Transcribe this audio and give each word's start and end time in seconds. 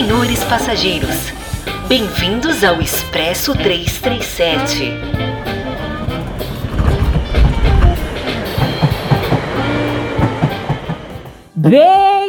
Senhores 0.00 0.42
passageiros, 0.44 1.30
bem-vindos 1.86 2.64
ao 2.64 2.80
Expresso 2.80 3.54
337. 3.54 4.94
Bem-vindos 11.54 12.19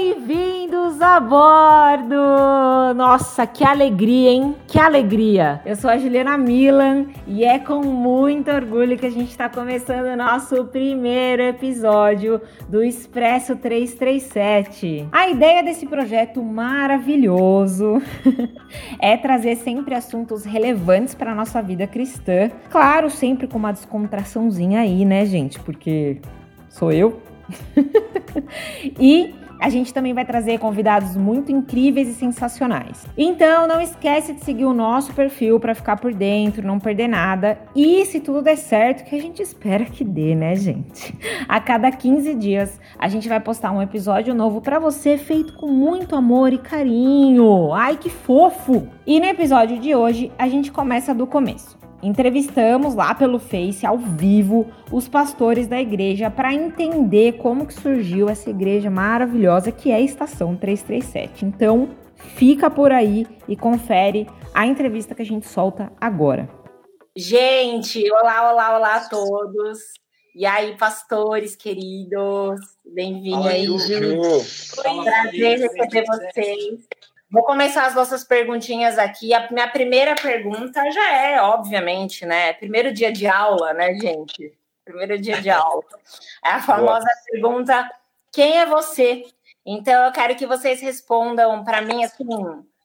a 1.11 1.19
bordo! 1.19 2.93
Nossa, 2.95 3.45
que 3.45 3.65
alegria, 3.65 4.29
hein? 4.29 4.55
Que 4.65 4.79
alegria! 4.79 5.59
Eu 5.65 5.75
sou 5.75 5.89
a 5.89 5.97
Juliana 5.97 6.37
Milan 6.37 7.07
e 7.27 7.43
é 7.43 7.59
com 7.59 7.81
muito 7.81 8.49
orgulho 8.49 8.97
que 8.97 9.05
a 9.05 9.09
gente 9.09 9.29
está 9.29 9.49
começando 9.49 10.05
o 10.05 10.15
nosso 10.15 10.63
primeiro 10.67 11.41
episódio 11.41 12.39
do 12.69 12.81
Expresso 12.81 13.57
337. 13.57 15.09
A 15.11 15.27
ideia 15.27 15.61
desse 15.61 15.85
projeto 15.85 16.41
maravilhoso 16.41 18.01
é 18.97 19.17
trazer 19.17 19.57
sempre 19.57 19.93
assuntos 19.93 20.45
relevantes 20.45 21.13
para 21.13 21.35
nossa 21.35 21.61
vida 21.61 21.85
cristã. 21.87 22.49
Claro, 22.69 23.09
sempre 23.09 23.47
com 23.47 23.57
uma 23.57 23.73
descontraçãozinha 23.73 24.79
aí, 24.79 25.03
né, 25.03 25.25
gente? 25.25 25.59
Porque 25.59 26.21
sou 26.69 26.89
eu. 26.89 27.21
e 28.97 29.40
a 29.61 29.69
gente 29.69 29.93
também 29.93 30.11
vai 30.11 30.25
trazer 30.25 30.57
convidados 30.57 31.15
muito 31.15 31.51
incríveis 31.51 32.07
e 32.07 32.13
sensacionais. 32.15 33.05
Então, 33.15 33.67
não 33.67 33.79
esquece 33.79 34.33
de 34.33 34.43
seguir 34.43 34.65
o 34.65 34.73
nosso 34.73 35.13
perfil 35.13 35.59
para 35.59 35.75
ficar 35.75 35.97
por 35.97 36.11
dentro, 36.13 36.65
não 36.65 36.79
perder 36.79 37.07
nada. 37.07 37.59
E 37.75 38.03
se 38.05 38.19
tudo 38.19 38.41
der 38.41 38.57
certo, 38.57 39.05
que 39.05 39.15
a 39.15 39.21
gente 39.21 39.39
espera 39.39 39.85
que 39.85 40.03
dê, 40.03 40.33
né, 40.33 40.55
gente? 40.55 41.15
A 41.47 41.59
cada 41.59 41.91
15 41.91 42.33
dias, 42.33 42.79
a 42.97 43.07
gente 43.07 43.29
vai 43.29 43.39
postar 43.39 43.71
um 43.71 43.81
episódio 43.81 44.33
novo 44.33 44.61
para 44.61 44.79
você 44.79 45.15
feito 45.15 45.53
com 45.53 45.67
muito 45.67 46.15
amor 46.15 46.51
e 46.51 46.57
carinho. 46.57 47.71
Ai, 47.71 47.97
que 47.97 48.09
fofo! 48.09 48.87
E 49.05 49.19
no 49.19 49.27
episódio 49.27 49.77
de 49.79 49.93
hoje, 49.93 50.31
a 50.39 50.47
gente 50.47 50.71
começa 50.71 51.13
do 51.13 51.27
começo. 51.27 51.80
Entrevistamos 52.03 52.95
lá 52.95 53.13
pelo 53.13 53.37
Face 53.37 53.85
ao 53.85 53.97
vivo 53.97 54.71
os 54.91 55.07
pastores 55.07 55.67
da 55.67 55.79
igreja 55.79 56.31
para 56.31 56.51
entender 56.51 57.33
como 57.33 57.67
que 57.67 57.73
surgiu 57.75 58.27
essa 58.27 58.49
igreja 58.49 58.89
maravilhosa 58.89 59.71
que 59.71 59.91
é 59.91 59.95
a 59.95 60.01
Estação 60.01 60.55
337. 60.55 61.45
Então, 61.45 61.89
fica 62.15 62.71
por 62.71 62.91
aí 62.91 63.27
e 63.47 63.55
confere 63.55 64.27
a 64.51 64.65
entrevista 64.65 65.13
que 65.13 65.21
a 65.21 65.25
gente 65.25 65.47
solta 65.47 65.91
agora. 66.01 66.49
Gente, 67.15 68.11
olá, 68.11 68.51
olá, 68.51 68.77
olá 68.77 68.95
a 68.95 69.07
todos. 69.07 69.79
E 70.33 70.45
aí, 70.45 70.75
pastores 70.77 71.55
queridos, 71.55 72.59
bem-vindos 72.85 73.45
aí. 73.45 73.67
Foi 73.67 75.03
prazer 75.03 75.59
receber 75.59 76.05
vocês. 76.07 76.87
Vou 77.31 77.43
começar 77.43 77.85
as 77.85 77.95
nossas 77.95 78.25
perguntinhas 78.25 78.97
aqui. 78.99 79.33
A 79.33 79.49
minha 79.49 79.69
primeira 79.69 80.15
pergunta 80.15 80.91
já 80.91 81.17
é, 81.17 81.41
obviamente, 81.41 82.25
né? 82.25 82.51
Primeiro 82.53 82.93
dia 82.93 83.09
de 83.09 83.25
aula, 83.25 83.73
né, 83.73 83.93
gente? 83.95 84.53
Primeiro 84.83 85.17
dia 85.17 85.41
de 85.41 85.49
aula. 85.49 85.83
É 86.43 86.49
a 86.49 86.59
famosa 86.61 87.05
Boa. 87.05 87.31
pergunta: 87.31 87.89
quem 88.33 88.57
é 88.57 88.65
você? 88.65 89.23
Então, 89.65 90.05
eu 90.05 90.11
quero 90.11 90.35
que 90.35 90.45
vocês 90.45 90.81
respondam 90.81 91.63
para 91.63 91.81
mim, 91.81 92.03
assim, 92.03 92.27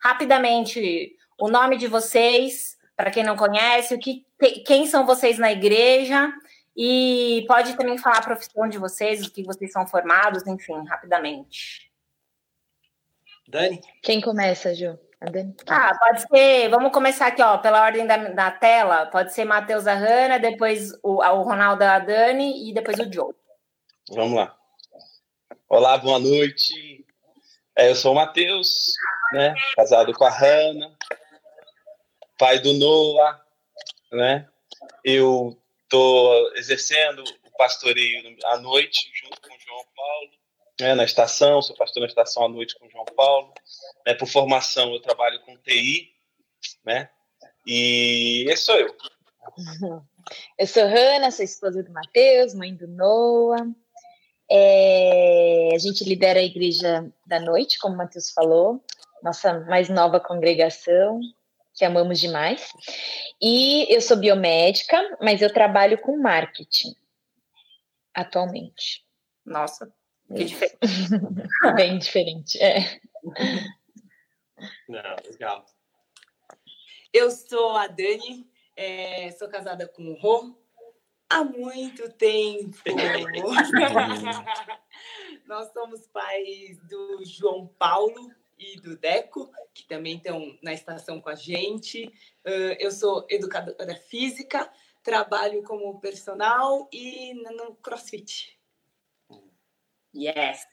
rapidamente, 0.00 1.16
o 1.40 1.48
nome 1.48 1.76
de 1.76 1.88
vocês, 1.88 2.78
para 2.94 3.10
quem 3.10 3.24
não 3.24 3.34
conhece, 3.34 3.94
o 3.94 3.98
que, 3.98 4.24
quem 4.64 4.86
são 4.86 5.04
vocês 5.04 5.38
na 5.38 5.50
igreja, 5.50 6.32
e 6.76 7.44
pode 7.48 7.76
também 7.76 7.98
falar 7.98 8.18
a 8.18 8.22
profissão 8.22 8.68
de 8.68 8.78
vocês, 8.78 9.26
o 9.26 9.32
que 9.32 9.42
vocês 9.42 9.72
são 9.72 9.86
formados, 9.86 10.46
enfim, 10.46 10.84
rapidamente. 10.84 11.85
Dani? 13.48 13.80
Quem 14.02 14.20
começa, 14.20 14.74
Ju? 14.74 14.98
A 15.20 15.26
Dani? 15.26 15.54
Ah, 15.66 15.96
pode 15.98 16.22
ser. 16.22 16.68
Vamos 16.68 16.92
começar 16.92 17.28
aqui, 17.28 17.42
ó, 17.42 17.58
pela 17.58 17.82
ordem 17.82 18.06
da, 18.06 18.16
da 18.16 18.50
tela. 18.50 19.06
Pode 19.06 19.32
ser 19.32 19.44
Matheus 19.44 19.86
a 19.86 19.94
Hanna, 19.94 20.38
depois 20.38 20.92
o, 21.02 21.22
o 21.22 21.42
Ronaldo 21.42 21.84
a 21.84 21.98
Dani 21.98 22.68
e 22.68 22.74
depois 22.74 22.98
o 22.98 23.12
Joe. 23.12 23.32
Vamos 24.10 24.36
lá. 24.36 24.56
Olá, 25.68 25.96
boa 25.96 26.18
noite. 26.18 27.04
É, 27.76 27.90
eu 27.90 27.94
sou 27.94 28.12
o 28.12 28.14
Matheus, 28.14 28.92
né? 29.32 29.54
Casado 29.76 30.12
com 30.12 30.24
a 30.24 30.30
Hanna, 30.30 30.96
pai 32.38 32.58
do 32.58 32.72
Noah, 32.72 33.40
né? 34.12 34.48
Eu 35.04 35.56
estou 35.82 36.56
exercendo 36.56 37.22
o 37.22 37.56
pastoreio 37.56 38.36
à 38.44 38.58
noite 38.58 39.10
junto 39.14 39.40
com 39.40 39.54
o 39.54 39.60
João 39.60 39.84
Paulo 39.94 40.30
né, 40.80 40.94
na 40.94 41.04
estação, 41.04 41.62
sou 41.62 41.76
pastor 41.76 42.00
na 42.00 42.06
estação 42.06 42.44
à 42.44 42.48
noite 42.48 42.78
com 42.78 42.86
o 42.86 42.90
João 42.90 43.04
Paulo. 43.04 43.52
Né, 44.06 44.14
por 44.14 44.26
formação, 44.26 44.92
eu 44.92 45.00
trabalho 45.00 45.40
com 45.40 45.56
TI, 45.58 46.12
né? 46.84 47.08
E 47.66 48.44
esse 48.48 48.64
sou 48.64 48.76
eu. 48.76 48.96
Eu 50.58 50.66
sou 50.66 50.82
Hanna, 50.82 51.30
sou 51.30 51.44
esposa 51.44 51.84
do 51.84 51.92
Matheus, 51.92 52.52
mãe 52.52 52.74
do 52.74 52.88
Noah. 52.88 53.64
É, 54.50 55.70
a 55.72 55.78
gente 55.78 56.02
lidera 56.02 56.40
a 56.40 56.42
Igreja 56.42 57.08
da 57.24 57.38
Noite, 57.38 57.78
como 57.78 57.94
o 57.94 57.98
Matheus 57.98 58.30
falou, 58.30 58.84
nossa 59.22 59.60
mais 59.60 59.88
nova 59.88 60.18
congregação, 60.18 61.20
que 61.74 61.84
amamos 61.84 62.18
demais. 62.18 62.72
E 63.40 63.86
eu 63.92 64.00
sou 64.00 64.16
biomédica, 64.16 64.96
mas 65.20 65.42
eu 65.42 65.52
trabalho 65.52 65.98
com 65.98 66.16
marketing 66.16 66.94
atualmente. 68.14 69.04
Nossa, 69.44 69.92
que 70.34 70.44
diferente. 70.44 70.78
Bem 71.76 71.98
diferente, 71.98 72.62
é. 72.62 73.00
Não, 74.88 75.16
legal. 75.30 75.66
Eu 77.12 77.30
sou 77.30 77.76
a 77.76 77.86
Dani, 77.86 78.48
é, 78.74 79.30
sou 79.32 79.48
casada 79.48 79.86
com 79.88 80.02
o 80.02 80.14
Rô 80.14 80.56
há 81.28 81.44
muito 81.44 82.10
tempo. 82.12 82.76
Nós 85.46 85.72
somos 85.72 86.06
pais 86.08 86.78
do 86.88 87.24
João 87.24 87.68
Paulo 87.78 88.30
e 88.58 88.80
do 88.80 88.96
Deco, 88.96 89.50
que 89.74 89.86
também 89.86 90.16
estão 90.16 90.58
na 90.62 90.72
estação 90.72 91.20
com 91.20 91.28
a 91.28 91.34
gente. 91.34 92.10
eu 92.78 92.90
sou 92.90 93.26
educadora 93.28 93.94
física, 93.94 94.72
trabalho 95.02 95.62
como 95.62 96.00
personal 96.00 96.88
e 96.92 97.34
no 97.34 97.74
CrossFit. 97.76 98.55
Yes. 100.16 100.66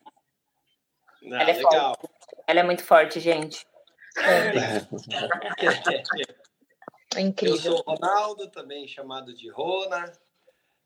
Não, 1.21 1.37
ela 1.37 1.49
é 1.51 1.53
legal. 1.53 1.95
forte. 1.99 2.13
Ela 2.47 2.59
é 2.61 2.63
muito 2.63 2.83
forte, 2.83 3.19
gente. 3.19 3.65
É. 4.17 4.81
incrível. 7.21 7.55
Eu 7.55 7.61
sou 7.61 7.83
Ronaldo, 7.85 8.49
também 8.49 8.87
chamado 8.87 9.33
de 9.33 9.49
Rona. 9.49 10.11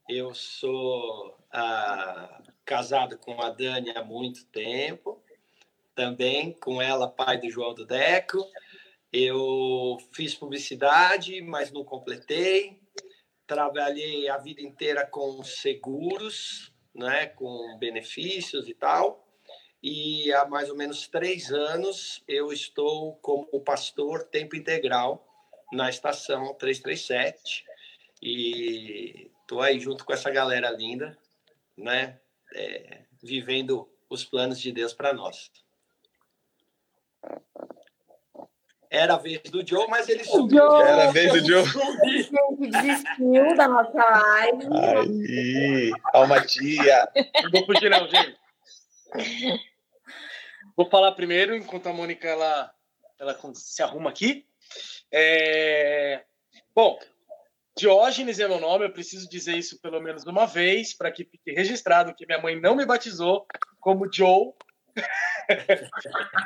Eu 0.09 0.33
sou 0.33 1.37
ah, 1.51 2.41
casado 2.65 3.17
com 3.17 3.41
a 3.41 3.49
Dani 3.49 3.91
há 3.91 4.03
muito 4.03 4.45
tempo. 4.47 5.21
Também 5.93 6.53
com 6.53 6.81
ela, 6.81 7.07
pai 7.09 7.39
do 7.39 7.49
João 7.49 7.73
do 7.73 7.85
Deco. 7.85 8.45
Eu 9.11 9.97
fiz 10.11 10.35
publicidade, 10.35 11.41
mas 11.41 11.71
não 11.71 11.83
completei. 11.83 12.81
Trabalhei 13.45 14.29
a 14.29 14.37
vida 14.37 14.61
inteira 14.61 15.05
com 15.05 15.43
seguros, 15.43 16.73
né, 16.97 17.27
com 17.27 17.77
benefícios 17.77 18.67
e 18.67 18.73
tal. 18.73 19.25
E 19.81 20.33
há 20.33 20.45
mais 20.45 20.69
ou 20.69 20.75
menos 20.75 21.07
três 21.07 21.53
anos 21.53 22.23
eu 22.27 22.51
estou 22.51 23.15
como 23.17 23.61
pastor 23.61 24.23
tempo 24.23 24.55
integral 24.55 25.23
na 25.71 25.89
estação 25.89 26.55
337 26.55 27.63
e 28.21 29.29
estou 29.41 29.61
aí 29.61 29.79
junto 29.79 30.03
com 30.03 30.11
essa 30.11 30.31
galera 30.31 30.71
linda, 30.71 31.15
né, 31.77 32.19
é, 32.55 33.01
vivendo 33.21 33.87
os 34.09 34.25
planos 34.25 34.59
de 34.59 34.71
Deus 34.71 34.93
para 34.93 35.13
nós. 35.13 35.51
Era 38.89 39.15
a 39.15 39.17
vez 39.17 39.41
do 39.43 39.67
Joe, 39.67 39.87
mas 39.89 40.07
ele 40.07 40.23
subiu. 40.23 40.59
Joe, 40.59 40.81
Era 40.81 41.09
a 41.09 41.11
vez 41.11 41.31
do 41.33 41.45
Joe. 41.45 41.65
Ele 42.03 42.71
desistiu 42.71 43.55
da 43.55 43.67
nossa 43.67 43.97
live. 43.97 44.67
Aí, 44.73 45.91
alma 46.13 46.45
tia. 46.45 47.07
Não 47.43 47.51
vou 47.51 47.65
fugir 47.65 47.89
não, 47.89 48.07
gente. 48.07 48.37
Vou 50.75 50.89
falar 50.89 51.11
primeiro, 51.13 51.55
enquanto 51.55 51.87
a 51.87 51.93
Mônica 51.93 52.27
ela, 52.27 52.71
ela 53.19 53.37
se 53.53 53.81
arruma 53.81 54.09
aqui. 54.09 54.45
É... 55.11 56.23
Bom, 56.75 56.99
Diógenes 57.77 58.39
é 58.39 58.47
meu 58.47 58.59
nome, 58.59 58.85
eu 58.85 58.91
preciso 58.91 59.29
dizer 59.29 59.55
isso 59.55 59.79
pelo 59.79 60.01
menos 60.01 60.23
uma 60.25 60.45
vez, 60.45 60.93
para 60.93 61.11
que 61.11 61.23
fique 61.23 61.51
registrado 61.51 62.13
que 62.15 62.25
minha 62.25 62.41
mãe 62.41 62.59
não 62.59 62.75
me 62.75 62.85
batizou 62.85 63.45
como 63.79 64.11
Joe, 64.11 64.51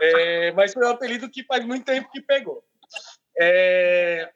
é, 0.01 0.51
mas 0.51 0.74
foi 0.74 0.86
um 0.86 0.89
apelido 0.89 1.30
que 1.30 1.44
faz 1.44 1.65
muito 1.65 1.86
tempo 1.86 2.12
que 2.12 2.21
pegou. 2.21 2.63
É, 3.39 4.31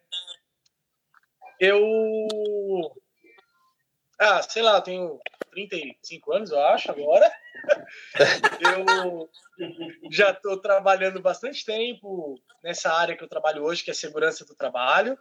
eu. 1.60 1.88
Ah, 4.20 4.42
sei 4.42 4.62
lá, 4.62 4.80
tenho 4.82 5.20
35 5.52 6.34
anos, 6.34 6.52
eu 6.52 6.60
acho, 6.60 6.92
agora. 6.92 7.32
eu 8.62 9.30
já 10.12 10.32
estou 10.32 10.60
trabalhando 10.62 11.22
bastante 11.22 11.66
tempo 11.66 12.40
nessa 12.64 12.92
área 12.92 13.16
que 13.16 13.24
eu 13.24 13.30
trabalho 13.30 13.64
hoje, 13.64 13.84
que 13.84 13.92
é 13.92 13.94
segurança 13.94 14.46
do 14.46 14.56
trabalho. 14.56 15.18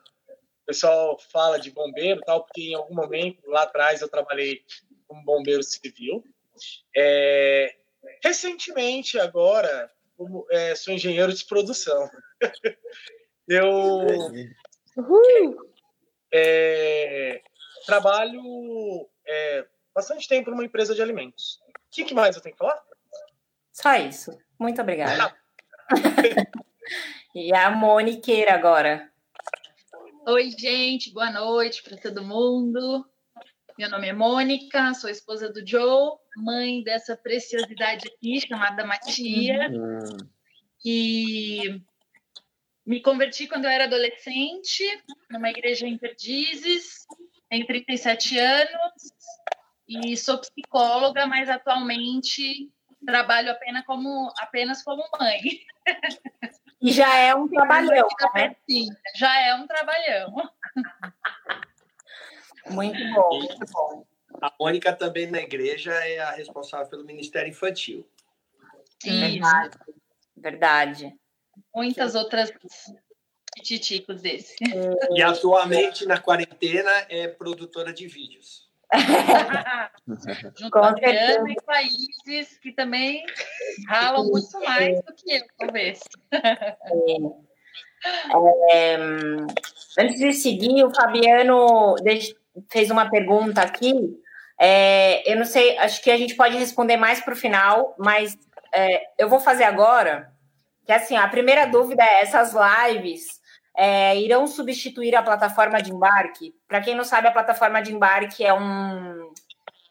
O 0.63 0.67
pessoal 0.67 1.19
fala 1.19 1.59
de 1.59 1.71
bombeiro 1.71 2.21
tal, 2.23 2.45
porque 2.45 2.71
em 2.71 2.75
algum 2.75 2.95
momento 2.95 3.43
lá 3.49 3.65
atrás 3.65 4.01
eu 4.01 4.09
trabalhei 4.09 4.63
como 5.07 5.25
bombeiro 5.25 5.63
civil. 5.63 6.25
É, 6.97 7.77
recentemente, 8.23 9.19
agora, 9.19 9.91
como, 10.17 10.47
é, 10.51 10.75
sou 10.75 10.95
engenheiro 10.95 11.33
de 11.33 11.45
produção. 11.45 12.09
eu 13.49 14.07
é, 16.33 17.43
trabalho 17.87 19.09
é, 19.27 19.67
bastante 19.95 20.29
tempo 20.29 20.51
numa 20.51 20.65
empresa 20.65 20.95
de 20.95 21.03
alimentos. 21.03 21.61
O 21.69 21.91
que, 21.91 22.05
que, 22.05 22.15
mais 22.15 22.35
eu 22.35 22.43
tenho 22.43 22.55
que 22.55 22.59
falar? 22.59 22.83
Só 23.73 23.95
isso. 23.97 24.37
Muito 24.59 24.81
obrigada. 24.81 25.37
e 27.35 27.55
a 27.55 27.71
Moniqueira 27.71 28.55
agora. 28.55 29.11
Oi, 30.27 30.51
gente. 30.51 31.13
Boa 31.13 31.31
noite 31.31 31.83
para 31.83 31.97
todo 31.97 32.25
mundo. 32.25 33.07
Meu 33.77 33.91
nome 33.91 34.07
é 34.07 34.13
Mônica, 34.13 34.95
sou 34.95 35.11
esposa 35.11 35.53
do 35.53 35.67
Joe, 35.67 36.17
mãe 36.37 36.81
dessa 36.85 37.17
preciosidade 37.17 38.07
aqui 38.07 38.41
chamada 38.41 38.87
Matia, 38.87 39.69
uhum. 39.69 40.17
que 40.79 41.83
me 42.87 43.03
converti 43.03 43.49
quando 43.49 43.65
eu 43.65 43.71
era 43.71 43.85
adolescente, 43.85 44.85
numa 45.29 45.51
igreja 45.51 45.89
em 45.89 45.99
Perdizes, 45.99 47.05
tenho 47.51 47.67
37 47.67 48.39
anos 48.39 48.93
e 49.89 50.17
sou 50.17 50.39
psicóloga, 50.39 51.27
mas 51.27 51.49
atualmente 51.49 52.71
trabalho 53.05 53.51
apenas 53.51 53.85
como, 53.85 54.33
apenas 54.39 54.85
como 54.85 55.03
mãe. 55.19 55.41
E 56.81 56.93
já 56.93 57.13
é 57.17 57.35
um 57.35 57.49
trabalhão. 57.49 58.07
Né? 58.35 58.55
Já 59.17 59.41
é 59.41 59.55
um 59.57 59.67
trabalhão. 59.67 60.33
Muito 62.71 62.99
bom, 63.13 63.39
muito 63.39 63.73
bom. 63.73 64.07
A 64.41 64.53
Mônica 64.59 64.93
também 64.93 65.31
na 65.31 65.41
igreja 65.41 65.93
é 65.93 66.19
a 66.19 66.33
responsável 66.33 66.89
pelo 66.89 67.05
Ministério 67.05 67.49
Infantil. 67.49 68.07
Sim. 69.03 69.21
Verdade. 69.21 69.79
Verdade. 70.37 71.15
Muitas 71.75 72.15
outras 72.15 72.53
titicos 73.63 74.23
desse. 74.23 74.57
E 75.13 75.23
atualmente 75.23 76.07
na 76.07 76.21
quarentena 76.21 76.91
é 77.09 77.29
produtora 77.29 77.93
de 77.93 78.07
vídeos. 78.07 78.69
Junto 80.57 80.71
com 80.71 80.79
a 80.79 80.93
em 80.93 81.55
países 81.65 82.59
que 82.59 82.73
também 82.73 83.25
ralam 83.89 84.25
muito 84.27 84.61
mais 84.61 85.03
do 85.03 85.15
que 85.15 85.37
eu, 85.37 85.43
talvez. 85.59 86.01
É, 88.71 88.97
antes 89.99 90.19
de 90.19 90.33
seguir, 90.33 90.85
o 90.85 90.95
Fabiano 90.95 91.97
fez 92.71 92.91
uma 92.91 93.09
pergunta 93.09 93.61
aqui. 93.61 93.93
É, 94.59 95.31
eu 95.31 95.37
não 95.37 95.45
sei, 95.45 95.77
acho 95.79 96.03
que 96.03 96.11
a 96.11 96.17
gente 96.17 96.35
pode 96.35 96.57
responder 96.57 96.97
mais 96.97 97.21
para 97.21 97.35
o 97.35 97.37
final, 97.37 97.95
mas 97.99 98.37
é, 98.73 99.03
eu 99.19 99.29
vou 99.29 99.41
fazer 99.41 99.65
agora. 99.65 100.33
Que 100.85 100.93
assim, 100.93 101.17
a 101.17 101.29
primeira 101.29 101.67
dúvida 101.67 102.03
é: 102.03 102.21
essas 102.21 102.55
lives 102.55 103.41
é, 103.77 104.17
irão 104.19 104.47
substituir 104.47 105.15
a 105.15 105.23
plataforma 105.23 105.83
de 105.83 105.93
embarque? 105.93 106.55
Para 106.69 106.81
quem 106.81 106.95
não 106.95 107.05
sabe, 107.05 107.29
a 107.29 107.33
plataforma 107.33 107.83
de 107.83 107.93
embarque 107.93 108.45
é 108.45 108.53
um 108.53 109.33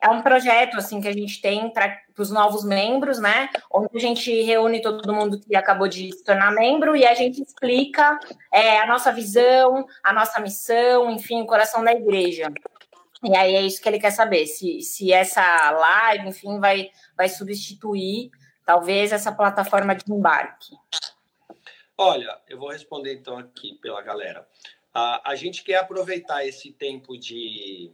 é 0.04 0.10
um 0.10 0.22
projeto 0.22 0.78
assim 0.78 1.00
que 1.00 1.08
a 1.08 1.14
gente 1.14 1.42
tem 1.42 1.70
para 1.70 1.98
os 2.18 2.30
novos 2.30 2.66
membros, 2.66 3.20
né? 3.20 3.50
Onde 3.72 3.96
a 3.96 4.00
gente 4.00 4.44
reúne 4.44 4.82
todo 4.82 5.14
mundo 5.14 5.40
que 5.40 5.56
acabou 5.56 5.88
de 5.88 6.12
se 6.12 6.24
tornar 6.26 6.52
membro 6.52 6.94
e 6.94 7.06
a 7.06 7.14
gente 7.14 7.42
explica 7.42 8.20
é, 8.52 8.82
a 8.82 8.86
nossa 8.86 9.14
visão, 9.14 9.86
a 10.04 10.12
nossa 10.12 10.42
missão, 10.42 11.10
enfim, 11.10 11.42
o 11.42 11.46
coração 11.46 11.82
da 11.82 11.94
igreja. 11.94 12.52
E 13.24 13.34
aí 13.34 13.56
é 13.56 13.62
isso 13.62 13.82
que 13.82 13.88
ele 13.88 14.00
quer 14.00 14.12
saber, 14.12 14.46
se, 14.46 14.82
se 14.82 15.14
essa 15.14 15.72
live, 15.72 16.28
enfim, 16.28 16.60
vai, 16.60 16.92
vai 17.16 17.30
substituir 17.30 18.30
talvez 18.66 19.14
essa 19.14 19.32
plataforma 19.32 19.96
de 19.96 20.12
embarque. 20.12 20.76
Olha, 21.98 22.38
eu 22.50 22.58
vou 22.58 22.72
responder 22.72 23.14
então 23.14 23.38
aqui 23.38 23.76
pela 23.82 24.02
galera. 24.02 24.46
A, 24.94 25.32
a 25.32 25.36
gente 25.36 25.64
quer 25.64 25.78
aproveitar 25.78 26.46
esse 26.46 26.74
tempo 26.74 27.18
de 27.18 27.94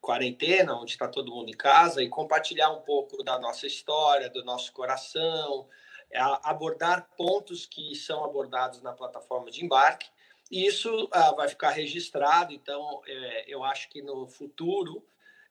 quarentena, 0.00 0.74
onde 0.74 0.92
está 0.92 1.06
todo 1.06 1.34
mundo 1.34 1.50
em 1.50 1.56
casa, 1.56 2.02
e 2.02 2.08
compartilhar 2.08 2.70
um 2.70 2.80
pouco 2.80 3.22
da 3.22 3.38
nossa 3.38 3.66
história, 3.66 4.30
do 4.30 4.44
nosso 4.44 4.72
coração, 4.72 5.68
abordar 6.42 7.08
pontos 7.16 7.66
que 7.66 7.94
são 7.94 8.24
abordados 8.24 8.82
na 8.82 8.92
plataforma 8.92 9.50
de 9.50 9.64
embarque. 9.64 10.08
E 10.50 10.66
isso 10.66 11.08
ah, 11.12 11.32
vai 11.32 11.48
ficar 11.48 11.70
registrado, 11.70 12.52
então 12.52 13.02
é, 13.06 13.44
eu 13.46 13.62
acho 13.62 13.88
que 13.88 14.02
no 14.02 14.26
futuro 14.26 15.06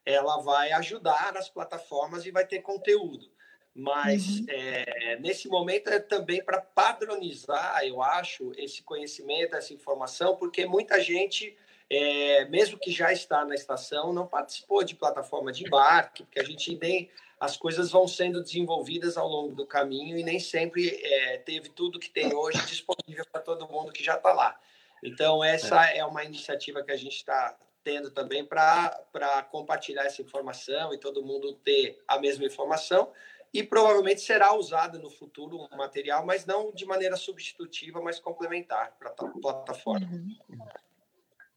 ela 0.05 0.41
vai 0.41 0.71
ajudar 0.73 1.37
as 1.37 1.49
plataformas 1.49 2.25
e 2.25 2.31
vai 2.31 2.45
ter 2.45 2.59
conteúdo. 2.59 3.31
Mas 3.73 4.39
uhum. 4.39 4.45
é, 4.49 5.17
nesse 5.21 5.47
momento 5.47 5.89
é 5.89 5.99
também 5.99 6.43
para 6.43 6.59
padronizar, 6.59 7.81
eu 7.85 8.01
acho, 8.01 8.51
esse 8.57 8.83
conhecimento, 8.83 9.55
essa 9.55 9.73
informação, 9.73 10.35
porque 10.35 10.65
muita 10.65 10.99
gente 10.99 11.55
é, 11.89 12.45
mesmo 12.45 12.77
que 12.77 12.91
já 12.91 13.11
está 13.11 13.43
na 13.43 13.55
estação, 13.55 14.13
não 14.13 14.27
participou 14.27 14.83
de 14.83 14.95
plataforma 14.95 15.51
de 15.51 15.65
embarque, 15.65 16.23
porque 16.23 16.39
a 16.39 16.43
gente 16.43 16.77
nem 16.77 17.09
as 17.39 17.55
coisas 17.55 17.89
vão 17.89 18.07
sendo 18.07 18.43
desenvolvidas 18.43 19.17
ao 19.17 19.27
longo 19.27 19.55
do 19.55 19.65
caminho 19.65 20.17
e 20.17 20.23
nem 20.23 20.39
sempre 20.39 20.99
é, 21.01 21.37
teve 21.37 21.69
tudo 21.69 21.99
que 21.99 22.09
tem 22.09 22.33
hoje 22.33 22.63
disponível 22.67 23.25
para 23.31 23.41
todo 23.41 23.67
mundo 23.67 23.91
que 23.91 24.03
já 24.03 24.15
está 24.15 24.33
lá. 24.33 24.59
Então, 25.03 25.43
essa 25.43 25.89
é. 25.89 25.99
é 25.99 26.05
uma 26.05 26.23
iniciativa 26.23 26.83
que 26.83 26.91
a 26.91 26.97
gente 26.97 27.15
está 27.15 27.57
tendo 27.81 28.11
também 28.11 28.45
para 28.45 29.47
compartilhar 29.49 30.03
essa 30.03 30.21
informação 30.21 30.93
e 30.93 30.97
todo 30.97 31.23
mundo 31.23 31.53
ter 31.63 32.03
a 32.07 32.19
mesma 32.19 32.45
informação. 32.45 33.11
E 33.51 33.63
provavelmente 33.63 34.21
será 34.21 34.53
usado 34.53 34.99
no 34.99 35.09
futuro 35.09 35.57
um 35.71 35.77
material, 35.77 36.23
mas 36.23 36.45
não 36.45 36.71
de 36.71 36.85
maneira 36.85 37.15
substitutiva, 37.15 37.99
mas 37.99 38.19
complementar 38.19 38.95
para 38.99 39.09
a 39.09 39.13
plataforma. 39.13 40.05
Uhum. 40.05 40.37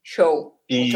Show. 0.03 0.59
E 0.69 0.91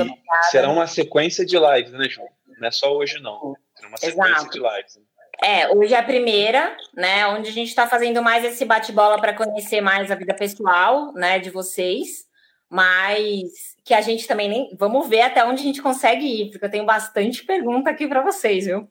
será 0.50 0.70
uma 0.70 0.86
sequência 0.86 1.44
de 1.44 1.56
lives, 1.58 1.92
né, 1.92 2.08
João? 2.08 2.28
Não 2.58 2.68
é 2.68 2.70
só 2.70 2.92
hoje, 2.92 3.20
não. 3.20 3.54
É 3.82 3.86
uma 3.86 3.96
sequência 3.96 4.32
Exato. 4.32 4.50
de 4.50 4.58
lives. 4.58 4.96
Né? 4.96 5.02
É, 5.42 5.68
hoje 5.68 5.94
é 5.94 5.98
a 5.98 6.02
primeira, 6.02 6.76
né? 6.94 7.26
Onde 7.26 7.50
a 7.50 7.52
gente 7.52 7.68
está 7.68 7.86
fazendo 7.86 8.22
mais 8.22 8.44
esse 8.44 8.64
bate-bola 8.64 9.20
para 9.20 9.34
conhecer 9.34 9.80
mais 9.80 10.10
a 10.10 10.14
vida 10.14 10.34
pessoal, 10.34 11.12
né, 11.12 11.38
de 11.38 11.50
vocês. 11.50 12.26
Mas 12.68 13.76
que 13.84 13.94
a 13.94 14.00
gente 14.00 14.26
também 14.26 14.48
nem. 14.48 14.76
Vamos 14.76 15.08
ver 15.08 15.20
até 15.22 15.44
onde 15.44 15.60
a 15.60 15.64
gente 15.64 15.82
consegue 15.82 16.26
ir, 16.26 16.50
porque 16.50 16.64
eu 16.64 16.70
tenho 16.70 16.84
bastante 16.84 17.44
pergunta 17.44 17.90
aqui 17.90 18.08
para 18.08 18.22
vocês, 18.22 18.64
viu? 18.64 18.90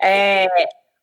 É, 0.00 0.46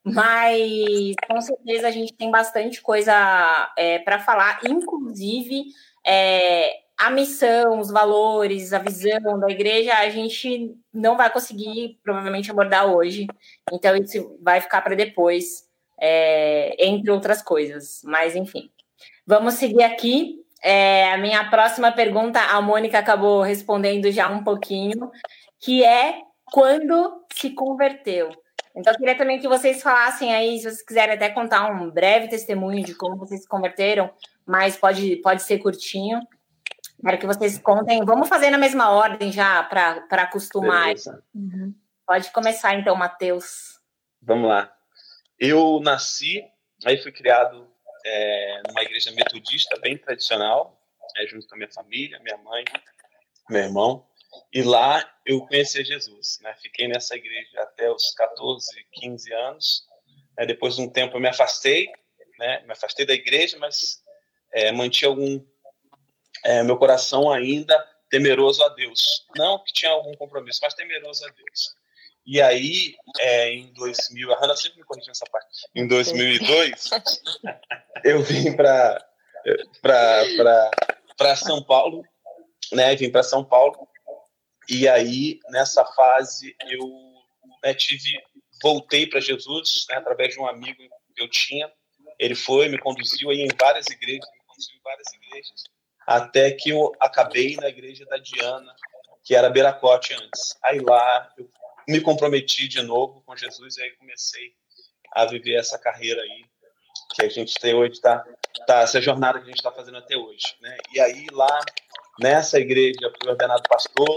mas 0.02 1.14
com 1.28 1.40
certeza 1.40 1.86
a 1.86 1.90
gente 1.92 2.12
tem 2.14 2.30
bastante 2.30 2.80
coisa 2.82 3.72
é, 3.76 4.00
para 4.00 4.18
falar, 4.18 4.60
inclusive. 4.64 5.66
É, 6.04 6.72
a 6.98 7.10
missão, 7.10 7.78
os 7.78 7.90
valores, 7.90 8.72
a 8.72 8.80
visão 8.80 9.38
da 9.38 9.48
igreja, 9.48 9.94
a 9.94 10.08
gente 10.10 10.74
não 10.92 11.16
vai 11.16 11.30
conseguir 11.30 11.96
provavelmente 12.02 12.50
abordar 12.50 12.86
hoje. 12.86 13.28
Então, 13.72 13.96
isso 13.96 14.36
vai 14.42 14.60
ficar 14.60 14.82
para 14.82 14.96
depois, 14.96 15.64
é, 16.00 16.74
entre 16.84 17.08
outras 17.12 17.40
coisas. 17.40 18.00
Mas, 18.04 18.34
enfim. 18.34 18.68
Vamos 19.24 19.54
seguir 19.54 19.84
aqui. 19.84 20.44
É, 20.60 21.12
a 21.12 21.18
minha 21.18 21.48
próxima 21.48 21.92
pergunta, 21.92 22.40
a 22.40 22.60
Mônica 22.60 22.98
acabou 22.98 23.42
respondendo 23.42 24.10
já 24.10 24.28
um 24.28 24.42
pouquinho, 24.42 25.08
que 25.60 25.84
é 25.84 26.20
quando 26.46 27.24
se 27.32 27.50
converteu. 27.50 28.30
Então, 28.74 28.92
eu 28.92 28.98
queria 28.98 29.16
também 29.16 29.38
que 29.38 29.46
vocês 29.46 29.80
falassem 29.82 30.34
aí, 30.34 30.58
se 30.58 30.64
vocês 30.64 30.82
quiserem 30.82 31.14
até 31.14 31.28
contar 31.28 31.70
um 31.70 31.90
breve 31.90 32.26
testemunho 32.26 32.84
de 32.84 32.94
como 32.94 33.16
vocês 33.16 33.42
se 33.42 33.48
converteram, 33.48 34.10
mas 34.44 34.76
pode, 34.76 35.16
pode 35.16 35.42
ser 35.42 35.58
curtinho. 35.58 36.20
Quero 37.00 37.18
que 37.18 37.26
vocês 37.26 37.58
contem. 37.58 38.04
Vamos 38.04 38.28
fazer 38.28 38.50
na 38.50 38.58
mesma 38.58 38.90
ordem 38.90 39.30
já, 39.30 39.62
para 39.62 40.22
acostumar. 40.22 40.94
Uhum. 41.34 41.74
Pode 42.06 42.30
começar 42.32 42.74
então, 42.74 42.96
Matheus. 42.96 43.78
Vamos 44.20 44.48
lá. 44.48 44.72
Eu 45.38 45.80
nasci, 45.80 46.42
aí 46.84 47.00
fui 47.00 47.12
criado 47.12 47.68
é, 48.04 48.62
numa 48.66 48.82
igreja 48.82 49.12
metodista 49.12 49.78
bem 49.78 49.96
tradicional, 49.96 50.80
é, 51.16 51.26
junto 51.26 51.46
com 51.46 51.54
a 51.54 51.58
minha 51.58 51.70
família, 51.70 52.18
minha 52.20 52.36
mãe, 52.38 52.64
meu 53.48 53.62
irmão. 53.62 54.06
E 54.52 54.62
lá 54.62 55.08
eu 55.24 55.46
conheci 55.46 55.84
Jesus. 55.84 56.38
Né? 56.42 56.54
Fiquei 56.60 56.88
nessa 56.88 57.14
igreja 57.14 57.62
até 57.62 57.90
os 57.90 58.10
14, 58.12 58.66
15 58.92 59.32
anos. 59.32 59.86
É, 60.36 60.46
depois 60.46 60.76
de 60.76 60.82
um 60.82 60.90
tempo 60.90 61.16
eu 61.16 61.20
me 61.20 61.28
afastei, 61.28 61.88
né? 62.38 62.62
me 62.66 62.72
afastei 62.72 63.06
da 63.06 63.14
igreja, 63.14 63.56
mas 63.58 64.02
é, 64.52 64.72
mantinha 64.72 65.08
algum 65.08 65.44
é, 66.44 66.62
meu 66.62 66.76
coração 66.76 67.30
ainda 67.30 67.76
temeroso 68.10 68.62
a 68.64 68.68
Deus. 68.70 69.26
Não 69.36 69.62
que 69.62 69.72
tinha 69.72 69.92
algum 69.92 70.14
compromisso, 70.14 70.60
mas 70.62 70.74
temeroso 70.74 71.24
a 71.26 71.28
Deus. 71.30 71.74
E 72.26 72.42
aí, 72.42 72.94
é, 73.20 73.52
em 73.52 73.72
2000, 73.72 74.32
a 74.32 74.38
Hanna 74.38 74.56
sempre 74.56 74.78
me 74.78 74.84
corrige 74.84 75.08
nessa 75.08 75.24
parte. 75.32 75.66
Em 75.74 75.86
2002, 75.86 76.90
eu 78.04 78.22
vim 78.22 78.54
para 78.54 79.02
para 81.16 81.36
São 81.36 81.62
Paulo, 81.62 82.04
né? 82.72 82.94
Vim 82.96 83.10
para 83.10 83.22
São 83.22 83.44
Paulo. 83.44 83.88
E 84.68 84.86
aí, 84.86 85.40
nessa 85.48 85.84
fase, 85.84 86.54
eu 86.68 86.86
né, 87.64 87.72
tive, 87.72 88.22
voltei 88.62 89.06
para 89.06 89.20
Jesus 89.20 89.86
né, 89.88 89.96
através 89.96 90.34
de 90.34 90.40
um 90.40 90.46
amigo 90.46 90.82
que 91.14 91.22
eu 91.22 91.30
tinha. 91.30 91.72
Ele 92.18 92.34
foi, 92.34 92.68
me 92.68 92.78
conduziu 92.78 93.30
aí 93.30 93.40
em 93.40 93.56
várias 93.58 93.86
igrejas, 93.86 94.28
me 94.32 94.44
conduziu 94.46 94.76
em 94.76 94.82
várias 94.82 95.08
igrejas, 95.14 95.64
até 96.08 96.50
que 96.52 96.70
eu 96.70 96.90
acabei 96.98 97.54
na 97.56 97.68
igreja 97.68 98.06
da 98.06 98.16
Diana, 98.16 98.74
que 99.22 99.34
era 99.34 99.50
Beracote 99.50 100.14
antes. 100.14 100.56
Aí 100.64 100.80
lá 100.80 101.30
eu 101.36 101.46
me 101.86 102.00
comprometi 102.00 102.66
de 102.66 102.80
novo 102.80 103.22
com 103.26 103.36
Jesus 103.36 103.76
e 103.76 103.82
aí 103.82 103.90
comecei 103.90 104.54
a 105.12 105.26
viver 105.26 105.56
essa 105.56 105.78
carreira 105.78 106.22
aí 106.22 106.46
que 107.14 107.22
a 107.22 107.28
gente 107.28 107.54
tem 107.60 107.74
hoje, 107.74 108.00
tá, 108.00 108.24
tá 108.66 108.80
essa 108.80 109.02
jornada 109.02 109.38
que 109.38 109.44
a 109.44 109.48
gente 109.48 109.58
está 109.58 109.70
fazendo 109.70 109.98
até 109.98 110.16
hoje, 110.16 110.56
né? 110.62 110.78
E 110.94 110.98
aí 110.98 111.26
lá 111.30 111.60
nessa 112.18 112.58
igreja 112.58 112.98
eu 113.02 113.12
fui 113.20 113.30
ordenado 113.30 113.62
pastor, 113.68 114.16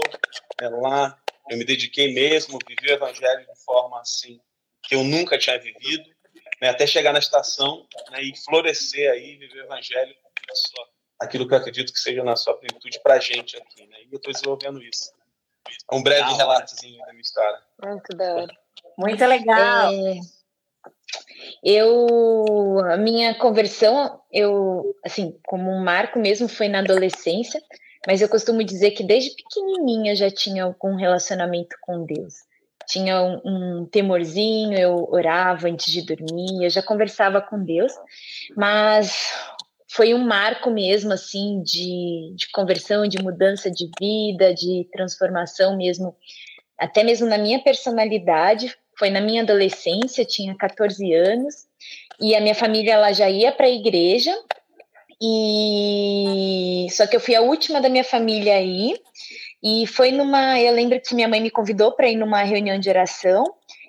né, 0.62 0.68
lá 0.70 1.18
eu 1.50 1.58
me 1.58 1.64
dediquei 1.64 2.14
mesmo, 2.14 2.58
vivi 2.66 2.90
o 2.90 2.94
evangelho 2.94 3.46
de 3.46 3.64
forma 3.64 4.00
assim 4.00 4.40
que 4.82 4.94
eu 4.94 5.04
nunca 5.04 5.36
tinha 5.38 5.58
vivido, 5.58 6.08
né, 6.60 6.70
até 6.70 6.86
chegar 6.86 7.12
na 7.12 7.18
estação 7.18 7.86
né, 8.10 8.22
e 8.22 8.32
florescer 8.44 9.12
aí, 9.12 9.36
viver 9.36 9.60
o 9.60 9.64
evangelho, 9.64 10.14
aquilo 11.22 11.46
que 11.46 11.54
eu 11.54 11.58
acredito 11.58 11.92
que 11.92 12.00
seja 12.00 12.22
na 12.22 12.36
sua 12.36 12.54
plenitude 12.54 13.00
para 13.02 13.14
a 13.14 13.20
gente 13.20 13.56
aqui, 13.56 13.86
né? 13.86 13.96
E 14.02 14.12
eu 14.12 14.16
estou 14.16 14.32
desenvolvendo 14.32 14.82
isso. 14.82 15.12
Um 15.90 16.02
breve 16.02 16.22
ah, 16.22 16.36
relatozinho 16.36 16.98
da 17.04 17.12
minha 17.12 17.22
história. 17.22 17.58
Muito 17.82 18.16
da 18.16 18.34
hora. 18.34 18.54
Muito 18.98 19.24
legal. 19.24 19.92
É, 19.92 20.20
eu, 21.62 22.80
a 22.90 22.96
minha 22.96 23.34
conversão, 23.34 24.20
eu, 24.30 24.96
assim, 25.04 25.38
como 25.46 25.70
um 25.70 25.82
marco 25.82 26.18
mesmo 26.18 26.48
foi 26.48 26.68
na 26.68 26.80
adolescência, 26.80 27.62
mas 28.06 28.20
eu 28.20 28.28
costumo 28.28 28.64
dizer 28.64 28.92
que 28.92 29.04
desde 29.04 29.34
pequenininha 29.34 30.16
já 30.16 30.30
tinha 30.30 30.64
algum 30.64 30.96
relacionamento 30.96 31.76
com 31.82 32.04
Deus. 32.04 32.34
Tinha 32.86 33.22
um, 33.22 33.40
um 33.44 33.86
temorzinho, 33.86 34.76
eu 34.76 35.08
orava 35.10 35.68
antes 35.68 35.90
de 35.90 36.02
dormir, 36.02 36.64
eu 36.64 36.70
já 36.70 36.82
conversava 36.82 37.40
com 37.40 37.62
Deus, 37.62 37.92
mas 38.56 39.32
foi 39.94 40.14
um 40.14 40.24
marco 40.24 40.70
mesmo, 40.70 41.12
assim, 41.12 41.62
de, 41.62 42.32
de 42.34 42.50
conversão, 42.50 43.06
de 43.06 43.22
mudança 43.22 43.70
de 43.70 43.90
vida, 44.00 44.54
de 44.54 44.88
transformação 44.90 45.76
mesmo, 45.76 46.16
até 46.78 47.04
mesmo 47.04 47.28
na 47.28 47.36
minha 47.36 47.62
personalidade. 47.62 48.74
Foi 48.98 49.10
na 49.10 49.20
minha 49.20 49.42
adolescência, 49.42 50.24
tinha 50.24 50.56
14 50.56 51.12
anos, 51.12 51.66
e 52.18 52.34
a 52.34 52.40
minha 52.40 52.54
família 52.54 52.94
ela 52.94 53.12
já 53.12 53.28
ia 53.28 53.52
para 53.52 53.66
a 53.66 53.70
igreja, 53.70 54.34
e 55.20 56.86
só 56.90 57.06
que 57.06 57.14
eu 57.14 57.20
fui 57.20 57.34
a 57.34 57.42
última 57.42 57.78
da 57.78 57.90
minha 57.90 58.04
família 58.04 58.54
aí, 58.54 58.98
e 59.62 59.86
foi 59.86 60.10
numa. 60.10 60.58
Eu 60.58 60.72
lembro 60.72 60.98
que 61.02 61.14
minha 61.14 61.28
mãe 61.28 61.40
me 61.40 61.50
convidou 61.50 61.92
para 61.92 62.08
ir 62.08 62.16
numa 62.16 62.42
reunião 62.42 62.78
de 62.78 62.88
oração, 62.88 63.44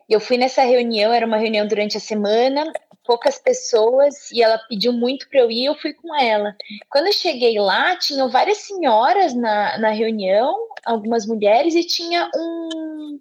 e 0.10 0.14
eu 0.14 0.20
fui 0.20 0.38
nessa 0.38 0.64
reunião, 0.64 1.14
era 1.14 1.26
uma 1.26 1.38
reunião 1.38 1.66
durante 1.66 1.96
a 1.96 2.02
semana, 2.02 2.72
poucas 3.04 3.38
pessoas 3.38 4.32
e 4.32 4.42
ela 4.42 4.58
pediu 4.58 4.94
muito 4.94 5.28
para 5.30 5.40
eu 5.40 5.52
ir, 5.52 5.66
eu 5.66 5.76
fui 5.76 5.94
com 5.94 6.16
ela. 6.16 6.56
Quando 6.90 7.08
eu 7.08 7.14
cheguei 7.14 7.60
lá, 7.60 7.96
tinham 7.98 8.30
várias 8.30 8.60
senhoras 8.60 9.34
na, 9.34 9.78
na 9.78 9.90
reunião, 9.90 10.56
algumas 10.86 11.26
mulheres, 11.26 11.76
e 11.76 11.84
tinha 11.84 12.30
um, 12.36 13.20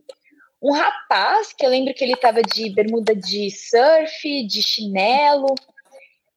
um 0.62 0.73
rapaz 0.73 1.53
que 1.53 1.65
eu 1.65 1.71
lembro 1.71 1.95
que 1.95 2.05
ele 2.05 2.15
estava 2.15 2.43
de 2.43 2.71
bermuda 2.71 3.15
de 3.15 3.51
surf, 3.51 4.47
de 4.47 4.62
chinelo, 4.62 5.55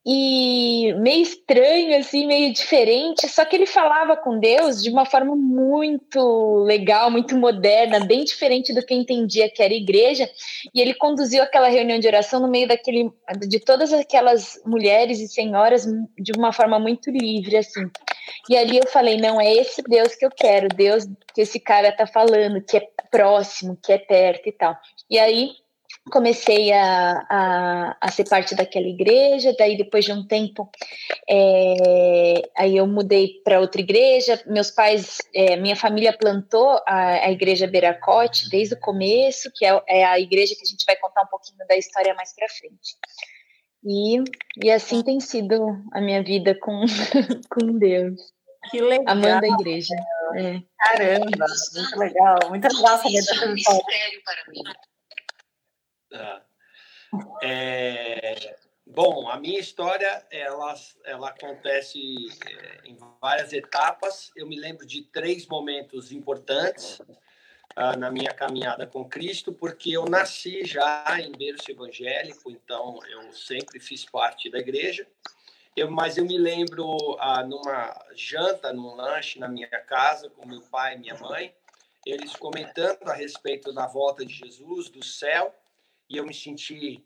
e 0.05 0.93
meio 1.00 1.24
estranho, 1.24 1.97
assim, 1.97 2.27
meio 2.27 2.53
diferente, 2.53 3.27
só 3.27 3.43
que 3.43 3.55
ele 3.55 3.65
falava 3.65 4.15
com 4.15 4.39
Deus 4.39 4.83
de 4.83 4.91
uma 4.91 5.03
forma 5.03 5.35
muito 5.35 6.63
legal, 6.63 7.09
muito 7.09 7.35
moderna, 7.35 8.05
bem 8.05 8.24
diferente 8.24 8.71
do 8.71 8.85
que 8.85 8.93
entendia 8.93 9.50
que 9.50 9.63
era 9.63 9.74
igreja, 9.74 10.29
e 10.74 10.79
ele 10.79 10.93
conduziu 10.93 11.41
aquela 11.41 11.69
reunião 11.69 11.97
de 11.97 12.07
oração 12.07 12.39
no 12.39 12.47
meio 12.47 12.67
daquele, 12.67 13.12
de 13.47 13.59
todas 13.59 13.91
aquelas 13.91 14.62
mulheres 14.63 15.19
e 15.19 15.27
senhoras 15.27 15.85
de 16.19 16.31
uma 16.38 16.53
forma 16.53 16.77
muito 16.77 17.09
livre, 17.09 17.57
assim. 17.57 17.89
E 18.47 18.55
ali 18.55 18.77
eu 18.77 18.88
falei, 18.88 19.17
não, 19.17 19.41
é 19.41 19.51
esse 19.55 19.81
Deus 19.81 20.13
que 20.13 20.25
eu 20.25 20.29
quero, 20.29 20.67
Deus 20.67 21.05
que 21.33 21.41
esse 21.41 21.59
cara 21.59 21.91
tá 21.91 22.05
falando, 22.05 22.62
que 22.62 22.77
é 22.77 22.88
próximo, 23.09 23.77
que 23.83 23.91
é 23.91 23.97
perto 23.97 24.47
e 24.47 24.51
tal. 24.51 24.77
E 25.09 25.17
aí 25.17 25.51
comecei 26.12 26.71
a, 26.71 27.25
a, 27.29 27.97
a, 28.00 28.12
ser 28.12 28.29
parte 28.29 28.55
daquela 28.55 28.88
igreja, 28.88 29.55
daí 29.57 29.75
depois 29.75 30.05
de 30.05 30.13
um 30.13 30.25
tempo, 30.25 30.69
é, 31.27 32.41
aí 32.55 32.77
eu 32.77 32.85
mudei 32.85 33.41
para 33.43 33.59
outra 33.59 33.81
igreja, 33.81 34.41
meus 34.45 34.69
pais, 34.69 35.17
é, 35.33 35.55
minha 35.55 35.75
família 35.75 36.15
plantou 36.15 36.79
a, 36.85 37.25
a 37.25 37.31
igreja 37.31 37.67
Beracote 37.67 38.50
desde 38.50 38.75
o 38.75 38.79
começo, 38.79 39.51
que 39.55 39.65
é, 39.65 39.81
é, 39.88 40.05
a 40.05 40.19
igreja 40.19 40.55
que 40.55 40.62
a 40.62 40.69
gente 40.69 40.85
vai 40.85 40.95
contar 40.95 41.24
um 41.24 41.27
pouquinho 41.27 41.57
da 41.67 41.75
história 41.75 42.13
mais 42.13 42.33
para 42.35 42.50
frente. 42.50 42.95
E, 43.83 44.24
e 44.63 44.71
assim 44.71 45.03
tem 45.03 45.19
sido 45.19 45.55
a 45.91 46.01
minha 46.01 46.24
vida 46.24 46.57
com, 46.59 46.85
com 47.50 47.77
Deus. 47.77 48.19
Que 48.71 48.81
legal. 48.81 49.05
Amando 49.07 49.45
a 49.45 49.50
igreja. 49.50 49.93
É. 50.35 50.59
Caramba, 50.79 51.45
muito 51.75 52.00
legal. 52.00 52.38
Muito 52.50 52.67
legal 52.67 52.97
saber 52.97 53.13
dessa 53.13 53.33
história. 53.33 53.53
mistério 53.53 54.21
para 54.24 54.51
mim. 54.51 54.63
Tá. 56.17 56.45
É, 57.41 58.55
bom, 58.86 59.29
a 59.29 59.38
minha 59.38 59.60
história 59.60 60.25
ela, 60.31 60.74
ela 61.03 61.29
acontece 61.29 62.00
é, 62.48 62.88
em 62.88 62.98
várias 63.22 63.53
etapas. 63.53 64.31
Eu 64.36 64.48
me 64.48 64.60
lembro 64.60 64.86
de 64.86 65.01
três 65.03 65.45
momentos 65.48 66.12
importantes 66.12 67.00
uh, 67.00 67.98
na 67.98 68.10
minha 68.10 68.34
caminhada 68.34 68.88
com 68.88 69.07
Cristo, 69.07 69.53
porque 69.53 69.91
eu 69.91 70.05
nasci 70.05 70.65
já 70.65 71.05
em 71.19 71.31
berço 71.31 71.69
evangélico, 71.69 72.50
então 72.50 73.00
eu 73.07 73.31
sempre 73.34 73.79
fiz 73.79 74.05
parte 74.05 74.50
da 74.50 74.60
igreja. 74.60 75.07
Eu, 75.75 75.91
mas 75.91 76.17
eu 76.17 76.25
me 76.25 76.38
lembro 76.38 76.86
uh, 76.86 77.45
numa 77.45 77.93
janta, 78.13 78.72
num 78.72 78.95
lanche 78.95 79.39
na 79.39 79.48
minha 79.48 79.67
casa 79.67 80.29
com 80.29 80.48
meu 80.48 80.62
pai 80.62 80.95
e 80.95 81.00
minha 81.00 81.17
mãe, 81.17 81.53
eles 82.05 82.36
comentando 82.36 83.10
a 83.10 83.13
respeito 83.13 83.74
da 83.74 83.86
volta 83.88 84.25
de 84.25 84.34
Jesus 84.34 84.89
do 84.89 85.03
céu 85.03 85.53
e 86.09 86.17
eu 86.17 86.25
me 86.25 86.33
senti 86.33 87.03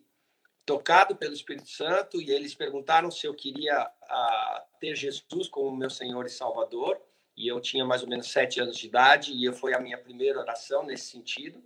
tocado 0.65 1.15
pelo 1.15 1.33
Espírito 1.33 1.67
Santo 1.67 2.21
e 2.21 2.29
eles 2.29 2.53
perguntaram 2.53 3.09
se 3.09 3.25
eu 3.25 3.33
queria 3.33 3.87
uh, 3.87 4.79
ter 4.79 4.95
Jesus 4.95 5.47
como 5.47 5.75
meu 5.75 5.89
Senhor 5.89 6.25
e 6.25 6.29
Salvador 6.29 7.01
e 7.35 7.47
eu 7.47 7.59
tinha 7.59 7.83
mais 7.85 8.03
ou 8.03 8.07
menos 8.07 8.29
sete 8.29 8.59
anos 8.59 8.77
de 8.77 8.85
idade 8.85 9.33
e 9.33 9.51
foi 9.51 9.73
a 9.73 9.79
minha 9.79 9.97
primeira 9.97 10.39
oração 10.39 10.83
nesse 10.83 11.05
sentido. 11.05 11.63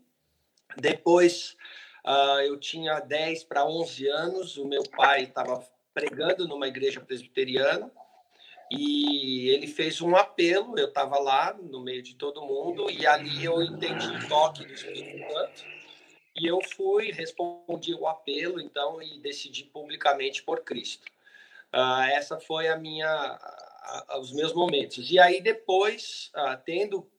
Depois 0.77 1.57
uh, 2.05 2.39
eu 2.45 2.57
tinha 2.57 2.99
10 2.99 3.43
para 3.43 3.65
11 3.65 4.07
anos, 4.07 4.57
o 4.57 4.65
meu 4.65 4.83
pai 4.83 5.23
estava 5.23 5.67
pregando 5.93 6.47
numa 6.47 6.67
igreja 6.67 7.01
presbiteriana 7.01 7.91
e 8.71 9.49
ele 9.49 9.67
fez 9.67 10.01
um 10.01 10.15
apelo, 10.15 10.79
eu 10.79 10.87
estava 10.87 11.19
lá 11.19 11.53
no 11.53 11.81
meio 11.81 12.01
de 12.01 12.15
todo 12.15 12.41
mundo 12.41 12.89
e 12.89 13.05
ali 13.05 13.43
eu 13.43 13.61
entendi 13.61 14.07
o 14.07 14.27
toque 14.29 14.65
do 14.65 14.73
Espírito 14.73 15.29
Santo 15.29 15.82
e 16.35 16.47
eu 16.47 16.59
fui, 16.75 17.11
respondi 17.11 17.93
o 17.93 18.07
apelo, 18.07 18.59
então, 18.59 19.01
e 19.01 19.19
decidi 19.19 19.65
publicamente 19.65 20.41
por 20.41 20.63
Cristo. 20.63 21.05
Uh, 21.71 22.03
essa 22.11 22.39
foi 22.39 22.67
a 22.67 22.77
minha, 22.77 23.39
uh, 24.11 24.19
os 24.19 24.31
meus 24.31 24.53
momentos. 24.53 25.11
E 25.11 25.19
aí 25.19 25.41
depois, 25.41 26.31
uh, 26.35 26.59
tendo 26.65 27.09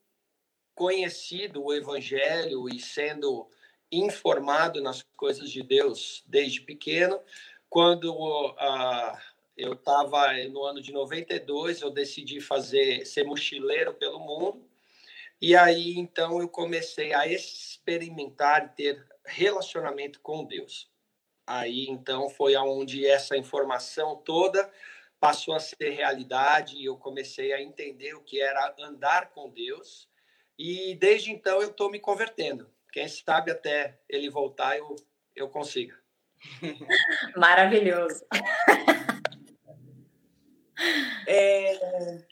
conhecido 0.75 1.63
o 1.63 1.73
Evangelho 1.73 2.69
e 2.69 2.81
sendo 2.81 3.49
informado 3.91 4.83
nas 4.83 5.03
coisas 5.17 5.51
de 5.51 5.63
Deus 5.63 6.25
desde 6.27 6.61
pequeno, 6.61 7.21
quando 7.71 8.57
eu 9.57 9.75
estava 9.75 10.33
no 10.49 10.65
ano 10.65 10.81
de 10.81 10.93
92, 10.93 11.81
eu 11.81 11.91
decidi 11.91 12.41
fazer 12.41 13.05
ser 13.05 13.25
mochileiro 13.25 13.95
pelo 13.95 14.19
mundo 14.19 14.65
e 15.47 15.55
aí, 15.55 15.99
então, 15.99 16.41
eu 16.41 16.49
comecei 16.49 17.13
a 17.13 17.27
experimentar 17.27 18.65
e 18.65 18.69
ter 18.69 19.07
relacionamento 19.27 20.19
com 20.23 20.43
Deus. 20.43 20.91
Aí, 21.47 21.87
então, 21.87 22.31
foi 22.31 22.55
aonde 22.55 23.07
essa 23.07 23.37
informação 23.37 24.17
toda 24.17 24.73
passou 25.21 25.55
a 25.55 25.61
ser 25.61 25.91
realidade 25.91 26.79
e 26.79 26.87
eu 26.87 26.97
comecei 26.97 27.53
a 27.53 27.61
entender 27.61 28.15
o 28.15 28.23
que 28.23 28.41
era 28.41 28.75
andar 28.79 29.33
com 29.33 29.51
Deus. 29.51 30.09
E 30.59 30.95
desde 30.95 31.31
então 31.31 31.61
eu 31.61 31.69
estou 31.69 31.91
me 31.91 32.01
convertendo. 32.01 32.71
Quem 32.91 33.07
sabe 33.07 33.51
até 33.51 34.01
ele 34.09 34.31
voltar 34.31 34.79
eu, 34.79 34.97
eu 35.37 35.51
consiga. 35.51 35.95
Maravilhoso. 37.37 38.25
É, 41.27 42.25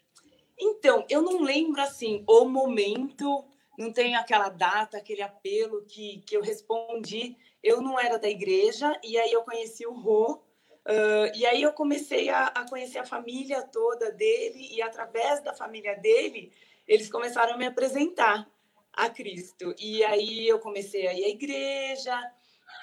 eu 1.13 1.21
não 1.21 1.41
lembro 1.41 1.81
assim 1.81 2.23
o 2.27 2.45
momento 2.45 3.45
não 3.77 3.91
tenho 3.91 4.17
aquela 4.19 4.49
data, 4.49 4.97
aquele 4.97 5.21
apelo 5.21 5.83
que, 5.85 6.21
que 6.25 6.37
eu 6.37 6.41
respondi. 6.41 7.35
Eu 7.61 7.81
não 7.81 7.99
era 7.99 8.19
da 8.19 8.29
igreja, 8.29 8.99
e 9.03 9.17
aí 9.17 9.31
eu 9.31 9.43
conheci 9.43 9.85
o 9.85 9.93
Rô, 9.93 10.33
uh, 10.33 11.35
e 11.35 11.45
aí 11.45 11.61
eu 11.61 11.73
comecei 11.73 12.29
a, 12.29 12.47
a, 12.47 12.69
conhecer 12.69 12.99
a 12.99 13.05
família 13.05 13.61
toda 13.63 14.11
dele, 14.11 14.67
e 14.71 14.81
através 14.81 15.41
da 15.41 15.53
família 15.53 15.95
dele, 15.95 16.51
eles 16.87 17.09
começaram 17.09 17.53
a 17.53 17.57
me 17.57 17.65
apresentar 17.65 18.47
a 18.91 19.09
Cristo. 19.09 19.73
E 19.79 20.03
aí 20.03 20.47
eu 20.47 20.59
comecei 20.59 21.07
a 21.07 21.13
ir 21.13 21.23
à 21.23 21.29
igreja, 21.29 22.31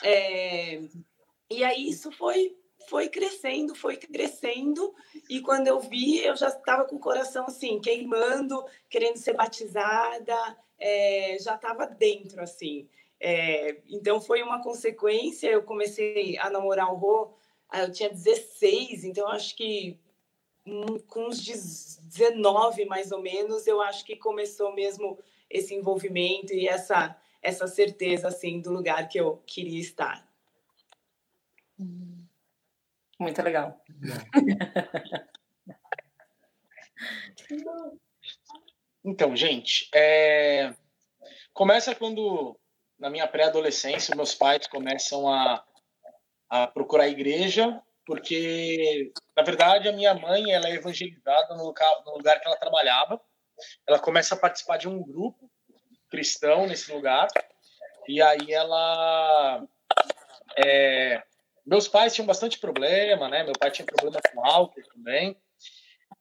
é, 0.02 0.80
e 1.48 1.62
aí 1.62 1.88
isso 1.88 2.10
foi 2.10 2.56
foi 2.88 3.08
crescendo, 3.08 3.74
foi 3.74 3.96
crescendo, 3.96 4.94
e 5.28 5.40
quando 5.40 5.68
eu 5.68 5.80
vi, 5.80 6.24
eu 6.24 6.36
já 6.36 6.48
estava 6.48 6.84
com 6.84 6.96
o 6.96 7.00
coração 7.00 7.46
assim, 7.46 7.80
queimando, 7.80 8.64
querendo 8.88 9.16
ser 9.16 9.34
batizada, 9.34 10.56
é, 10.78 11.36
já 11.40 11.54
estava 11.54 11.86
dentro, 11.86 12.42
assim. 12.42 12.88
É, 13.20 13.82
então 13.88 14.20
foi 14.20 14.42
uma 14.42 14.62
consequência, 14.62 15.48
eu 15.48 15.62
comecei 15.62 16.38
a 16.38 16.48
namorar 16.48 16.92
o 16.92 16.96
Rô, 16.96 17.34
eu 17.72 17.92
tinha 17.92 18.08
16, 18.08 19.04
então 19.04 19.28
acho 19.28 19.54
que 19.56 20.00
com 21.06 21.26
uns 21.26 21.98
19 22.02 22.84
mais 22.86 23.12
ou 23.12 23.20
menos, 23.20 23.66
eu 23.66 23.80
acho 23.80 24.04
que 24.04 24.16
começou 24.16 24.74
mesmo 24.74 25.18
esse 25.48 25.74
envolvimento 25.74 26.52
e 26.54 26.68
essa, 26.68 27.16
essa 27.42 27.66
certeza 27.66 28.28
assim 28.28 28.60
do 28.60 28.72
lugar 28.72 29.08
que 29.08 29.18
eu 29.18 29.42
queria 29.46 29.80
estar. 29.80 30.29
Muito 33.20 33.42
legal. 33.42 33.78
Então, 39.02 39.34
gente, 39.34 39.88
é... 39.94 40.74
começa 41.54 41.94
quando, 41.94 42.54
na 42.98 43.08
minha 43.08 43.26
pré-adolescência, 43.26 44.14
meus 44.14 44.34
pais 44.34 44.66
começam 44.66 45.26
a, 45.26 45.64
a 46.50 46.66
procurar 46.66 47.04
a 47.04 47.08
igreja, 47.08 47.82
porque, 48.04 49.10
na 49.34 49.42
verdade, 49.42 49.88
a 49.88 49.92
minha 49.92 50.12
mãe 50.12 50.52
ela 50.52 50.68
é 50.68 50.74
evangelizada 50.74 51.54
no 51.56 51.64
lugar, 51.64 51.90
no 52.04 52.12
lugar 52.18 52.38
que 52.40 52.46
ela 52.46 52.58
trabalhava. 52.58 53.18
Ela 53.88 53.98
começa 53.98 54.34
a 54.34 54.38
participar 54.38 54.76
de 54.76 54.86
um 54.86 55.02
grupo 55.02 55.50
cristão 56.10 56.66
nesse 56.66 56.92
lugar, 56.92 57.28
e 58.06 58.20
aí 58.20 58.52
ela. 58.52 59.66
É... 60.62 61.22
meus 61.70 61.86
pais 61.86 62.12
tinham 62.12 62.26
bastante 62.26 62.58
problema, 62.58 63.28
né? 63.28 63.44
Meu 63.44 63.52
pai 63.52 63.70
tinha 63.70 63.86
problema 63.86 64.20
com 64.34 64.44
álcool 64.44 64.82
também. 64.92 65.40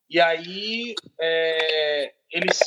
E 0.08 0.22
aí 0.22 0.94
é, 1.20 2.14
eles 2.30 2.60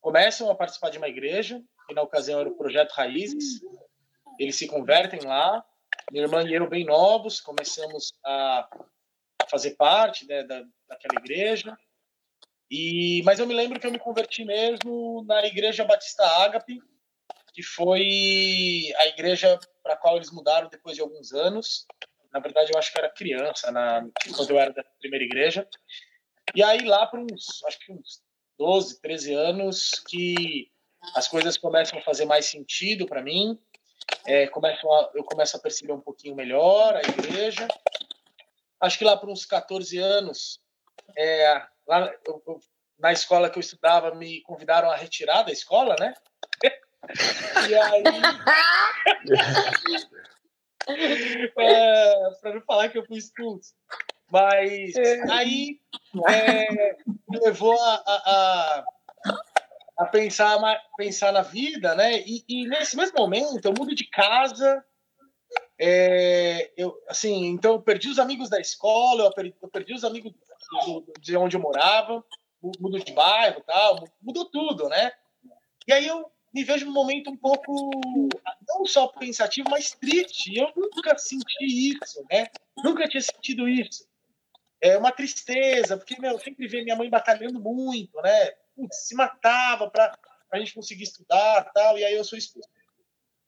começam 0.00 0.50
a 0.50 0.54
participar 0.54 0.88
de 0.88 0.96
uma 0.96 1.08
igreja, 1.08 1.62
que 1.86 1.94
na 1.94 2.00
ocasião 2.00 2.40
era 2.40 2.48
o 2.48 2.56
Projeto 2.56 2.92
Raízes. 2.92 3.60
Eles 4.40 4.56
se 4.56 4.66
convertem 4.66 5.20
lá. 5.20 5.62
Minha 6.10 6.24
irmã 6.24 6.42
e 6.42 6.54
eu, 6.54 6.66
bem 6.66 6.86
novos, 6.86 7.42
começamos 7.42 8.14
a, 8.24 8.66
a 9.42 9.46
fazer 9.46 9.72
parte 9.72 10.26
né, 10.26 10.44
da, 10.44 10.62
daquela 10.88 11.20
igreja. 11.20 11.76
E, 12.70 13.22
mas 13.22 13.38
eu 13.38 13.46
me 13.46 13.52
lembro 13.52 13.78
que 13.78 13.86
eu 13.86 13.92
me 13.92 13.98
converti 13.98 14.46
mesmo 14.46 15.22
na 15.28 15.44
Igreja 15.44 15.84
Batista 15.84 16.26
Ágape, 16.42 16.80
que 17.54 17.62
foi 17.62 18.92
a 18.96 19.06
igreja 19.06 19.58
para 19.80 19.94
a 19.94 19.96
qual 19.96 20.16
eles 20.16 20.32
mudaram 20.32 20.68
depois 20.68 20.96
de 20.96 21.02
alguns 21.02 21.32
anos. 21.32 21.86
Na 22.32 22.40
verdade, 22.40 22.72
eu 22.74 22.78
acho 22.78 22.92
que 22.92 22.98
era 22.98 23.08
criança 23.08 23.70
na, 23.70 24.04
quando 24.34 24.50
eu 24.50 24.58
era 24.58 24.72
da 24.72 24.82
primeira 24.98 25.24
igreja. 25.24 25.66
E 26.52 26.62
aí, 26.64 26.84
lá 26.84 27.06
para 27.06 27.20
uns, 27.20 27.62
acho 27.64 27.78
que 27.78 27.92
uns 27.92 28.20
12, 28.58 29.00
13 29.00 29.34
anos, 29.34 30.02
que 30.08 30.68
as 31.14 31.28
coisas 31.28 31.56
começam 31.56 31.96
a 31.96 32.02
fazer 32.02 32.24
mais 32.24 32.46
sentido 32.46 33.06
para 33.06 33.22
mim. 33.22 33.56
É, 34.26 34.46
a, 34.46 35.10
eu 35.14 35.22
começo 35.22 35.56
a 35.56 35.60
perceber 35.60 35.92
um 35.92 36.00
pouquinho 36.00 36.34
melhor 36.34 36.96
a 36.96 37.00
igreja. 37.02 37.68
Acho 38.80 38.98
que 38.98 39.04
lá 39.04 39.16
por 39.16 39.30
uns 39.30 39.46
14 39.46 39.96
anos, 39.98 40.60
é, 41.16 41.62
lá, 41.86 42.12
eu, 42.26 42.42
eu, 42.48 42.60
na 42.98 43.12
escola 43.12 43.48
que 43.48 43.58
eu 43.58 43.60
estudava, 43.60 44.12
me 44.12 44.42
convidaram 44.42 44.90
a 44.90 44.96
retirar 44.96 45.44
da 45.44 45.52
escola, 45.52 45.94
né? 46.00 46.14
e 47.68 47.74
aí. 47.74 48.02
é, 51.58 52.30
para 52.40 52.54
não 52.54 52.62
falar 52.62 52.88
que 52.88 52.98
eu 52.98 53.06
fui 53.06 53.18
expulso. 53.18 53.74
Mas 54.30 54.94
é. 54.96 55.30
aí 55.30 55.80
é, 56.28 56.96
me 57.28 57.38
levou 57.40 57.78
a, 57.80 58.02
a, 58.06 58.84
a, 59.98 60.06
pensar, 60.06 60.58
pensar 60.96 61.32
na 61.32 61.42
vida, 61.42 61.94
né? 61.94 62.20
E, 62.20 62.44
e, 62.48 62.66
nesse 62.66 62.96
mesmo 62.96 63.18
momento 63.18 63.64
eu 63.64 63.72
mudo 63.72 63.94
de 63.94 64.08
casa. 64.08 64.84
É, 65.78 66.72
eu, 66.76 66.94
assim, 67.08 67.46
então 67.46 67.74
eu 67.74 67.82
perdi 67.82 68.08
os 68.08 68.18
amigos 68.18 68.48
da 68.48 68.60
escola, 68.60 69.24
eu 69.24 69.32
perdi, 69.32 69.54
eu 69.60 69.68
perdi 69.68 69.94
os 69.94 70.04
amigos 70.04 70.32
do, 70.84 71.04
de 71.20 71.36
onde 71.36 71.56
eu 71.56 71.60
morava, 71.60 72.24
mudo 72.80 72.98
de 72.98 73.12
bairro, 73.12 73.62
tal, 73.66 74.04
mudou 74.22 74.46
tudo, 74.46 74.88
né? 74.88 75.12
E 75.86 75.92
aí 75.92 76.06
eu 76.06 76.30
me 76.54 76.62
vejo 76.62 76.86
num 76.86 76.92
momento 76.92 77.30
um 77.30 77.36
pouco 77.36 77.90
não 78.68 78.86
só 78.86 79.08
pensativo, 79.08 79.68
mas 79.68 79.90
triste. 79.90 80.56
Eu 80.56 80.72
nunca 80.76 81.18
senti 81.18 81.90
isso, 81.90 82.24
né? 82.30 82.46
Nunca 82.76 83.08
tinha 83.08 83.20
sentido 83.20 83.68
isso. 83.68 84.06
É 84.80 84.96
uma 84.96 85.10
tristeza, 85.10 85.96
porque 85.96 86.20
meu, 86.20 86.32
eu 86.32 86.38
sempre 86.38 86.68
vi 86.68 86.84
minha 86.84 86.94
mãe 86.94 87.10
batalhando 87.10 87.58
muito, 87.60 88.20
né? 88.22 88.52
Putz, 88.76 89.08
se 89.08 89.16
matava 89.16 89.90
para 89.90 90.16
a 90.52 90.58
gente 90.58 90.74
conseguir 90.74 91.02
estudar, 91.02 91.72
tal. 91.74 91.98
E 91.98 92.04
aí 92.04 92.14
eu 92.14 92.22
sou 92.22 92.38
expulso. 92.38 92.68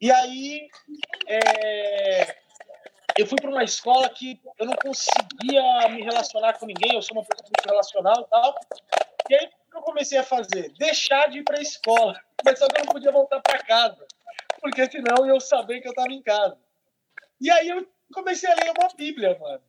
E 0.00 0.10
aí 0.10 0.68
é... 1.28 2.36
eu 3.16 3.26
fui 3.26 3.38
para 3.40 3.50
uma 3.50 3.62
escola 3.62 4.08
que 4.08 4.40
eu 4.58 4.66
não 4.66 4.74
conseguia 4.74 5.88
me 5.90 6.02
relacionar 6.02 6.54
com 6.54 6.66
ninguém. 6.66 6.96
Eu 6.96 7.02
sou 7.02 7.16
uma 7.16 7.24
pessoa 7.24 7.48
muito 7.48 7.66
relacional, 7.66 8.24
tal. 8.24 8.54
E 9.28 9.34
aí 9.34 9.48
que 9.48 9.76
eu 9.76 9.82
comecei 9.82 10.18
a 10.18 10.22
fazer? 10.22 10.72
Deixar 10.78 11.28
de 11.28 11.38
ir 11.38 11.42
para 11.44 11.58
a 11.58 11.62
escola. 11.62 12.18
Mas 12.44 12.58
só 12.58 12.68
que 12.68 12.80
eu 12.80 12.84
não 12.84 12.92
podia 12.92 13.10
voltar 13.12 13.40
para 13.40 13.58
casa, 13.58 14.06
porque 14.60 14.88
senão 14.90 15.26
eu 15.26 15.40
sabia 15.40 15.80
que 15.80 15.88
eu 15.88 15.92
estava 15.92 16.12
em 16.12 16.22
casa. 16.22 16.56
E 17.40 17.50
aí 17.50 17.68
eu 17.68 17.86
comecei 18.12 18.50
a 18.50 18.54
ler 18.54 18.72
uma 18.78 18.88
Bíblia, 18.96 19.36
mano. 19.38 19.62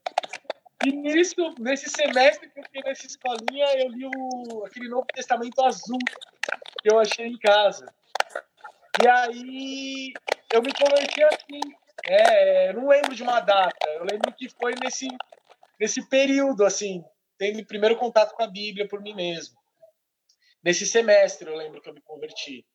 E 0.86 0.92
nisso, 0.92 1.56
nesse 1.60 1.90
semestre 1.90 2.50
que 2.50 2.60
eu 2.60 2.64
fiquei 2.64 2.82
nessa 2.84 3.08
escolinha, 3.08 3.66
eu 3.78 3.90
li 3.90 4.06
o, 4.06 4.64
aquele 4.66 4.88
Novo 4.88 5.08
Testamento 5.14 5.60
azul 5.64 5.98
que 6.82 6.92
eu 6.92 7.00
achei 7.00 7.26
em 7.26 7.38
casa. 7.40 7.92
E 9.04 9.08
aí 9.08 10.14
eu 10.54 10.62
me 10.62 10.72
converti 10.72 11.24
assim. 11.24 11.60
É, 12.06 12.72
não 12.74 12.88
lembro 12.88 13.16
de 13.16 13.24
uma 13.24 13.40
data, 13.40 13.90
eu 13.90 14.06
lembro 14.06 14.32
que 14.34 14.48
foi 14.50 14.74
nesse, 14.82 15.08
nesse 15.80 16.08
período, 16.08 16.64
assim, 16.64 17.04
tendo 17.38 17.66
primeiro 17.66 17.98
contato 17.98 18.34
com 18.34 18.44
a 18.44 18.48
Bíblia 18.48 18.88
por 18.88 19.02
mim 19.02 19.14
mesmo. 19.14 19.58
Nesse 20.64 20.86
semestre, 20.86 21.50
eu 21.50 21.56
lembro 21.56 21.82
que 21.82 21.90
eu 21.90 21.94
me 21.94 22.02
converti. 22.02 22.66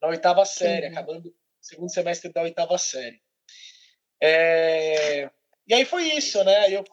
Na 0.00 0.08
oitava 0.08 0.44
série, 0.44 0.88
Sim. 0.88 0.92
acabando 0.92 1.28
o 1.28 1.34
segundo 1.60 1.92
semestre 1.92 2.32
da 2.32 2.42
oitava 2.42 2.76
série. 2.78 3.22
É... 4.22 5.30
E 5.66 5.74
aí 5.74 5.84
foi 5.84 6.04
isso, 6.04 6.42
né? 6.44 6.68
Eu, 6.70 6.84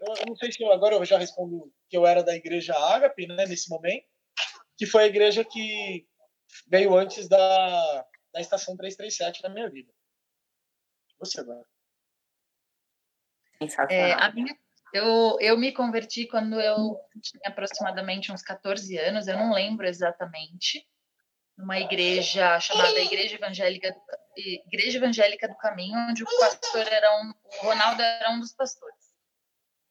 eu 0.00 0.26
não 0.26 0.36
sei 0.36 0.52
se 0.52 0.62
eu, 0.62 0.72
agora 0.72 0.94
eu 0.94 1.04
já 1.04 1.18
respondo 1.18 1.72
que 1.88 1.96
eu 1.96 2.06
era 2.06 2.22
da 2.22 2.34
igreja 2.34 2.74
Ágape, 2.74 3.26
né, 3.26 3.46
nesse 3.46 3.68
momento, 3.70 4.06
que 4.76 4.86
foi 4.86 5.04
a 5.04 5.06
igreja 5.06 5.44
que 5.44 6.06
veio 6.68 6.96
antes 6.96 7.28
da, 7.28 8.06
da 8.32 8.40
estação 8.40 8.76
337 8.76 9.42
na 9.42 9.48
minha 9.48 9.70
vida. 9.70 9.92
Você 11.18 11.40
agora. 11.40 11.64
É, 13.88 14.12
a 14.12 14.30
minha 14.32 14.54
eu, 14.92 15.36
eu 15.40 15.58
me 15.58 15.72
converti 15.72 16.26
quando 16.26 16.60
eu 16.60 16.98
tinha 17.20 17.42
aproximadamente 17.46 18.32
uns 18.32 18.42
14 18.42 18.96
anos, 18.98 19.26
eu 19.26 19.36
não 19.36 19.52
lembro 19.52 19.86
exatamente, 19.86 20.86
numa 21.56 21.78
igreja 21.78 22.60
chamada 22.60 23.00
Igreja 23.00 23.36
Evangélica 23.36 23.94
igreja 24.36 24.98
Evangélica 24.98 25.48
do 25.48 25.56
Caminho, 25.56 25.98
onde 26.10 26.22
o 26.22 26.38
pastor 26.38 26.86
era 26.86 27.22
um, 27.22 27.30
o 27.30 27.66
Ronaldo 27.66 28.02
era 28.02 28.30
um 28.30 28.40
dos 28.40 28.52
pastores. 28.52 29.06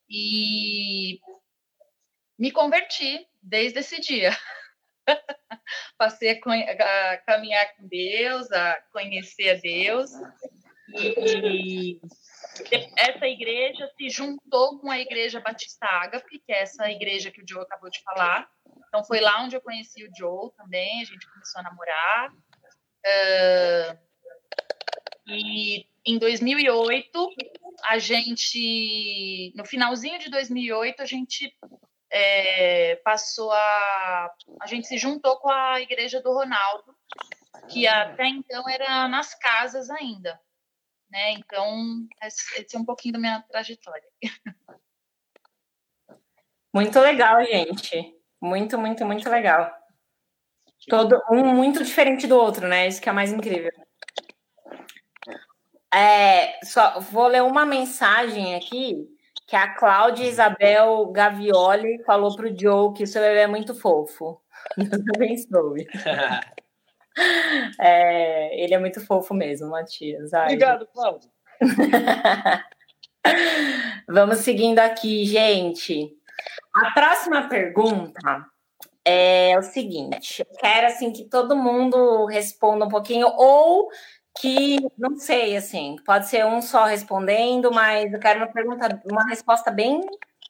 E 0.07 1.19
me 2.37 2.51
converti 2.51 3.27
desde 3.41 3.79
esse 3.79 3.99
dia. 3.99 4.37
Passei 5.97 6.31
a, 6.31 7.13
a, 7.13 7.17
caminhar 7.17 7.75
com 7.75 7.87
Deus, 7.87 8.51
a 8.51 8.75
conhecer 8.91 9.57
a 9.57 9.59
Deus. 9.59 10.11
E 10.93 11.99
essa 12.97 13.27
igreja 13.27 13.87
se 13.97 14.09
juntou 14.09 14.79
com 14.79 14.89
a 14.89 14.99
igreja 14.99 15.39
Batista 15.39 15.85
Ágape, 15.85 16.39
que 16.39 16.51
é 16.51 16.61
essa 16.61 16.89
igreja 16.89 17.31
que 17.31 17.41
o 17.41 17.45
Joe 17.47 17.61
acabou 17.61 17.89
de 17.89 18.01
falar. 18.01 18.47
Então 18.87 19.03
foi 19.03 19.19
lá 19.19 19.43
onde 19.43 19.55
eu 19.55 19.61
conheci 19.61 20.03
o 20.03 20.11
Joe 20.17 20.51
também, 20.57 21.01
a 21.01 21.05
gente 21.05 21.29
começou 21.31 21.59
a 21.59 21.63
namorar. 21.63 22.31
Uh, 23.05 24.05
e 25.27 25.85
em 26.05 26.19
2008, 26.19 27.29
a 27.85 27.97
gente, 27.97 29.51
no 29.55 29.65
finalzinho 29.65 30.19
de 30.19 30.29
2008, 30.29 31.01
a 31.01 31.05
gente 31.05 31.51
é, 32.11 32.95
passou 32.97 33.51
a. 33.51 34.31
A 34.61 34.67
gente 34.67 34.87
se 34.87 34.97
juntou 34.97 35.37
com 35.39 35.49
a 35.49 35.81
igreja 35.81 36.21
do 36.21 36.31
Ronaldo, 36.31 36.95
que 37.69 37.87
até 37.87 38.27
então 38.27 38.69
era 38.69 39.07
nas 39.07 39.33
casas 39.33 39.89
ainda. 39.89 40.39
Né? 41.09 41.33
Então, 41.33 42.07
esse 42.23 42.75
é 42.75 42.79
um 42.79 42.85
pouquinho 42.85 43.13
da 43.13 43.19
minha 43.19 43.41
trajetória. 43.49 44.07
Muito 46.73 46.99
legal, 46.99 47.43
gente. 47.45 48.15
Muito, 48.41 48.77
muito, 48.77 49.05
muito 49.05 49.29
legal. 49.29 49.73
Todo 50.89 51.21
um 51.31 51.55
muito 51.55 51.83
diferente 51.83 52.27
do 52.27 52.35
outro, 52.37 52.67
né? 52.67 52.87
Isso 52.87 53.01
que 53.01 53.09
é 53.09 53.11
mais 53.11 53.31
incrível. 53.31 53.71
É, 55.93 56.59
só 56.65 56.99
vou 56.99 57.27
ler 57.27 57.41
uma 57.41 57.65
mensagem 57.65 58.55
aqui 58.55 59.07
que 59.47 59.55
a 59.55 59.73
Cláudia 59.73 60.27
Isabel 60.27 61.05
Gavioli 61.11 62.03
falou 62.03 62.35
para 62.35 62.47
o 62.47 62.59
Joe 62.59 62.93
que 62.93 63.03
o 63.03 63.07
seu 63.07 63.21
bebê 63.21 63.41
é 63.41 63.47
muito 63.47 63.73
fofo. 63.73 64.41
Deus 64.77 65.01
abençoe. 65.15 65.87
É, 67.79 68.63
ele 68.63 68.73
é 68.73 68.79
muito 68.79 68.99
fofo 69.05 69.33
mesmo, 69.33 69.69
Matias. 69.69 70.33
Ai, 70.33 70.45
Obrigado, 70.45 70.87
Cláudia. 70.87 71.29
Vamos 74.07 74.39
seguindo 74.39 74.79
aqui, 74.79 75.25
gente. 75.25 76.15
A 76.73 76.91
próxima 76.91 77.47
pergunta 77.47 78.45
é 79.03 79.57
o 79.57 79.61
seguinte: 79.61 80.41
eu 80.41 80.57
quero 80.57 80.87
assim 80.87 81.11
que 81.11 81.25
todo 81.25 81.55
mundo 81.55 82.25
responda 82.25 82.85
um 82.85 82.89
pouquinho, 82.89 83.27
ou 83.27 83.89
que 84.39 84.77
não 84.97 85.15
sei, 85.15 85.55
assim, 85.55 85.95
pode 86.05 86.27
ser 86.27 86.45
um 86.45 86.61
só 86.61 86.83
respondendo, 86.85 87.71
mas 87.71 88.11
eu 88.11 88.19
quero 88.19 88.39
uma 88.39 88.51
pergunta, 88.51 89.01
uma 89.09 89.25
resposta 89.27 89.71
bem 89.71 90.01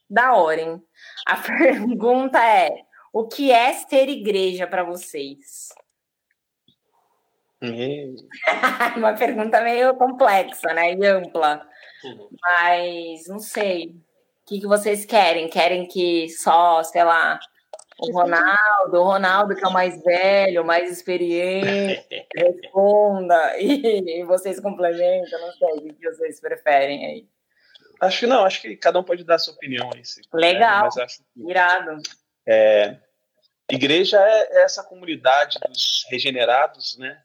da 0.09 0.33
hora, 0.33 0.61
hein? 0.61 0.83
A 1.27 1.35
pergunta 1.37 2.43
é: 2.43 2.71
o 3.13 3.27
que 3.27 3.51
é 3.51 3.73
ser 3.73 4.09
igreja 4.09 4.65
para 4.65 4.83
vocês? 4.83 5.69
uma 8.97 9.13
pergunta 9.13 9.61
meio 9.61 9.95
complexa, 9.95 10.73
né? 10.73 10.93
E 10.93 11.05
ampla. 11.05 11.67
Uhum. 12.03 12.29
Mas 12.41 13.27
não 13.27 13.39
sei. 13.39 13.87
O 13.87 14.47
que, 14.47 14.59
que 14.59 14.67
vocês 14.67 15.05
querem? 15.05 15.49
Querem 15.49 15.87
que 15.87 16.29
só, 16.29 16.83
sei 16.83 17.03
lá, 17.03 17.39
o 17.97 18.11
Ronaldo, 18.11 18.97
o 18.97 19.03
Ronaldo 19.03 19.55
que 19.55 19.63
é 19.63 19.67
o 19.67 19.73
mais 19.73 20.01
velho, 20.03 20.61
o 20.61 20.65
mais 20.65 20.91
experiente, 20.91 22.05
responda 22.35 23.57
e, 23.57 24.19
e 24.19 24.23
vocês 24.25 24.59
complementam, 24.59 25.39
não 25.39 25.51
sei 25.53 25.89
o 25.89 25.93
que 25.93 26.09
vocês 26.09 26.39
preferem 26.41 27.05
aí. 27.05 27.29
Acho 28.01 28.19
que 28.19 28.27
não, 28.27 28.43
acho 28.43 28.61
que 28.61 28.75
cada 28.75 28.99
um 28.99 29.03
pode 29.03 29.23
dar 29.23 29.35
a 29.35 29.39
sua 29.39 29.53
opinião 29.53 29.89
aí. 29.93 30.01
Legal, 30.33 30.83
mas 30.83 30.97
acho 30.97 31.19
que, 31.19 31.49
irado. 31.49 32.01
É, 32.45 32.97
igreja 33.71 34.19
é 34.19 34.63
essa 34.63 34.83
comunidade 34.83 35.57
dos 35.67 36.05
regenerados, 36.09 36.97
né? 36.97 37.21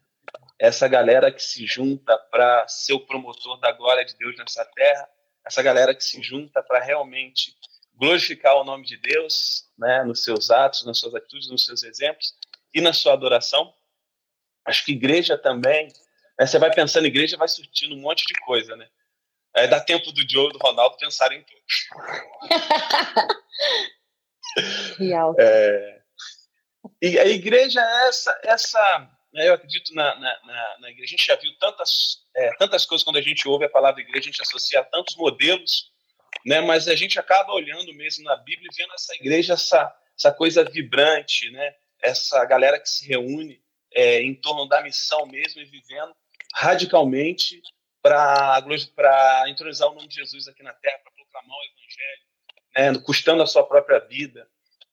Essa 0.61 0.87
galera 0.87 1.33
que 1.33 1.43
se 1.43 1.67
junta 1.67 2.17
para 2.31 2.69
ser 2.69 2.93
o 2.93 3.07
promotor 3.07 3.59
da 3.61 3.73
glória 3.73 4.05
de 4.05 4.15
Deus 4.15 4.37
nessa 4.37 4.63
terra, 4.67 5.09
essa 5.43 5.63
galera 5.63 5.95
que 5.95 6.05
se 6.05 6.23
junta 6.23 6.63
para 6.63 6.79
realmente 6.79 7.57
glorificar 7.95 8.55
o 8.57 8.65
nome 8.65 8.85
de 8.85 8.99
Deus, 8.99 9.71
né, 9.79 10.05
nos 10.05 10.23
seus 10.23 10.51
atos, 10.51 10.85
nas 10.85 10.99
suas 10.99 11.15
atitudes, 11.15 11.49
nos 11.49 11.65
seus 11.65 11.83
exemplos 11.83 12.35
e 12.75 12.83
na 12.83 12.93
sua 12.93 13.15
adoração. 13.15 13.75
Acho 14.67 14.85
que 14.85 14.93
igreja 14.93 15.39
também, 15.39 15.89
né, 16.39 16.47
você 16.47 16.59
vai 16.59 16.71
pensando 16.71 17.07
igreja, 17.07 17.39
vai 17.39 17.49
surtindo 17.49 17.95
um 17.95 18.01
monte 18.01 18.27
de 18.27 18.35
coisa, 18.41 18.77
né? 18.77 18.87
É, 19.57 19.67
dá 19.67 19.81
tempo 19.81 20.13
do 20.13 20.31
Joe 20.31 20.51
e 20.51 20.53
do 20.53 20.59
Ronaldo 20.59 20.99
pensarem 20.99 21.41
em 21.41 21.43
tudo. 21.43 21.63
Real. 24.99 25.35
É, 25.39 26.03
e 27.01 27.19
a 27.19 27.27
igreja 27.27 27.81
é 27.81 28.09
essa, 28.09 28.41
essa 28.45 29.20
eu 29.35 29.55
acredito 29.55 29.95
na, 29.95 30.15
na, 30.19 30.41
na, 30.45 30.79
na, 30.81 30.91
igreja. 30.91 31.15
A 31.15 31.17
gente 31.17 31.27
já 31.27 31.37
viu 31.37 31.53
tantas, 31.59 32.25
é, 32.37 32.51
tantas 32.57 32.85
coisas 32.85 33.05
quando 33.05 33.17
a 33.17 33.23
gente 33.23 33.47
ouve 33.47 33.65
a 33.65 33.71
palavra 33.71 34.01
igreja, 34.01 34.29
a 34.29 34.33
gente 34.33 34.43
associa 34.43 34.81
a 34.81 34.85
tantos 34.85 35.17
modelos 35.17 35.91
né? 36.45 36.61
Mas 36.61 36.89
a 36.89 36.95
gente 36.95 37.19
acaba 37.19 37.53
olhando 37.53 37.93
mesmo 37.95 38.25
na 38.25 38.37
Bíblia 38.37 38.69
e 38.73 38.77
vendo 38.77 38.95
essa 38.95 39.15
igreja, 39.15 39.55
essa, 39.55 39.95
essa 40.19 40.33
coisa 40.33 40.65
vibrante, 40.65 41.51
né? 41.51 41.75
Essa 42.03 42.45
galera 42.45 42.81
que 42.81 42.89
se 42.89 43.07
reúne 43.07 43.61
é, 43.93 44.23
em 44.23 44.35
torno 44.35 44.67
da 44.67 44.83
missão 44.83 45.27
mesmo 45.27 45.61
e 45.61 45.67
vivendo 45.67 46.15
radicalmente 46.55 47.61
para 48.03 49.45
entronizar 49.49 49.89
o 49.89 49.95
nome 49.95 50.09
de 50.09 50.17
Jesus 50.17 50.49
aqui 50.49 50.63
na 50.63 50.73
Terra, 50.73 50.99
para 51.03 51.13
proclamar 51.13 51.57
o 51.57 51.65
Evangelho, 51.65 52.95
né? 52.99 53.05
custando 53.05 53.43
a 53.43 53.47
sua 53.47 53.67
própria 53.67 53.99
vida. 53.99 54.49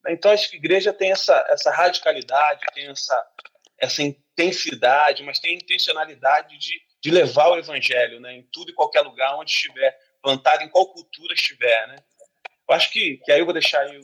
Então, 0.09 0.31
acho 0.31 0.49
que 0.49 0.57
a 0.57 0.59
igreja 0.59 0.93
tem 0.93 1.11
essa, 1.11 1.45
essa 1.49 1.71
radicalidade, 1.71 2.65
tem 2.73 2.87
essa, 2.87 3.31
essa 3.77 4.03
intensidade, 4.37 5.23
mas 5.23 5.39
tem 5.39 5.51
a 5.51 5.55
intencionalidade 5.55 6.57
de, 6.59 6.79
de 7.01 7.09
levar 7.09 7.49
o 7.49 7.57
Evangelho 7.57 8.19
né? 8.19 8.33
em 8.33 8.43
tudo 8.51 8.69
e 8.69 8.73
qualquer 8.73 9.01
lugar 9.01 9.35
onde 9.35 9.49
estiver 9.49 9.97
plantado 10.21 10.63
em 10.63 10.69
qual 10.69 10.93
cultura 10.93 11.33
estiver, 11.33 11.87
né? 11.87 11.95
Eu 12.69 12.75
acho 12.75 12.91
que, 12.91 13.17
que 13.17 13.31
aí 13.31 13.39
eu 13.39 13.45
vou 13.45 13.53
deixar 13.53 13.79
aí 13.81 13.97
o 13.97 14.03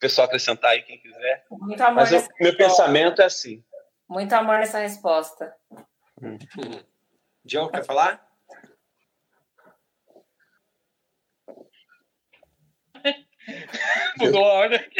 pessoal 0.00 0.26
acrescentar 0.26 0.72
aí 0.72 0.82
quem 0.82 0.98
quiser. 0.98 1.46
Muito 1.50 1.80
amor 1.82 1.96
Mas 1.96 2.12
eu, 2.12 2.26
meu 2.40 2.56
pensamento 2.56 3.22
é 3.22 3.26
assim. 3.26 3.62
Muito 4.08 4.32
amor 4.32 4.58
nessa 4.58 4.78
resposta. 4.80 5.54
Hum. 6.20 6.38
Diogo, 7.44 7.70
quer 7.70 7.84
falar? 7.84 8.26
Mudou 14.18 14.44
a 14.44 14.52
ordem. 14.52 14.80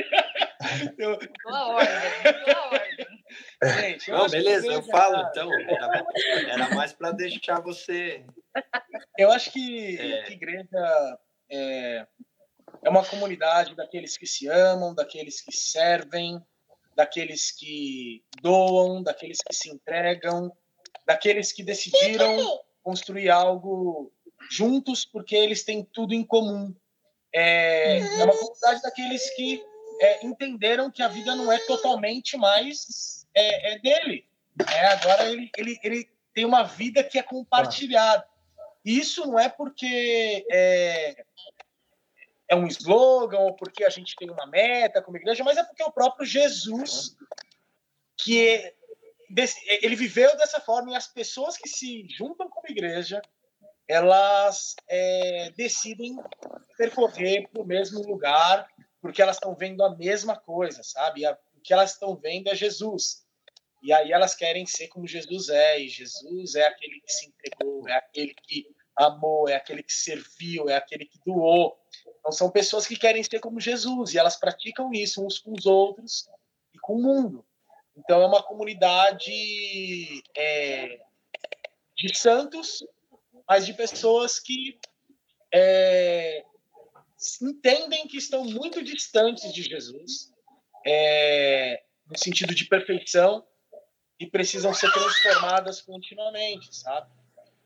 Mudou 0.99 1.55
a 1.55 1.67
ordem. 1.67 1.89
Mudou 2.25 2.55
a 2.55 2.67
ordem. 2.67 3.20
Gente, 3.63 4.11
Não, 4.11 4.29
beleza, 4.29 4.67
eu 4.67 4.83
falo 4.83 5.27
então. 5.29 5.51
Era, 5.61 6.05
era 6.49 6.75
mais 6.75 6.93
para 6.93 7.13
deixar 7.13 7.61
você 7.61 8.25
eu 9.19 9.31
acho 9.31 9.53
que, 9.53 9.97
é. 9.99 10.23
que 10.25 10.33
igreja 10.33 11.19
é, 11.51 12.07
é 12.83 12.91
uma 12.91 13.05
comunidade 13.05 13.75
daqueles 13.75 14.17
que 14.17 14.27
se 14.27 14.49
amam, 14.49 14.95
daqueles 14.95 15.41
que 15.41 15.53
servem, 15.53 16.43
daqueles 16.97 17.51
que 17.51 18.25
doam, 18.43 19.03
daqueles 19.03 19.39
que 19.47 19.55
se 19.55 19.71
entregam, 19.71 20.53
daqueles 21.07 21.53
que 21.53 21.63
decidiram 21.63 22.37
construir 22.83 23.31
algo 23.31 24.13
juntos 24.51 25.05
porque 25.05 25.37
eles 25.37 25.63
têm 25.63 25.85
tudo 25.85 26.15
em 26.15 26.25
comum. 26.25 26.75
É, 27.33 27.99
é 27.99 28.25
uma 28.25 28.37
comunidade 28.37 28.83
daqueles 28.83 29.31
que 29.37 29.63
é, 30.01 30.27
entenderam 30.27 30.91
que 30.91 31.03
a 31.03 31.09
vida 31.09 31.37
não 31.37 31.53
é 31.53 31.59
totalmente 31.67 32.37
mais 32.37 33.20
é, 33.35 33.75
é 33.75 33.79
dele. 33.79 34.27
É, 34.73 34.87
agora 34.87 35.31
ele, 35.31 35.51
ele, 35.57 35.81
ele 35.83 36.11
tem 36.35 36.45
uma 36.45 36.63
vida 36.63 37.03
que 37.03 37.19
é 37.19 37.23
compartilhada. 37.23 38.27
Isso 38.85 39.27
não 39.27 39.39
é 39.39 39.49
porque 39.49 40.47
é, 40.51 41.25
é 42.49 42.57
um 42.57 42.67
slogan 42.67 43.39
ou 43.39 43.55
porque 43.55 43.85
a 43.85 43.91
gente 43.91 44.17
tem 44.17 44.31
uma 44.31 44.47
meta 44.47 45.03
como 45.03 45.17
igreja, 45.17 45.45
mas 45.45 45.57
é 45.57 45.65
porque 45.65 45.83
o 45.83 45.93
próprio 45.93 46.27
Jesus 46.27 47.17
que 48.17 48.49
é, 48.49 48.75
ele 49.85 49.97
viveu 49.97 50.37
dessa 50.37 50.61
forma 50.61 50.93
e 50.93 50.97
as 50.97 51.07
pessoas 51.07 51.57
que 51.57 51.69
se 51.69 52.07
juntam 52.09 52.49
como 52.49 52.69
igreja 52.69 53.23
elas 53.87 54.77
é, 54.89 55.51
decidem 55.57 56.17
percorrer 56.77 57.49
para 57.49 57.63
o 57.63 57.67
mesmo 57.67 58.03
lugar 58.03 58.69
porque 59.01 59.23
elas 59.23 59.37
estão 59.37 59.55
vendo 59.55 59.83
a 59.83 59.97
mesma 59.97 60.37
coisa, 60.37 60.83
sabe? 60.83 61.23
O 61.61 61.63
que 61.63 61.75
elas 61.75 61.93
estão 61.93 62.17
vendo 62.17 62.49
é 62.49 62.55
Jesus. 62.55 63.23
E 63.83 63.93
aí 63.93 64.13
elas 64.13 64.35
querem 64.35 64.65
ser 64.65 64.89
como 64.89 65.07
Jesus 65.07 65.51
é, 65.51 65.79
e 65.79 65.89
Jesus 65.89 66.55
é 66.55 66.67
aquele 66.67 67.01
que 67.01 67.13
se 67.13 67.27
entregou, 67.27 67.87
é 67.87 67.95
aquele 67.95 68.35
que 68.35 68.67
amou, 68.97 69.47
é 69.47 69.57
aquele 69.57 69.83
que 69.83 69.93
serviu, 69.93 70.71
é 70.71 70.77
aquele 70.77 71.05
que 71.05 71.19
doou. 71.25 71.79
Então 72.19 72.33
são 72.33 72.51
pessoas 72.51 72.87
que 72.87 72.97
querem 72.97 73.23
ser 73.23 73.41
como 73.41 73.61
Jesus 73.61 74.15
e 74.15 74.19
elas 74.19 74.37
praticam 74.37 74.91
isso 74.93 75.25
uns 75.25 75.39
com 75.39 75.53
os 75.53 75.67
outros 75.67 76.29
e 76.75 76.79
com 76.79 76.95
o 76.95 77.03
mundo. 77.03 77.47
Então 77.95 78.23
é 78.23 78.27
uma 78.27 78.43
comunidade 78.43 79.33
é, 80.35 80.99
de 81.95 82.17
santos, 82.17 82.83
mas 83.47 83.67
de 83.67 83.75
pessoas 83.75 84.41
que 84.41 84.79
é, 85.53 86.43
entendem 87.43 88.07
que 88.09 88.17
estão 88.17 88.45
muito 88.45 88.83
distantes 88.83 89.53
de 89.53 89.63
Jesus, 89.63 90.33
é, 90.87 91.83
no 92.07 92.19
sentido 92.19 92.55
de 92.55 92.65
perfeição, 92.65 93.45
e 94.21 94.27
precisam 94.27 94.75
ser 94.75 94.93
transformadas 94.93 95.81
continuamente, 95.81 96.77
sabe? 96.77 97.11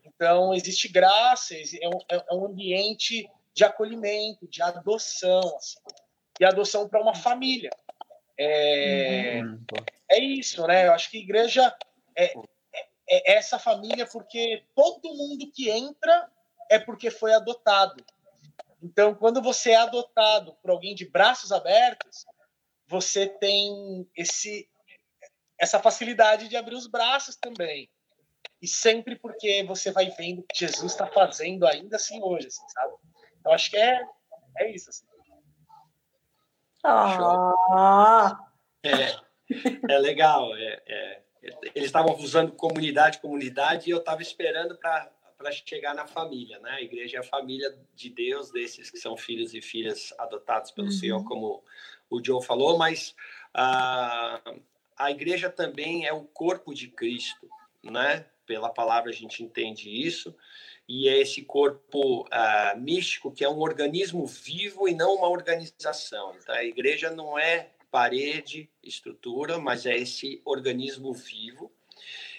Então, 0.05 0.55
existe 0.55 0.87
graça, 0.87 1.55
é 1.55 1.89
um, 1.89 1.99
é, 2.09 2.25
é 2.31 2.35
um 2.35 2.47
ambiente 2.47 3.29
de 3.53 3.65
acolhimento, 3.65 4.47
de 4.47 4.63
adoção, 4.63 5.57
assim, 5.57 5.79
e 6.41 6.45
adoção 6.45 6.89
para 6.89 7.03
uma 7.03 7.15
família. 7.15 7.71
É, 8.39 9.41
uhum. 9.43 9.65
é 10.11 10.19
isso, 10.21 10.65
né? 10.67 10.87
Eu 10.87 10.93
acho 10.93 11.11
que 11.11 11.19
a 11.19 11.21
igreja 11.21 11.77
é, 12.17 12.27
é, 12.27 12.33
é, 13.09 13.37
essa 13.37 13.59
família 13.59 14.07
porque 14.07 14.65
todo 14.75 15.15
mundo 15.15 15.51
que 15.53 15.71
entra 15.71 16.29
é 16.71 16.79
porque 16.79 17.11
foi 17.11 17.33
adotado. 17.35 18.05
Então, 18.81 19.15
quando 19.15 19.43
você 19.43 19.71
é 19.71 19.77
adotado 19.77 20.55
por 20.63 20.71
alguém 20.71 20.95
de 20.95 21.09
braços 21.09 21.51
abertos, 21.51 22.27
você 22.87 23.27
tem 23.27 24.09
esse 24.17 24.69
essa 25.59 25.79
facilidade 25.79 26.49
de 26.49 26.57
abrir 26.57 26.75
os 26.75 26.87
braços 26.87 27.37
também. 27.37 27.89
E 28.61 28.67
sempre 28.67 29.17
porque 29.17 29.63
você 29.65 29.91
vai 29.91 30.11
vendo 30.11 30.41
o 30.41 30.43
que 30.43 30.59
Jesus 30.59 30.93
está 30.93 31.07
fazendo 31.07 31.67
ainda 31.67 31.97
assim 31.97 32.21
hoje, 32.23 32.49
assim, 32.49 32.69
sabe? 32.69 32.95
Eu 33.45 33.53
acho 33.53 33.71
que 33.71 33.77
é, 33.77 34.03
é 34.59 34.75
isso. 34.75 34.91
Assim. 34.91 35.07
Oh. 36.85 37.53
É, 38.83 39.93
é 39.93 39.99
legal. 39.99 40.55
É, 40.57 40.83
é, 40.87 41.23
eles 41.75 41.87
estavam 41.87 42.15
usando 42.17 42.53
comunidade, 42.53 43.21
comunidade, 43.21 43.89
e 43.89 43.93
eu 43.93 43.99
estava 43.99 44.23
esperando 44.23 44.77
para 44.79 45.11
chegar 45.51 45.95
na 45.95 46.07
família, 46.07 46.59
né? 46.61 46.71
A 46.71 46.83
igreja 46.83 47.19
é 47.19 47.21
a 47.21 47.25
família 47.25 47.75
de 47.95 48.11
Deus, 48.11 48.51
desses 48.51 48.91
que 48.91 48.99
são 48.99 49.17
filhos 49.17 49.55
e 49.55 49.61
filhas 49.61 50.13
adotados 50.19 50.71
pelo 50.71 50.89
uhum. 50.89 50.93
Senhor, 50.93 51.25
como 51.25 51.63
o 52.11 52.23
Joe 52.25 52.45
falou, 52.45 52.79
mas 52.79 53.15
a, 53.53 54.41
a 54.97 55.11
igreja 55.11 55.51
também 55.51 56.07
é 56.07 56.13
o 56.13 56.25
corpo 56.25 56.75
de 56.75 56.89
Cristo, 56.89 57.49
né? 57.83 58.27
pela 58.47 58.69
palavra 58.69 59.11
a 59.11 59.15
gente 59.15 59.43
entende 59.43 59.89
isso, 59.89 60.35
e 60.89 61.09
é 61.09 61.19
esse 61.19 61.43
corpo 61.43 62.23
uh, 62.23 62.79
místico 62.79 63.33
que 63.33 63.43
é 63.43 63.49
um 63.49 63.61
organismo 63.61 64.27
vivo 64.27 64.87
e 64.87 64.95
não 64.95 65.15
uma 65.15 65.29
organização. 65.29 66.35
Tá? 66.45 66.55
A 66.57 66.65
igreja 66.65 67.11
não 67.11 67.39
é 67.39 67.71
parede, 67.91 68.69
estrutura, 68.83 69.59
mas 69.59 69.87
é 69.87 69.97
esse 69.97 70.43
organismo 70.45 71.13
vivo. 71.15 71.73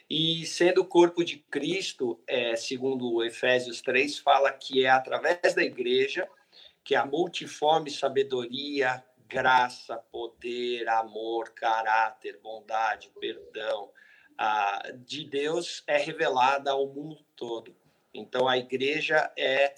E 0.07 0.45
sendo 0.45 0.81
o 0.81 0.85
corpo 0.85 1.23
de 1.23 1.37
Cristo, 1.37 2.19
é, 2.27 2.55
segundo 2.55 3.23
Efésios 3.23 3.81
3, 3.81 4.19
fala 4.19 4.51
que 4.51 4.85
é 4.85 4.89
através 4.89 5.55
da 5.55 5.63
igreja 5.63 6.29
que 6.83 6.93
a 6.93 7.03
multiforme 7.03 7.89
sabedoria, 7.89 9.03
graça, 9.27 9.97
poder, 9.97 10.87
amor, 10.87 11.49
caráter, 11.53 12.39
bondade, 12.41 13.11
perdão, 13.19 13.91
ah, 14.37 14.91
de 15.05 15.23
Deus 15.25 15.83
é 15.87 15.97
revelada 15.97 16.71
ao 16.71 16.87
mundo 16.87 17.23
todo. 17.35 17.75
Então, 18.13 18.47
a 18.47 18.57
igreja 18.57 19.31
é, 19.37 19.75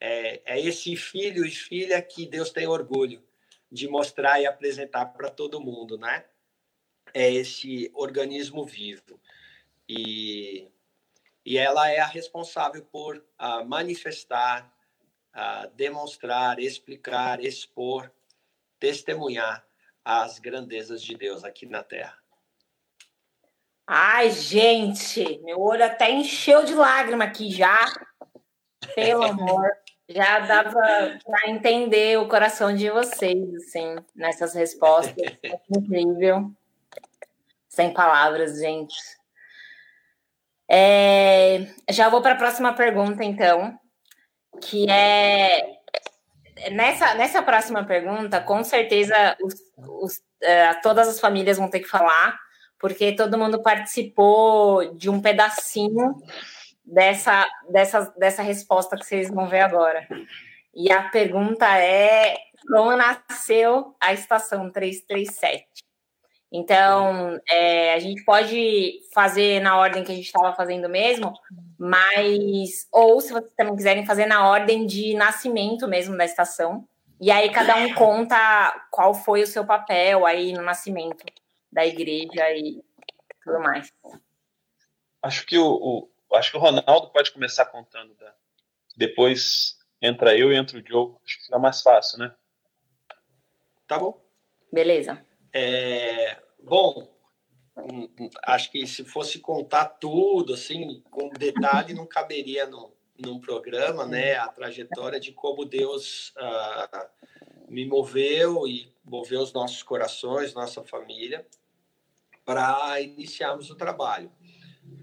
é, 0.00 0.42
é 0.44 0.60
esse 0.60 0.94
filho 0.96 1.44
e 1.44 1.50
filha 1.50 2.00
que 2.02 2.26
Deus 2.26 2.50
tem 2.50 2.66
orgulho 2.66 3.22
de 3.70 3.88
mostrar 3.88 4.40
e 4.40 4.46
apresentar 4.46 5.06
para 5.06 5.30
todo 5.30 5.60
mundo, 5.60 5.96
né? 5.96 6.24
É 7.14 7.30
esse 7.32 7.90
organismo 7.94 8.64
vivo. 8.64 9.20
E, 9.88 10.68
e 11.44 11.58
ela 11.58 11.90
é 11.90 11.98
a 11.98 12.06
responsável 12.06 12.84
por 12.84 13.16
uh, 13.16 13.64
manifestar, 13.66 14.72
uh, 15.34 15.70
demonstrar, 15.74 16.58
explicar, 16.58 17.42
expor, 17.42 18.12
testemunhar 18.82 19.64
as 20.04 20.40
grandezas 20.40 21.00
de 21.00 21.16
Deus 21.16 21.44
aqui 21.44 21.66
na 21.66 21.84
Terra. 21.84 22.18
Ai, 23.86 24.28
gente, 24.32 25.38
meu 25.44 25.60
olho 25.60 25.84
até 25.84 26.10
encheu 26.10 26.64
de 26.64 26.74
lágrima 26.74 27.22
aqui 27.22 27.48
já. 27.48 27.84
Pelo 28.96 29.22
amor. 29.22 29.70
Já 30.08 30.40
dava 30.40 30.80
para 31.24 31.48
entender 31.48 32.18
o 32.18 32.28
coração 32.28 32.74
de 32.74 32.90
vocês, 32.90 33.54
assim, 33.54 33.94
nessas 34.16 34.52
respostas. 34.52 35.14
Incrível. 35.70 36.50
Sem 37.68 37.94
palavras, 37.94 38.58
gente. 38.58 38.96
É, 40.68 41.68
já 41.88 42.08
vou 42.08 42.20
para 42.20 42.32
a 42.32 42.38
próxima 42.38 42.72
pergunta, 42.72 43.22
então, 43.22 43.78
que 44.60 44.90
é 44.90 45.81
nessa, 46.70 47.14
nessa 47.14 47.42
próxima 47.42 47.84
pergunta, 47.84 48.40
com 48.40 48.62
certeza 48.62 49.36
os, 49.42 49.54
os, 49.76 50.16
uh, 50.16 50.80
todas 50.82 51.08
as 51.08 51.20
famílias 51.20 51.58
vão 51.58 51.68
ter 51.68 51.80
que 51.80 51.88
falar 51.88 52.38
porque 52.82 53.12
todo 53.12 53.38
mundo 53.38 53.62
participou 53.62 54.92
de 54.96 55.08
um 55.08 55.22
pedacinho 55.22 56.16
dessa, 56.84 57.48
dessa, 57.70 58.12
dessa 58.18 58.42
resposta 58.42 58.96
que 58.96 59.06
vocês 59.06 59.30
vão 59.30 59.46
ver 59.46 59.60
agora. 59.60 60.04
E 60.74 60.90
a 60.90 61.04
pergunta 61.04 61.64
é: 61.78 62.36
como 62.66 62.96
nasceu 62.96 63.94
a 64.00 64.12
estação 64.12 64.68
337? 64.68 65.64
Então, 66.52 67.40
é, 67.48 67.94
a 67.94 67.98
gente 67.98 68.22
pode 68.24 69.00
fazer 69.14 69.58
na 69.60 69.78
ordem 69.78 70.04
que 70.04 70.12
a 70.12 70.14
gente 70.14 70.26
estava 70.26 70.54
fazendo 70.54 70.86
mesmo, 70.86 71.32
mas. 71.78 72.86
Ou 72.92 73.22
se 73.22 73.32
vocês 73.32 73.54
também 73.56 73.74
quiserem 73.74 74.04
fazer 74.04 74.26
na 74.26 74.46
ordem 74.46 74.86
de 74.86 75.14
nascimento 75.14 75.88
mesmo 75.88 76.14
da 76.14 76.26
estação. 76.26 76.86
E 77.18 77.30
aí 77.30 77.50
cada 77.50 77.76
um 77.76 77.94
conta 77.94 78.86
qual 78.90 79.14
foi 79.14 79.42
o 79.42 79.46
seu 79.46 79.64
papel 79.64 80.26
aí 80.26 80.52
no 80.52 80.60
nascimento 80.60 81.24
da 81.70 81.86
igreja 81.86 82.50
e 82.50 82.84
tudo 83.42 83.58
mais. 83.60 83.90
Acho 85.22 85.46
que 85.46 85.56
o, 85.56 86.08
o 86.28 86.36
acho 86.36 86.50
que 86.50 86.56
o 86.58 86.60
Ronaldo 86.60 87.10
pode 87.10 87.32
começar 87.32 87.64
contando. 87.64 88.14
Da... 88.14 88.34
Depois 88.94 89.78
entra 90.02 90.36
eu 90.36 90.52
e 90.52 90.56
entra 90.56 90.78
o 90.78 90.86
Joe. 90.86 91.14
Acho 91.24 91.38
que 91.38 91.44
fica 91.44 91.58
mais 91.58 91.80
fácil, 91.80 92.18
né? 92.18 92.34
Tá 93.86 93.98
bom. 93.98 94.20
Beleza. 94.70 95.24
É, 95.52 96.40
bom, 96.62 97.08
hum, 97.76 98.08
hum, 98.18 98.30
acho 98.44 98.70
que 98.70 98.86
se 98.86 99.04
fosse 99.04 99.38
contar 99.38 99.86
tudo, 99.86 100.54
assim, 100.54 101.02
com 101.10 101.28
detalhe, 101.28 101.94
não 101.94 102.06
caberia 102.06 102.66
no, 102.66 102.92
num 103.18 103.38
programa, 103.40 104.06
né? 104.06 104.34
A 104.36 104.48
trajetória 104.48 105.20
de 105.20 105.32
como 105.32 105.64
Deus 105.64 106.32
uh, 106.36 107.08
me 107.68 107.86
moveu 107.86 108.66
e 108.66 108.92
moveu 109.04 109.40
os 109.40 109.52
nossos 109.52 109.82
corações, 109.82 110.54
nossa 110.54 110.82
família 110.82 111.46
para 112.44 113.00
iniciarmos 113.00 113.70
o 113.70 113.74
trabalho. 113.74 114.30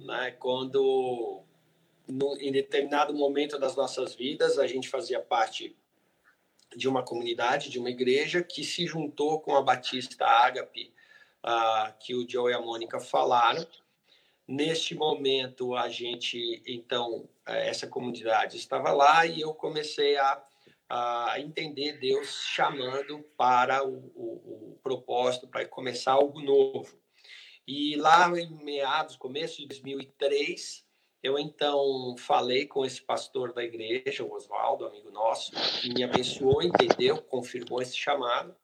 Né? 0.02 0.32
Quando, 0.32 1.44
no, 2.08 2.38
em 2.40 2.52
determinado 2.52 3.14
momento 3.14 3.58
das 3.58 3.76
nossas 3.76 4.16
vidas, 4.16 4.58
a 4.60 4.68
gente 4.68 4.90
fazia 4.90 5.20
parte 5.20 5.76
de 6.76 6.88
uma 6.88 7.04
comunidade, 7.04 7.70
de 7.70 7.80
uma 7.80 7.90
igreja 7.90 8.44
que 8.44 8.64
se 8.64 8.86
juntou 8.86 9.40
com 9.40 9.56
a 9.56 9.62
Batista 9.62 10.26
Ágape, 10.26 10.94
uh, 11.46 11.94
que 12.00 12.14
o 12.16 12.30
Joe 12.30 12.52
e 12.52 12.56
a 12.56 12.62
Mônica 12.62 13.00
falaram. 13.00 13.66
Neste 14.48 14.96
momento, 14.96 15.76
a 15.76 15.90
gente, 15.90 16.64
então, 16.66 17.30
eh, 17.46 17.70
essa 17.70 17.86
comunidade 17.86 18.58
estava 18.58 18.92
lá 18.92 19.24
e 19.24 19.42
eu 19.42 19.54
comecei 19.54 20.18
a, 20.18 20.44
a 20.90 21.36
entender 21.40 22.00
Deus 22.00 22.48
chamando 22.48 23.20
para 23.38 23.86
o, 23.86 24.12
o, 24.16 24.72
o 24.72 24.80
propósito, 24.82 25.48
para 25.48 25.68
começar 25.68 26.14
algo 26.14 26.42
novo. 26.42 27.00
E 27.68 27.96
lá 27.98 28.28
em 28.40 28.50
meados, 28.64 29.16
começo 29.16 29.58
de 29.58 29.68
2003, 29.68 30.84
eu 31.22 31.38
então 31.38 32.16
falei 32.18 32.66
com 32.66 32.86
esse 32.86 33.02
pastor 33.02 33.54
da 33.54 33.64
igreja, 33.64 34.24
o 34.24 34.34
Oswaldo, 34.34 34.86
amigo 34.86 35.12
nosso, 35.12 35.52
que 35.82 35.94
me 35.94 36.04
abençoou, 36.04 36.62
entendeu, 36.62 37.22
confirmou 37.22 37.82
esse 37.82 37.98
chamado. 37.98 38.56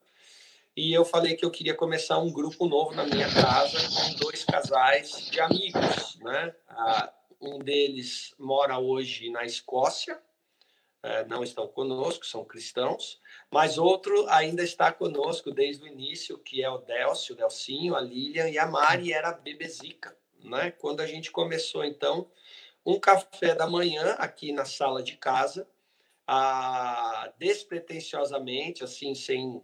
E 0.75 0.93
eu 0.93 1.05
falei 1.05 1.35
que 1.35 1.45
eu 1.45 1.51
queria 1.51 1.73
começar 1.73 2.17
um 2.17 2.31
grupo 2.31 2.67
novo 2.67 2.93
na 2.93 3.05
minha 3.05 3.31
casa 3.33 3.77
com 3.77 4.15
dois 4.19 4.43
casais 4.43 5.29
de 5.31 5.39
amigos, 5.39 6.17
né? 6.17 6.53
Ah, 6.67 7.13
um 7.39 7.59
deles 7.59 8.33
mora 8.37 8.77
hoje 8.77 9.29
na 9.29 9.45
Escócia, 9.45 10.19
é, 11.01 11.23
não 11.25 11.43
estão 11.43 11.67
conosco, 11.67 12.25
são 12.25 12.43
cristãos, 12.43 13.21
mas 13.51 13.77
outro 13.77 14.27
ainda 14.27 14.63
está 14.63 14.91
conosco 14.91 15.51
desde 15.51 15.83
o 15.83 15.87
início, 15.87 16.37
que 16.39 16.63
é 16.63 16.69
o 16.69 16.79
Delcio, 16.79 17.35
o 17.35 17.37
Delcinho, 17.37 17.95
a 17.95 18.01
Lilian 18.01 18.49
e 18.49 18.57
a 18.57 18.65
Mari 18.65 19.13
era 19.13 19.31
bebezica, 19.31 20.17
né? 20.43 20.71
Quando 20.71 21.01
a 21.01 21.07
gente 21.07 21.31
começou, 21.31 21.85
então, 21.85 22.27
um 22.85 22.99
café 22.99 23.55
da 23.55 23.67
manhã 23.67 24.15
aqui 24.19 24.51
na 24.51 24.65
sala 24.65 25.01
de 25.01 25.17
casa, 25.17 25.67
a, 26.27 27.31
despretensiosamente, 27.37 28.83
assim, 28.83 29.15
sem 29.15 29.61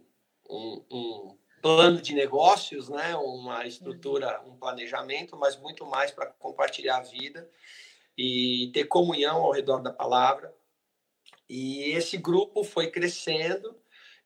um, 0.48 0.84
um 0.90 1.38
plano 1.60 2.00
de 2.00 2.14
negócios, 2.14 2.88
né? 2.88 3.14
Uma 3.16 3.66
estrutura, 3.66 4.42
um 4.46 4.56
planejamento, 4.56 5.36
mas 5.36 5.56
muito 5.56 5.86
mais 5.86 6.10
para 6.10 6.26
compartilhar 6.26 6.98
a 6.98 7.02
vida 7.02 7.48
e 8.18 8.70
ter 8.74 8.84
comunhão 8.84 9.42
ao 9.42 9.52
redor 9.52 9.80
da 9.80 9.92
palavra 9.92 10.54
e 11.54 11.90
esse 11.92 12.16
grupo 12.16 12.64
foi 12.64 12.90
crescendo, 12.90 13.76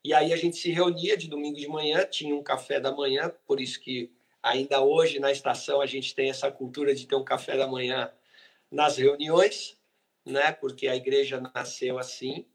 e 0.01 0.13
aí 0.13 0.31
a 0.31 0.37
gente 0.37 0.55
se 0.55 0.71
reunia 0.71 1.17
de 1.17 1.27
domingo 1.27 1.57
de 1.57 1.67
manhã, 1.67 2.05
tinha 2.05 2.33
um 2.33 2.41
café 2.41 2.79
da 2.79 2.89
manhã, 2.89 3.29
por 3.45 3.59
isso 3.59 3.81
que 3.81 4.09
ainda 4.41 4.81
hoje 4.81 5.19
na 5.19 5.29
estação 5.29 5.81
a 5.81 5.85
gente 5.85 6.15
tem 6.15 6.29
essa 6.29 6.49
cultura 6.49 6.95
de 6.95 7.05
ter 7.05 7.17
um 7.17 7.25
café 7.25 7.57
da 7.57 7.67
manhã 7.67 8.09
nas 8.71 8.97
reuniões, 8.97 9.77
né? 10.25 10.51
Porque 10.51 10.87
a 10.87 10.95
igreja 10.95 11.41
nasceu 11.53 11.97
assim. 11.97 12.45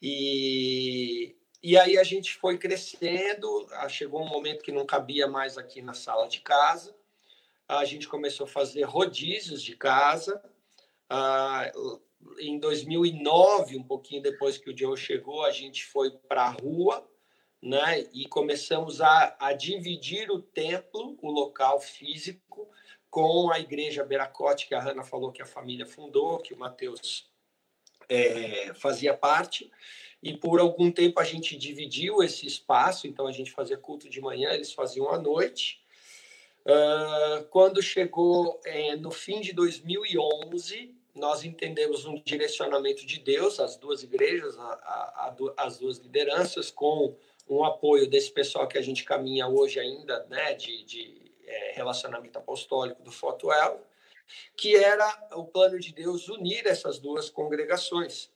E, 0.00 1.36
e 1.62 1.78
aí 1.78 1.98
a 1.98 2.04
gente 2.04 2.34
foi 2.34 2.58
crescendo, 2.58 3.66
ah, 3.72 3.88
chegou 3.88 4.22
um 4.22 4.28
momento 4.28 4.62
que 4.62 4.72
não 4.72 4.86
cabia 4.86 5.26
mais 5.26 5.56
aqui 5.56 5.80
na 5.82 5.94
sala 5.94 6.28
de 6.28 6.40
casa. 6.40 6.94
A 7.68 7.84
gente 7.84 8.06
começou 8.06 8.46
a 8.46 8.50
fazer 8.50 8.82
rodízios 8.82 9.62
de 9.62 9.76
casa. 9.76 10.42
Ah, 11.08 11.70
em 12.38 12.58
2009, 12.58 13.76
um 13.76 13.82
pouquinho 13.82 14.22
depois 14.22 14.58
que 14.58 14.70
o 14.70 14.76
Joe 14.76 14.96
chegou, 14.96 15.44
a 15.44 15.50
gente 15.50 15.84
foi 15.86 16.10
para 16.10 16.42
a 16.42 16.50
rua, 16.50 17.08
né? 17.62 18.00
E 18.12 18.26
começamos 18.28 19.00
a, 19.00 19.36
a 19.40 19.52
dividir 19.52 20.30
o 20.30 20.40
templo, 20.40 21.16
o 21.22 21.30
local 21.30 21.80
físico, 21.80 22.68
com 23.16 23.50
a 23.50 23.58
igreja 23.58 24.04
Beracote, 24.04 24.68
que 24.68 24.74
a 24.74 24.78
Hanna 24.78 25.02
falou 25.02 25.32
que 25.32 25.40
a 25.40 25.46
família 25.46 25.86
fundou, 25.86 26.36
que 26.36 26.52
o 26.52 26.58
Mateus 26.58 27.26
é, 28.10 28.74
fazia 28.74 29.14
parte. 29.14 29.72
E 30.22 30.36
por 30.36 30.60
algum 30.60 30.92
tempo 30.92 31.18
a 31.18 31.24
gente 31.24 31.56
dividiu 31.56 32.22
esse 32.22 32.46
espaço, 32.46 33.06
então 33.06 33.26
a 33.26 33.32
gente 33.32 33.52
fazia 33.52 33.78
culto 33.78 34.06
de 34.10 34.20
manhã, 34.20 34.50
eles 34.50 34.70
faziam 34.70 35.08
à 35.08 35.18
noite. 35.18 35.80
Uh, 36.66 37.46
quando 37.48 37.80
chegou 37.80 38.60
é, 38.66 38.94
no 38.96 39.10
fim 39.10 39.40
de 39.40 39.54
2011, 39.54 40.94
nós 41.14 41.42
entendemos 41.42 42.04
um 42.04 42.20
direcionamento 42.22 43.06
de 43.06 43.18
Deus, 43.18 43.58
as 43.58 43.78
duas 43.78 44.02
igrejas, 44.02 44.58
a, 44.58 44.62
a, 44.62 45.34
a, 45.56 45.64
as 45.64 45.78
duas 45.78 45.96
lideranças, 45.96 46.70
com 46.70 47.16
um 47.48 47.64
apoio 47.64 48.10
desse 48.10 48.30
pessoal 48.30 48.68
que 48.68 48.76
a 48.76 48.82
gente 48.82 49.04
caminha 49.04 49.48
hoje 49.48 49.80
ainda, 49.80 50.26
né, 50.28 50.52
de, 50.52 50.84
de 50.84 51.25
é, 51.46 51.72
relacionamento 51.72 52.38
apostólico 52.38 53.02
do 53.02 53.10
Fotoel, 53.10 53.84
que 54.56 54.76
era 54.76 55.28
o 55.32 55.44
plano 55.44 55.78
de 55.78 55.92
Deus 55.92 56.28
unir 56.28 56.66
essas 56.66 56.98
duas 56.98 57.30
congregações. 57.30 58.30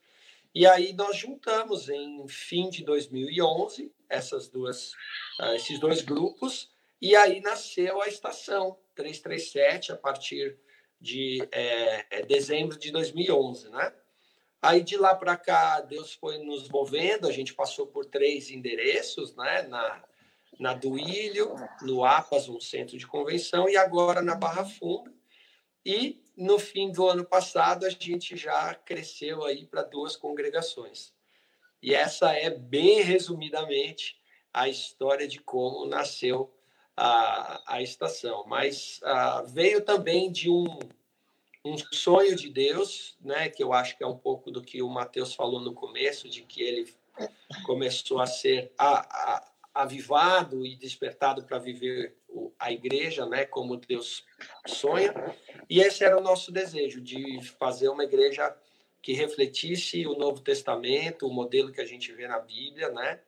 E 0.55 0.66
aí 0.66 0.92
nós 0.92 1.16
juntamos 1.16 1.88
em 1.88 2.27
fim 2.29 2.68
de 2.68 2.85
2011 2.85 3.92
essas 4.09 4.49
duas, 4.49 4.92
uh, 5.40 5.55
esses 5.55 5.79
dois 5.79 6.03
grupos 6.03 6.70
e 7.01 7.14
aí 7.14 7.40
nasceu 7.40 8.03
a 8.03 8.09
estação 8.09 8.77
337 8.94 9.92
a 9.92 9.96
partir 9.96 10.59
de 11.01 11.49
é, 11.51 12.23
dezembro 12.27 12.79
de 12.79 12.90
2011, 12.90 13.70
né? 13.70 13.94
Aí 14.61 14.83
de 14.83 14.99
lá 14.99 15.14
para 15.14 15.35
cá 15.37 15.81
Deus 15.81 16.12
foi 16.12 16.38
nos 16.38 16.68
movendo, 16.68 17.27
a 17.27 17.33
gente 17.33 17.55
passou 17.55 17.87
por 17.87 18.05
três 18.05 18.51
endereços, 18.51 19.35
né? 19.35 19.62
Na, 19.62 20.05
na 20.61 20.75
Duílio, 20.75 21.55
no 21.81 22.05
APAS, 22.05 22.49
um 22.49 22.61
centro 22.61 22.99
de 22.99 23.07
convenção, 23.07 23.66
e 23.66 23.79
agora 23.79 24.20
na 24.20 24.35
Barra 24.35 24.64
Funda. 24.64 25.11
E 25.85 26.23
no 26.37 26.59
fim 26.59 26.92
do 26.92 27.09
ano 27.09 27.25
passado 27.25 27.87
a 27.87 27.88
gente 27.88 28.37
já 28.37 28.75
cresceu 28.75 29.42
aí 29.44 29.64
para 29.64 29.83
duas 29.83 30.16
congregações. 30.16 31.14
E 31.83 31.94
essa 31.94 32.33
é 32.35 32.51
bem 32.51 33.01
resumidamente 33.01 34.20
a 34.53 34.68
história 34.68 35.27
de 35.27 35.40
como 35.40 35.87
nasceu 35.87 36.55
a, 36.94 37.77
a 37.77 37.83
estação. 37.83 38.44
Mas 38.46 39.01
uh, 39.03 39.46
veio 39.46 39.81
também 39.81 40.31
de 40.31 40.51
um, 40.51 40.79
um 41.64 41.79
sonho 41.90 42.37
de 42.37 42.51
Deus, 42.51 43.16
né, 43.18 43.49
que 43.49 43.62
eu 43.62 43.73
acho 43.73 43.96
que 43.96 44.05
é 44.05 44.07
um 44.07 44.18
pouco 44.18 44.51
do 44.51 44.61
que 44.61 44.83
o 44.83 44.90
Mateus 44.90 45.35
falou 45.35 45.61
no 45.61 45.73
começo, 45.73 46.29
de 46.29 46.42
que 46.42 46.61
ele 46.61 46.94
começou 47.64 48.20
a 48.20 48.27
ser 48.27 48.73
a, 48.79 49.35
a, 49.35 49.50
avivado 49.74 50.66
e 50.66 50.76
despertado 50.76 51.44
para 51.44 51.59
viver 51.59 52.16
a 52.59 52.72
igreja, 52.72 53.26
né, 53.26 53.44
como 53.44 53.76
Deus 53.76 54.24
sonha. 54.66 55.14
E 55.68 55.80
esse 55.80 56.04
era 56.04 56.18
o 56.18 56.22
nosso 56.22 56.52
desejo 56.52 57.00
de 57.00 57.40
fazer 57.59 57.88
uma 57.88 58.04
igreja 58.04 58.54
que 59.02 59.12
refletisse 59.12 60.06
o 60.06 60.14
Novo 60.14 60.40
Testamento, 60.40 61.26
o 61.26 61.33
modelo 61.33 61.72
que 61.72 61.80
a 61.80 61.87
gente 61.87 62.12
vê 62.12 62.28
na 62.28 62.38
Bíblia, 62.38 62.90
né, 62.90 63.20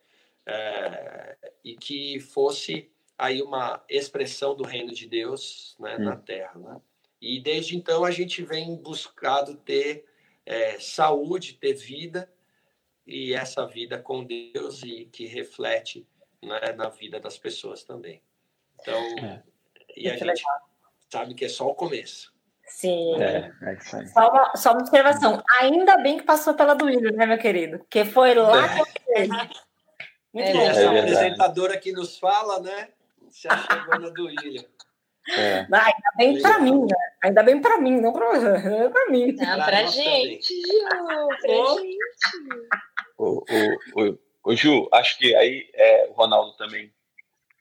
é, 0.45 1.37
e 1.65 1.77
que 1.77 2.21
fosse 2.21 2.91
aí 3.17 3.41
uma 3.41 3.83
expressão 3.89 4.55
do 4.55 4.65
reino 4.65 4.93
de 4.93 5.07
Deus, 5.07 5.77
né, 5.79 5.97
hum. 5.97 6.05
na 6.05 6.17
Terra, 6.17 6.59
né. 6.59 6.81
E 7.21 7.41
desde 7.41 7.77
então 7.77 8.05
a 8.05 8.11
gente 8.11 8.43
vem 8.43 8.75
buscado 8.75 9.55
ter 9.55 10.05
é, 10.45 10.79
saúde, 10.81 11.55
ter 11.55 11.75
vida 11.75 12.31
e 13.07 13.33
essa 13.33 13.65
vida 13.65 13.97
com 13.97 14.25
Deus 14.25 14.83
e 14.83 15.05
que 15.07 15.27
reflete 15.27 16.05
né, 16.43 16.73
na 16.77 16.89
vida 16.89 17.21
das 17.21 17.39
pessoas 17.39 17.85
também. 17.85 18.21
Então, 18.81 18.99
é. 19.19 19.43
e 19.97 20.11
a 20.11 20.17
gente 20.17 20.43
sabe 21.11 21.35
que 21.35 21.45
é 21.45 21.49
só 21.49 21.69
o 21.69 21.75
começo. 21.75 22.33
Sim. 22.67 23.23
É, 23.23 23.53
é 23.63 24.07
só, 24.07 24.31
uma, 24.31 24.57
só 24.57 24.73
uma 24.73 24.81
observação. 24.81 25.43
Ainda 25.61 25.99
bem 25.99 26.19
que 26.19 26.25
passou 26.25 26.55
pela 26.55 26.75
do 26.75 26.87
William, 26.87 27.13
né, 27.13 27.27
meu 27.27 27.39
querido? 27.39 27.79
Porque 27.81 28.05
foi 28.05 28.35
lá 28.35 28.65
é. 28.65 29.25
que 29.25 29.29
Muito 30.33 30.49
é, 30.49 30.53
bom. 30.53 30.61
Essa 30.61 30.81
é 30.81 30.99
apresentadora 31.01 31.77
que 31.79 31.93
nos 31.93 32.19
fala, 32.19 32.61
né? 32.61 32.89
Se 33.29 33.47
achegou 33.49 33.99
na 33.99 34.09
do 34.09 34.25
William. 34.25 34.65
É. 35.31 35.61
ainda 35.61 36.13
bem 36.17 36.43
para 36.43 36.59
mim, 36.59 36.81
né? 36.81 36.97
Ainda 37.23 37.43
bem 37.45 37.61
para 37.61 37.79
mim, 37.79 38.01
não 38.01 38.13
para 38.13 38.33
mim. 39.11 39.33
Não, 39.33 39.59
para 39.59 39.87
gente, 39.87 40.55
Ju, 40.55 40.89
pra 40.89 41.65
gente. 41.77 41.99
O, 43.17 43.45
o, 43.45 44.03
o, 44.03 44.19
o 44.45 44.55
Ju, 44.57 44.89
acho 44.93 45.19
que 45.19 45.35
aí 45.35 45.71
é, 45.75 46.09
o 46.09 46.13
Ronaldo 46.13 46.53
também, 46.57 46.93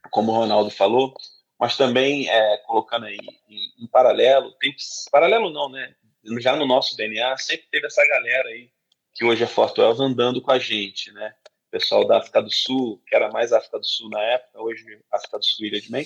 como 0.10 0.32
o 0.32 0.36
Ronaldo 0.36 0.70
falou, 0.70 1.14
mas 1.60 1.78
também 1.78 2.30
é, 2.30 2.58
colocando 2.66 3.06
aí 3.06 3.18
em, 3.48 3.84
em, 3.84 3.88
paralelo, 3.88 4.52
tem 4.54 4.76
paralelo 5.12 5.50
não, 5.52 5.70
né? 5.70 5.96
Já 6.40 6.56
no 6.56 6.66
nosso 6.66 6.96
DNA 6.96 7.38
sempre 7.38 7.68
teve 7.72 7.88
essa 7.88 8.06
galera 8.08 8.50
aí 8.50 8.70
que 9.14 9.26
hoje 9.26 9.44
é 9.44 9.48
Forte 9.48 9.82
Wells 9.82 10.00
andando 10.00 10.42
com 10.42 10.52
a 10.52 10.60
gente, 10.60 11.12
né? 11.12 11.34
pessoal 11.72 12.06
da 12.06 12.18
África 12.18 12.42
do 12.42 12.52
Sul, 12.52 13.02
que 13.08 13.16
era 13.16 13.32
mais 13.32 13.54
África 13.54 13.80
do 13.80 13.86
Sul 13.86 14.10
na 14.10 14.22
época, 14.22 14.62
hoje 14.62 14.84
África 15.10 15.40
do 15.40 15.46
Sul, 15.46 15.66
Ilha 15.66 15.80
de 15.80 15.90
Man, 15.90 16.04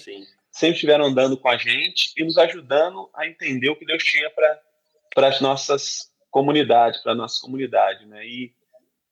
sempre 0.52 0.76
estiveram 0.76 1.06
andando 1.06 1.36
com 1.36 1.50
a 1.50 1.58
gente 1.58 2.14
e 2.16 2.24
nos 2.24 2.38
ajudando 2.38 3.10
a 3.14 3.28
entender 3.28 3.70
o 3.70 3.76
que 3.76 3.86
Deus 3.86 4.04
tinha 4.04 4.30
para 4.30 5.28
as 5.28 5.42
nossas 5.42 6.14
comunidades, 6.30 7.02
para 7.02 7.14
a 7.14 7.16
nossa 7.16 7.42
comunidade, 7.42 8.06
né? 8.06 8.26
E 8.26 8.54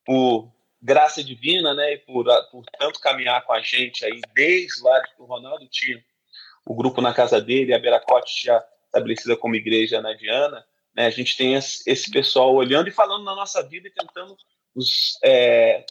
por 0.05 0.52
graça 0.83 1.23
divina, 1.23 1.73
né, 1.73 1.93
e 1.93 1.97
por, 1.99 2.25
por 2.51 2.65
tanto 2.77 2.99
caminhar 2.99 3.43
com 3.45 3.53
a 3.53 3.61
gente 3.61 4.05
aí 4.05 4.19
desde 4.35 4.83
lá 4.83 5.01
que 5.01 5.21
o 5.21 5.25
Ronaldo 5.25 5.67
tinha 5.69 6.03
o 6.65 6.75
grupo 6.75 7.01
na 7.01 7.13
casa 7.13 7.41
dele, 7.41 7.73
a 7.73 7.79
Beracote 7.79 8.45
já 8.45 8.63
estabelecida 8.85 9.37
como 9.37 9.55
igreja 9.55 10.01
na 10.01 10.13
Diana, 10.13 10.63
né, 10.95 11.07
a 11.07 11.09
gente 11.09 11.35
tem 11.37 11.55
esse 11.55 12.11
pessoal 12.11 12.53
olhando 12.53 12.87
e 12.89 12.91
falando 12.91 13.23
na 13.23 13.35
nossa 13.35 13.63
vida 13.63 13.87
e 13.87 13.91
tentando 13.91 14.37
nos, 14.75 15.17
é, 15.23 15.85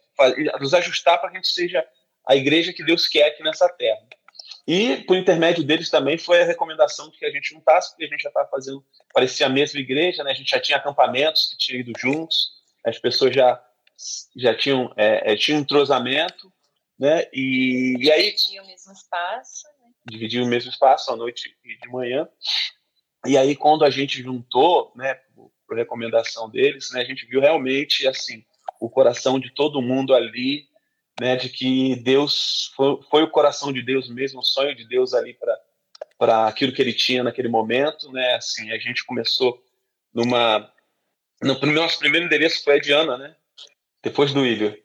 nos 0.60 0.74
ajustar 0.74 1.18
para 1.18 1.30
que 1.30 1.36
a 1.36 1.40
gente 1.40 1.52
seja 1.52 1.84
a 2.28 2.36
igreja 2.36 2.72
que 2.72 2.84
Deus 2.84 3.08
quer 3.08 3.28
aqui 3.28 3.42
nessa 3.42 3.68
terra. 3.68 4.00
E, 4.66 4.98
por 4.98 5.16
intermédio 5.16 5.64
deles 5.64 5.90
também, 5.90 6.16
foi 6.16 6.40
a 6.40 6.44
recomendação 6.44 7.10
de 7.10 7.18
que 7.18 7.24
a 7.24 7.30
gente 7.30 7.48
juntasse, 7.48 7.90
porque 7.90 8.04
a 8.04 8.08
gente 8.08 8.22
já 8.22 8.28
estava 8.28 8.48
fazendo, 8.48 8.84
parecia 9.12 9.46
a 9.46 9.50
mesma 9.50 9.80
igreja, 9.80 10.22
né? 10.22 10.30
a 10.30 10.34
gente 10.34 10.50
já 10.50 10.60
tinha 10.60 10.78
acampamentos 10.78 11.50
que 11.50 11.58
tinha 11.58 11.80
ido 11.80 11.92
juntos, 11.98 12.52
as 12.84 12.98
pessoas 12.98 13.34
já, 13.34 13.60
já 14.36 14.54
tinham, 14.54 14.92
é, 14.96 15.32
é, 15.32 15.36
tinham 15.36 15.60
entrosamento, 15.60 16.52
né? 16.98 17.26
E, 17.32 17.96
e 17.98 18.10
aí... 18.10 18.32
Dividiam 18.32 18.64
o 18.64 18.66
mesmo 18.66 18.92
espaço. 18.92 19.66
Né? 19.66 19.90
Dividiam 20.10 20.44
o 20.44 20.48
mesmo 20.48 20.70
espaço, 20.70 21.12
à 21.12 21.16
noite 21.16 21.56
e 21.64 21.78
de 21.78 21.88
manhã. 21.88 22.28
E 23.26 23.36
aí, 23.36 23.54
quando 23.54 23.84
a 23.84 23.90
gente 23.90 24.22
juntou, 24.22 24.92
né, 24.96 25.14
por 25.66 25.76
recomendação 25.76 26.50
deles, 26.50 26.90
né, 26.92 27.00
a 27.00 27.04
gente 27.04 27.24
viu 27.26 27.40
realmente, 27.40 28.06
assim, 28.06 28.44
o 28.80 28.90
coração 28.90 29.38
de 29.38 29.50
todo 29.50 29.80
mundo 29.80 30.14
ali, 30.14 30.66
né, 31.20 31.36
de 31.36 31.48
que 31.48 31.96
Deus 31.96 32.72
foi, 32.74 33.00
foi 33.08 33.22
o 33.22 33.30
coração 33.30 33.72
de 33.72 33.80
Deus 33.80 34.08
mesmo, 34.08 34.40
o 34.40 34.44
sonho 34.44 34.74
de 34.74 34.86
Deus 34.86 35.14
ali 35.14 35.34
para 35.34 35.58
para 36.18 36.46
aquilo 36.46 36.72
que 36.72 36.80
ele 36.80 36.92
tinha 36.92 37.24
naquele 37.24 37.48
momento, 37.48 38.10
né? 38.12 38.34
Assim, 38.34 38.70
a 38.70 38.78
gente 38.78 39.04
começou 39.04 39.60
numa 40.14 40.72
no 41.40 41.72
nosso 41.72 41.98
primeiro 41.98 42.26
endereço 42.26 42.62
foi 42.62 42.76
a 42.76 42.80
Diana, 42.80 43.18
né? 43.18 43.34
Depois 44.02 44.32
do 44.32 44.44
Ilho, 44.44 44.76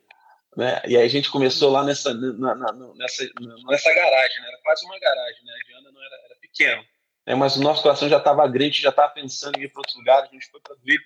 né? 0.55 0.81
E 0.85 0.95
aí 0.97 1.03
a 1.03 1.09
gente 1.09 1.29
começou 1.29 1.71
lá 1.71 1.83
nessa 1.83 2.13
na, 2.13 2.55
na, 2.55 2.73
nessa 2.95 3.27
nessa 3.67 3.93
garagem, 3.93 4.41
né? 4.41 4.47
Era 4.47 4.57
quase 4.63 4.85
uma 4.85 4.99
garagem, 4.99 5.43
né? 5.43 5.53
A 5.53 5.67
Diana 5.67 5.91
não 5.91 6.03
era, 6.03 6.15
era 6.25 6.35
pequeno, 6.39 6.85
né? 7.25 7.35
Mas 7.35 7.55
o 7.55 7.61
nosso 7.61 7.81
coração 7.81 8.07
já 8.07 8.17
estava 8.17 8.47
grande, 8.47 8.81
já 8.81 8.89
estava 8.89 9.13
pensando 9.13 9.57
em 9.57 9.63
ir 9.63 9.69
para 9.69 9.81
outro 9.81 9.97
lugar. 9.97 10.23
A 10.23 10.27
gente 10.27 10.49
foi 10.49 10.59
para 10.61 10.73
o 10.73 10.79
Ilho 10.85 11.03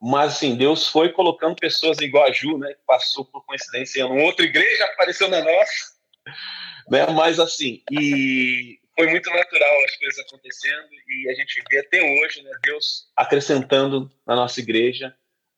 mas, 0.00 0.32
assim, 0.32 0.56
Deus 0.56 0.88
foi 0.88 1.12
colocando 1.12 1.54
pessoas 1.54 1.98
igual 1.98 2.24
a 2.24 2.32
Ju, 2.32 2.56
né? 2.56 2.72
Que 2.72 2.80
passou 2.86 3.24
por 3.24 3.44
coincidência 3.44 4.00
em 4.00 4.24
outra 4.24 4.46
igreja, 4.46 4.84
apareceu 4.86 5.28
na 5.28 5.44
nossa. 5.44 6.00
Né? 6.88 7.06
Mas, 7.06 7.38
assim, 7.38 7.84
e 7.88 8.80
foi 8.96 9.06
muito 9.06 9.30
natural 9.30 9.84
as 9.84 9.96
coisas 9.96 10.18
acontecendo 10.26 10.88
e 11.08 11.30
a 11.30 11.34
gente 11.34 11.62
vê 11.70 11.78
até 11.78 12.02
hoje, 12.02 12.42
né? 12.42 12.50
Deus 12.64 13.06
acrescentando 13.16 14.10
na 14.26 14.34
nossa 14.34 14.58
igreja, 14.58 15.14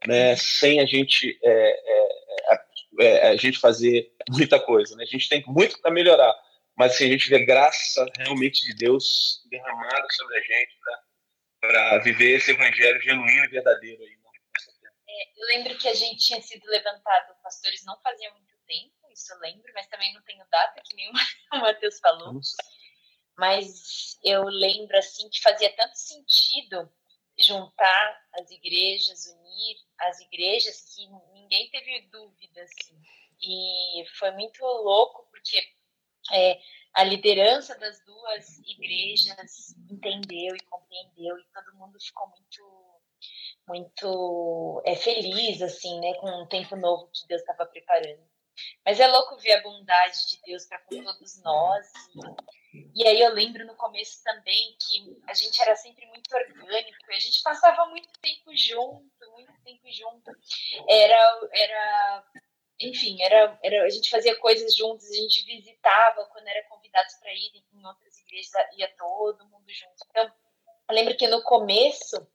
né? 0.07 0.37
Sem 0.37 0.81
a 0.81 0.87
gente, 0.87 1.39
é, 1.43 1.51
é, 2.51 2.65
é, 3.01 3.29
a 3.29 3.37
gente 3.37 3.59
fazer 3.59 4.13
muita 4.31 4.61
coisa, 4.61 4.97
né? 4.97 5.05
A 5.05 5.07
gente 5.07 5.29
tem 5.29 5.43
muito 5.47 5.81
para 5.81 5.91
melhorar, 5.91 6.35
mas 6.77 6.95
assim, 6.95 7.07
a 7.07 7.13
gente 7.13 7.29
vê 7.29 7.45
graça 7.45 8.07
realmente 8.19 8.65
de 8.65 8.75
Deus 8.75 9.43
derramada 9.51 10.07
sobre 10.13 10.39
a 10.39 10.41
gente 10.41 10.79
para 11.61 11.99
viver 11.99 12.37
esse 12.37 12.51
evangelho 12.51 13.01
genuíno 13.01 13.45
e 13.45 13.49
verdadeiro 13.49 14.03
aí. 14.03 14.23
É, 15.09 15.25
eu 15.37 15.47
lembro 15.49 15.79
que 15.79 15.89
a 15.89 15.95
gente 15.95 16.19
tinha 16.19 16.41
sido 16.41 16.65
levantado, 16.67 17.37
pastores 17.43 17.85
não 17.85 18.01
fazia 18.01 18.31
muito 18.33 18.57
tempo, 18.67 18.95
isso 19.13 19.33
eu 19.33 19.39
lembro, 19.41 19.71
mas 19.75 19.87
também 19.89 20.13
não 20.15 20.23
tenho 20.23 20.45
data, 20.51 20.81
que 20.83 20.97
nem 20.97 21.11
o 21.11 21.13
Matheus 21.61 21.99
falou. 22.01 22.41
Mas 23.37 24.19
eu 24.25 24.45
lembro, 24.45 24.97
assim, 24.97 25.29
que 25.29 25.41
fazia 25.41 25.75
tanto 25.75 25.97
sentido 25.97 26.91
juntar 27.39 28.27
as 28.35 28.51
igrejas, 28.51 29.27
unir 29.27 29.77
as 30.01 30.21
igrejas, 30.21 30.95
que 30.95 31.07
ninguém 31.33 31.71
teve 31.71 32.09
dúvida, 32.11 32.63
assim. 32.63 32.99
E 33.41 34.05
foi 34.19 34.31
muito 34.33 34.65
louco, 34.65 35.27
porque 35.31 35.61
é, 36.33 36.61
a 36.95 37.05
liderança 37.05 37.79
das 37.79 38.05
duas 38.05 38.59
igrejas 38.59 39.75
entendeu 39.91 40.55
e 40.55 40.65
compreendeu, 40.65 41.39
e 41.39 41.45
todo 41.53 41.77
mundo 41.77 41.99
ficou 42.01 42.29
muito 42.29 42.93
muito 43.69 44.83
é, 44.85 44.97
feliz, 44.97 45.63
assim, 45.63 46.01
né, 46.01 46.15
com 46.15 46.29
um 46.43 46.49
tempo 46.49 46.75
novo 46.77 47.09
que 47.13 47.27
Deus 47.29 47.41
estava 47.41 47.65
preparando. 47.65 48.21
Mas 48.85 49.01
é 49.01 49.07
louco 49.07 49.37
ver 49.39 49.53
a 49.53 49.63
bondade 49.63 50.29
de 50.29 50.41
Deus 50.45 50.67
para 50.67 50.79
com 50.81 51.03
todos 51.03 51.43
nós. 51.43 51.87
E, 52.73 53.03
e, 53.03 53.07
aí 53.07 53.21
eu 53.21 53.33
lembro 53.33 53.67
no 53.67 53.77
começo 53.77 54.23
também 54.23 54.77
que 54.81 55.17
a 55.29 55.35
gente 55.35 55.61
era 55.61 55.75
sempre 55.77 56.07
muito 56.07 56.35
orgânico, 56.35 56.99
a 57.09 57.19
gente 57.19 57.43
passava 57.43 57.87
muito 57.87 58.09
tempo 58.21 58.57
junto, 58.57 59.31
muito 59.33 59.53
tempo 59.65 59.91
junto. 59.91 60.31
Era, 60.89 61.49
era 61.53 62.25
enfim, 62.81 63.23
era, 63.23 63.59
era, 63.63 63.85
a 63.85 63.91
gente 63.91 64.11
fazia 64.11 64.37
coisas 64.39 64.75
juntos, 64.75 65.09
a 65.09 65.15
gente 65.15 65.45
visitava 65.45 66.25
quando 66.27 66.49
era 66.49 66.67
convidados 66.69 67.15
para 67.15 67.33
ir 67.33 67.65
em 67.73 67.87
outras 67.87 68.19
igrejas, 68.21 68.53
ia 68.77 68.89
todo 68.97 69.47
mundo 69.47 69.67
junto. 69.69 70.05
Então, 70.11 70.33
eu 70.89 70.95
lembro 70.95 71.17
que 71.17 71.29
no 71.29 71.43
começo 71.43 72.27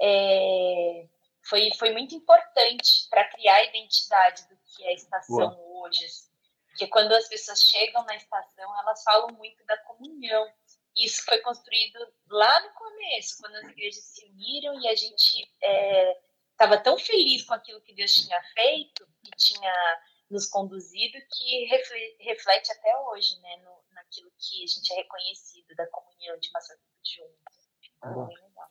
é, 0.00 1.06
foi, 1.44 1.70
foi 1.78 1.92
muito 1.92 2.14
importante 2.14 3.06
para 3.10 3.28
criar 3.28 3.56
a 3.56 3.64
identidade 3.64 4.48
do 4.48 4.56
que 4.74 4.84
é 4.84 4.88
a 4.88 4.94
estação 4.94 5.36
Boa. 5.36 5.86
hoje. 5.86 6.06
Porque 6.68 6.86
quando 6.88 7.12
as 7.12 7.28
pessoas 7.28 7.62
chegam 7.62 8.02
na 8.04 8.16
estação, 8.16 8.80
elas 8.80 9.02
falam 9.02 9.28
muito 9.36 9.64
da 9.66 9.76
comunhão. 9.78 10.50
Isso 10.96 11.24
foi 11.24 11.38
construído 11.38 11.98
lá 12.28 12.60
no 12.60 12.74
começo, 12.74 13.38
quando 13.40 13.56
as 13.56 13.64
igrejas 13.64 14.04
se 14.04 14.24
uniram 14.26 14.78
e 14.80 14.88
a 14.88 14.94
gente 14.94 15.50
estava 16.52 16.74
é, 16.74 16.80
tão 16.80 16.98
feliz 16.98 17.44
com 17.44 17.54
aquilo 17.54 17.80
que 17.80 17.94
Deus 17.94 18.12
tinha 18.12 18.42
feito 18.54 19.06
e 19.24 19.30
tinha 19.36 20.02
nos 20.30 20.46
conduzido 20.46 21.18
que 21.30 21.64
reflete 22.20 22.72
até 22.72 22.98
hoje, 23.00 23.38
né, 23.40 23.56
no, 23.58 23.84
naquilo 23.90 24.32
que 24.38 24.64
a 24.64 24.66
gente 24.66 24.92
é 24.92 24.96
reconhecido 24.96 25.74
da 25.74 25.86
comunhão 25.88 26.38
de 26.38 26.50
passar 26.50 26.74
tudo 26.76 27.00
junto. 27.04 27.52
Então, 27.98 28.28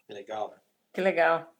que 0.08 0.14
legal, 0.14 0.50
né? 0.50 0.62
Que 0.94 1.02
legal. 1.02 1.56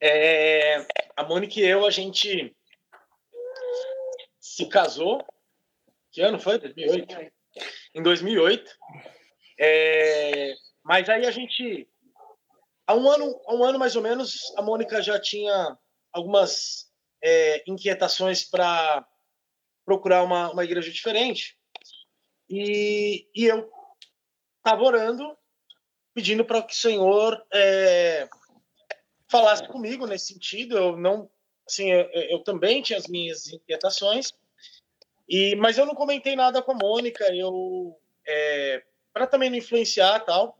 É, 0.00 0.86
a 1.16 1.24
Mônica 1.24 1.58
e 1.58 1.64
eu, 1.64 1.86
a 1.86 1.90
gente 1.90 2.54
se 4.38 4.66
casou. 4.66 5.24
Que 6.10 6.20
ano 6.20 6.38
foi? 6.38 6.58
2008. 6.58 7.32
Em 7.94 8.02
2008. 8.02 8.70
É, 9.58 10.54
mas 10.84 11.08
aí 11.08 11.26
a 11.26 11.30
gente. 11.30 11.88
Há 12.86 12.94
um, 12.94 13.10
ano, 13.10 13.40
há 13.46 13.54
um 13.54 13.64
ano 13.64 13.78
mais 13.78 13.96
ou 13.96 14.02
menos, 14.02 14.54
a 14.56 14.62
Mônica 14.62 15.02
já 15.02 15.20
tinha 15.20 15.76
algumas 16.10 16.90
é, 17.22 17.62
inquietações 17.66 18.44
para 18.44 19.06
procurar 19.84 20.22
uma, 20.22 20.50
uma 20.50 20.64
igreja 20.64 20.90
diferente. 20.90 21.58
E, 22.48 23.28
e 23.34 23.44
eu 23.44 23.70
estava 24.56 24.82
orando, 24.82 25.36
pedindo 26.14 26.44
para 26.44 26.62
que 26.62 26.72
o 26.72 26.76
Senhor 26.76 27.46
é, 27.52 28.28
falasse 29.28 29.66
comigo 29.68 30.06
nesse 30.06 30.32
sentido. 30.32 30.76
Eu 30.76 30.96
não, 30.96 31.30
assim, 31.66 31.92
eu, 31.92 32.08
eu, 32.12 32.38
também 32.40 32.82
tinha 32.82 32.98
as 32.98 33.06
minhas 33.06 33.46
inquietações, 33.52 34.32
e 35.28 35.54
mas 35.56 35.78
eu 35.78 35.86
não 35.86 35.94
comentei 35.94 36.34
nada 36.34 36.62
com 36.62 36.72
a 36.72 36.74
Mônica. 36.76 37.24
Eu, 37.34 37.98
é, 38.26 38.82
para 39.12 39.26
também 39.26 39.50
não 39.50 39.56
influenciar 39.56 40.20
tal, 40.20 40.58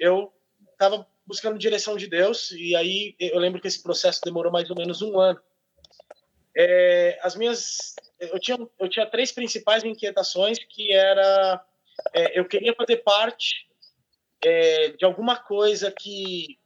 eu 0.00 0.32
estava 0.72 1.06
buscando 1.26 1.58
direção 1.58 1.96
de 1.96 2.06
Deus 2.06 2.50
e 2.52 2.76
aí 2.76 3.14
eu 3.18 3.38
lembro 3.38 3.60
que 3.60 3.66
esse 3.66 3.82
processo 3.82 4.20
demorou 4.22 4.52
mais 4.52 4.70
ou 4.70 4.76
menos 4.76 5.00
um 5.02 5.18
ano. 5.18 5.40
É, 6.56 7.18
as 7.22 7.34
minhas, 7.34 7.96
eu 8.20 8.38
tinha, 8.38 8.58
eu 8.78 8.88
tinha 8.88 9.06
três 9.06 9.32
principais 9.32 9.82
inquietações 9.82 10.58
que 10.58 10.92
era, 10.92 11.64
é, 12.12 12.38
eu 12.38 12.44
queria 12.44 12.74
fazer 12.74 12.98
parte 12.98 13.66
é, 14.44 14.90
de 14.90 15.04
alguma 15.04 15.36
coisa 15.36 15.90
que 15.90 16.58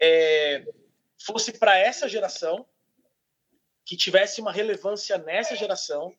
é, 0.00 0.64
fosse 1.24 1.58
para 1.58 1.78
essa 1.78 2.08
geração, 2.08 2.66
que 3.84 3.96
tivesse 3.96 4.40
uma 4.40 4.52
relevância 4.52 5.18
nessa 5.18 5.54
geração. 5.54 6.14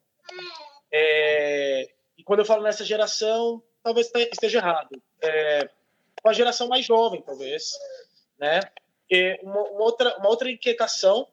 É, 0.92 1.92
e 2.18 2.24
quando 2.24 2.40
eu 2.40 2.46
falo 2.46 2.64
nessa 2.64 2.86
geração, 2.86 3.64
talvez 3.84 4.12
esteja 4.32 4.60
errado. 4.60 5.02
É, 5.22 5.70
com 6.22 6.30
a 6.30 6.34
geração 6.34 6.68
mais 6.68 6.86
jovem, 6.86 7.22
talvez. 7.22 7.72
Né? 8.38 8.60
Uma, 9.42 9.62
uma, 9.62 9.84
outra, 9.84 10.18
uma 10.18 10.30
outra 10.30 10.50
inquietação 10.50 11.28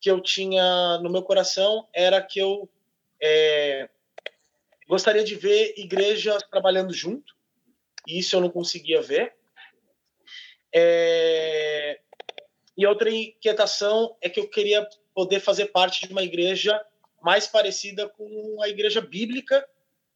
que 0.00 0.10
eu 0.10 0.20
tinha 0.20 0.98
no 0.98 1.10
meu 1.10 1.22
coração 1.22 1.88
era 1.92 2.20
que 2.22 2.38
eu 2.38 2.68
é, 3.20 3.88
gostaria 4.86 5.24
de 5.24 5.34
ver 5.34 5.74
igrejas 5.78 6.42
trabalhando 6.50 6.92
junto, 6.92 7.34
e 8.06 8.18
isso 8.18 8.36
eu 8.36 8.40
não 8.40 8.50
conseguia 8.50 9.00
ver. 9.00 9.33
É... 10.74 12.00
E 12.76 12.86
outra 12.86 13.08
inquietação 13.08 14.16
é 14.20 14.28
que 14.28 14.40
eu 14.40 14.48
queria 14.48 14.86
poder 15.14 15.38
fazer 15.38 15.66
parte 15.66 16.06
de 16.06 16.12
uma 16.12 16.24
igreja 16.24 16.84
mais 17.22 17.46
parecida 17.46 18.08
com 18.08 18.60
a 18.60 18.68
igreja 18.68 19.00
bíblica, 19.00 19.66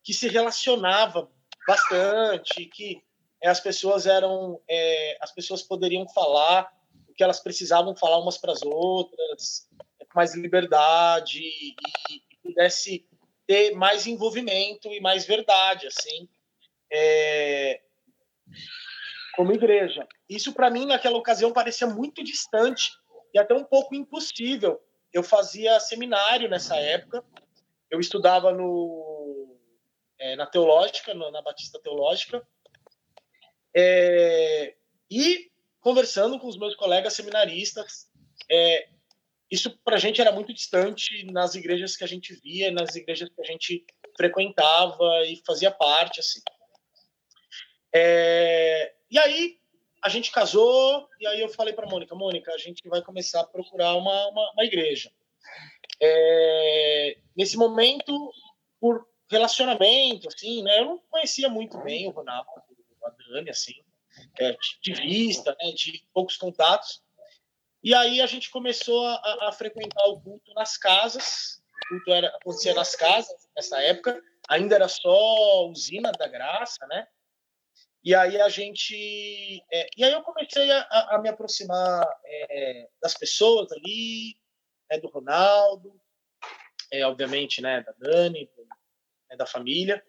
que 0.03 0.13
se 0.13 0.29
relacionava 0.29 1.31
bastante, 1.67 2.65
que 2.67 3.03
as 3.45 3.61
pessoas 3.61 4.07
eram, 4.07 4.61
é, 4.69 5.17
as 5.21 5.33
pessoas 5.33 5.63
poderiam 5.63 6.09
falar 6.09 6.69
o 7.09 7.15
que 7.15 7.23
elas 7.23 7.41
precisavam 7.41 7.95
falar 7.95 8.19
umas 8.19 8.37
para 8.37 8.53
as 8.53 8.63
outras, 8.63 9.69
com 9.99 10.07
mais 10.17 10.35
liberdade 10.35 11.41
e, 11.41 11.75
e, 12.11 12.23
pudesse 12.43 13.07
ter 13.47 13.75
mais 13.75 14.07
envolvimento 14.07 14.89
e 14.89 15.01
mais 15.01 15.25
verdade, 15.25 15.87
assim, 15.87 16.29
é, 16.91 17.81
como 19.39 19.53
igreja. 19.53 20.05
Isso 20.29 20.53
para 20.53 20.69
mim 20.69 20.85
naquela 20.85 21.17
ocasião 21.17 21.53
parecia 21.53 21.87
muito 21.87 22.25
distante 22.25 22.91
e 23.33 23.39
até 23.39 23.55
um 23.55 23.63
pouco 23.63 23.95
impossível. 23.95 24.81
Eu 25.13 25.23
fazia 25.23 25.79
seminário 25.79 26.51
nessa 26.51 26.75
época. 26.75 27.25
Eu 27.89 28.01
estudava 28.01 28.51
no 28.51 29.57
é, 30.19 30.35
na 30.35 30.45
teológica, 30.45 31.15
na 31.15 31.41
Batista 31.41 31.79
Teológica, 31.79 32.45
é, 33.73 34.75
e 35.09 35.53
conversando 35.79 36.41
com 36.41 36.49
os 36.49 36.59
meus 36.59 36.75
colegas 36.75 37.13
seminaristas, 37.13 38.11
é, 38.51 38.89
isso 39.49 39.79
para 39.85 39.95
a 39.95 40.01
gente 40.01 40.21
era 40.21 40.33
muito 40.33 40.53
distante 40.53 41.25
nas 41.31 41.55
igrejas 41.55 41.97
que 41.97 42.03
a 42.03 42.09
gente 42.09 42.35
via, 42.43 42.73
nas 42.73 42.97
igrejas 42.97 43.29
que 43.29 43.41
a 43.41 43.45
gente 43.45 43.87
frequentava 44.17 45.25
e 45.27 45.41
fazia 45.47 45.71
parte, 45.71 46.19
assim. 46.19 46.41
É, 47.95 48.98
e 49.11 49.19
aí 49.19 49.59
a 50.03 50.09
gente 50.09 50.31
casou, 50.31 51.09
e 51.21 51.27
aí 51.27 51.41
eu 51.41 51.49
falei 51.49 51.75
para 51.75 51.87
Mônica, 51.87 52.15
Mônica, 52.15 52.53
a 52.53 52.59
gente 52.59 52.89
vai 52.89 53.03
começar 53.03 53.41
a 53.41 53.47
procurar 53.47 53.95
uma, 53.95 54.29
uma, 54.29 54.53
uma 54.53 54.65
igreja. 54.65 55.11
É, 56.01 57.19
nesse 57.37 57.57
momento, 57.57 58.33
por 58.81 59.07
relacionamento, 59.31 60.29
assim, 60.29 60.63
né, 60.63 60.81
eu 60.81 60.85
não 60.85 60.99
conhecia 61.11 61.49
muito 61.49 61.79
bem 61.79 62.07
o 62.07 62.11
Ronaldo, 62.11 62.49
a 63.05 63.11
Dani, 63.11 63.51
assim, 63.51 63.75
é, 64.39 64.57
de 64.83 64.93
vista, 64.95 65.57
né, 65.61 65.73
de 65.73 66.05
poucos 66.13 66.37
contatos. 66.37 67.03
E 67.83 67.95
aí 67.95 68.21
a 68.21 68.27
gente 68.27 68.51
começou 68.51 69.07
a, 69.07 69.49
a 69.49 69.53
frequentar 69.53 70.05
o 70.07 70.21
culto 70.21 70.53
nas 70.55 70.77
casas. 70.77 71.63
O 71.85 71.89
culto 71.89 72.13
era, 72.13 72.29
acontecia 72.29 72.75
nas 72.75 72.95
casas 72.97 73.49
nessa 73.55 73.81
época. 73.83 74.21
Ainda 74.49 74.75
era 74.75 74.89
só 74.89 75.67
usina 75.69 76.11
da 76.13 76.27
graça, 76.27 76.87
né? 76.87 77.07
E 78.09 78.15
aí 78.15 78.41
a 78.41 78.49
gente. 78.49 79.63
É, 79.71 79.87
e 79.95 80.03
aí 80.03 80.11
eu 80.15 80.23
comecei 80.23 80.71
a, 80.71 80.81
a 81.11 81.19
me 81.21 81.29
aproximar 81.29 82.09
é, 82.25 82.89
das 83.03 83.13
pessoas 83.13 83.71
ali, 83.71 84.35
né, 84.91 84.99
do 84.99 85.09
Ronaldo, 85.09 85.95
é, 86.91 87.05
obviamente, 87.05 87.61
né, 87.61 87.83
da 87.83 87.93
Dani, 87.99 88.51
do, 88.57 88.67
né, 89.29 89.37
da 89.37 89.45
família. 89.45 90.03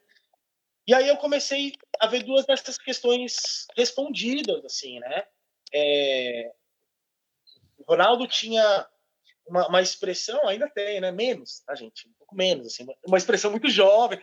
E 0.88 0.94
aí 0.94 1.10
eu 1.10 1.18
comecei 1.18 1.74
a 2.00 2.08
ver 2.08 2.24
duas 2.24 2.46
dessas 2.46 2.78
questões 2.78 3.68
respondidas, 3.76 4.64
assim, 4.64 4.98
né? 5.02 5.26
É, 5.74 6.54
o 7.80 7.84
Ronaldo 7.84 8.26
tinha 8.30 8.88
uma, 9.46 9.68
uma, 9.68 9.82
expressão, 9.82 10.48
ainda 10.48 10.70
tem, 10.70 11.02
né? 11.02 11.12
Menos, 11.12 11.60
tá, 11.66 11.76
gente? 11.76 12.08
Um 12.08 12.14
pouco 12.14 12.34
menos, 12.34 12.68
assim, 12.68 12.88
uma 13.06 13.18
expressão 13.18 13.52
muito 13.52 13.70
jovem. 13.70 14.22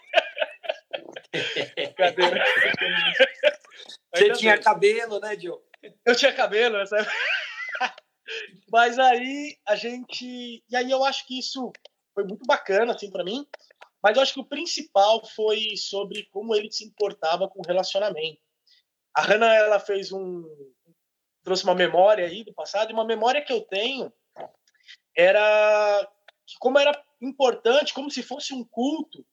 Cadê? 1.97 2.23
Você 4.15 4.33
tinha 4.33 4.59
cabelo, 4.59 5.21
né, 5.21 5.37
Diogo? 5.37 5.63
Eu 6.05 6.17
tinha 6.17 6.33
cabelo, 6.33 6.87
sabe? 6.87 7.07
Mas 8.73 8.99
aí 8.99 9.59
a 9.67 9.77
gente. 9.77 10.63
E 10.69 10.77
aí 10.77 10.91
eu 10.91 11.05
acho 11.05 11.27
que 11.27 11.39
isso 11.39 11.73
foi 12.15 12.25
muito 12.25 12.45
bacana, 12.47 12.95
assim, 12.95 13.11
para 13.11 13.25
mim. 13.25 13.47
Mas 14.03 14.17
eu 14.17 14.23
acho 14.23 14.35
que 14.35 14.41
o 14.41 14.47
principal 14.47 15.25
foi 15.27 15.77
sobre 15.77 16.25
como 16.33 16.55
ele 16.55 16.71
se 16.71 16.85
importava 16.85 17.49
com 17.49 17.61
o 17.61 17.67
relacionamento. 17.67 18.41
a 19.15 19.23
Hannah 19.23 19.55
ela 19.55 19.81
fez 19.81 20.13
um 20.13 20.45
trouxe 21.43 21.63
uma 21.63 21.75
memória 21.75 22.27
aí 22.27 22.43
do 22.43 22.53
passado 22.53 22.91
e 22.91 22.93
uma 22.93 23.05
memória 23.05 23.41
que 23.41 23.53
eu 23.53 23.61
tenho 23.61 24.13
era 25.17 26.09
que 26.45 26.57
como 26.59 26.79
era 26.79 26.93
importante, 27.21 27.95
como 27.95 28.11
se 28.11 28.23
fosse 28.23 28.53
um 28.53 28.65
culto, 28.65 29.25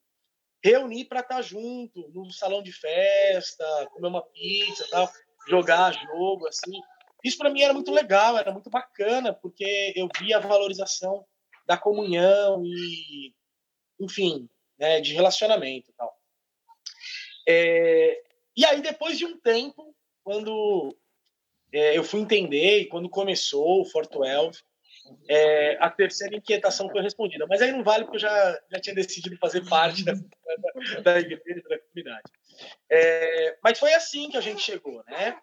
reunir 0.64 1.06
para 1.06 1.20
estar 1.20 1.36
tá 1.36 1.42
junto, 1.42 2.10
num 2.14 2.30
salão 2.32 2.64
de 2.64 2.72
festa, 2.72 3.66
comer 3.92 4.08
uma 4.08 4.22
pizza, 4.22 4.88
tal, 4.90 5.12
jogar 5.48 5.92
jogo 5.92 6.48
assim. 6.48 6.80
Isso 7.24 7.38
para 7.38 7.50
mim 7.50 7.62
era 7.62 7.74
muito 7.74 7.92
legal, 7.92 8.38
era 8.38 8.52
muito 8.52 8.70
bacana, 8.70 9.34
porque 9.34 9.94
eu 9.96 10.08
via 10.20 10.38
a 10.38 10.42
valorização 10.42 11.26
da 11.66 11.78
comunhão 11.78 12.64
e, 12.66 13.34
enfim, 14.00 14.50
né, 14.78 15.02
de 15.02 15.14
relacionamento 15.14 15.92
e 15.92 15.94
tal. 15.94 16.18
É, 17.48 18.24
e 18.56 18.66
aí, 18.66 18.82
depois 18.82 19.18
de 19.18 19.26
um 19.26 19.38
tempo, 19.38 19.96
quando 20.24 20.96
é, 21.74 21.98
eu 21.98 22.04
fui 22.04 22.22
entender, 22.22 22.86
quando 22.86 23.10
começou 23.10 23.82
o 23.82 23.86
Fort 23.86 24.10
12, 24.12 24.64
é, 25.28 25.78
a 25.80 25.90
terceira 25.90 26.36
inquietação 26.36 26.90
foi 26.90 27.02
respondida. 27.02 27.46
Mas 27.48 27.62
aí 27.62 27.72
não 27.72 27.84
vale, 27.84 28.04
porque 28.04 28.18
eu 28.18 28.22
já, 28.22 28.62
já 28.72 28.80
tinha 28.80 28.96
decidido 28.96 29.38
fazer 29.38 29.68
parte 29.68 30.04
da, 30.04 30.14
da, 30.14 31.00
da 31.02 31.20
igreja, 31.20 31.62
da 31.68 31.80
comunidade. 31.80 32.32
É, 32.90 33.58
mas 33.64 33.80
foi 33.80 33.94
assim 33.94 34.30
que 34.30 34.38
a 34.38 34.42
gente 34.42 34.62
chegou, 34.62 35.04
né? 35.08 35.38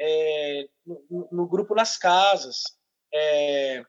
É, 0.00 0.66
no, 0.84 1.28
no, 1.30 1.46
grupo 1.46 1.74
nas 1.74 1.96
casas. 1.96 2.62
É, 3.12 3.84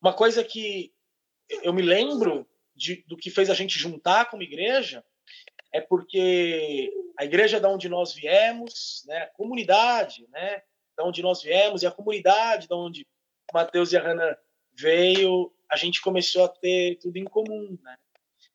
uma 0.00 0.12
coisa 0.12 0.42
que 0.42 0.92
eu 1.62 1.72
me 1.72 1.82
lembro 1.82 2.46
de, 2.74 3.04
do 3.06 3.16
que 3.16 3.30
fez 3.30 3.50
a 3.50 3.54
gente 3.54 3.78
juntar 3.78 4.30
como 4.30 4.42
igreja 4.42 5.04
é 5.72 5.80
porque 5.80 6.92
a 7.18 7.24
igreja 7.24 7.60
da 7.60 7.68
onde 7.68 7.88
nós 7.88 8.12
viemos, 8.12 9.04
né, 9.06 9.18
a 9.22 9.26
comunidade, 9.26 10.26
né, 10.30 10.62
da 10.96 11.04
onde 11.04 11.22
nós 11.22 11.42
viemos 11.42 11.82
e 11.82 11.86
a 11.86 11.90
comunidade 11.90 12.66
da 12.66 12.76
onde 12.76 13.06
Mateus 13.52 13.92
e 13.92 13.96
a 13.96 14.02
Hannah 14.02 14.38
veio, 14.72 15.52
a 15.70 15.76
gente 15.76 16.00
começou 16.00 16.44
a 16.44 16.48
ter 16.48 16.96
tudo 16.96 17.16
em 17.16 17.24
comum, 17.24 17.78
né? 17.82 17.96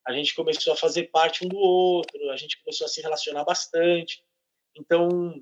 A 0.06 0.12
gente 0.12 0.36
começou 0.36 0.74
a 0.74 0.78
fazer 0.78 1.04
parte 1.12 1.46
um 1.46 1.48
do 1.48 1.58
outro, 1.58 2.30
a 2.30 2.36
gente 2.36 2.62
começou 2.62 2.86
a 2.86 2.88
se 2.90 3.02
relacionar 3.02 3.44
bastante. 3.44 4.24
Então, 4.76 5.34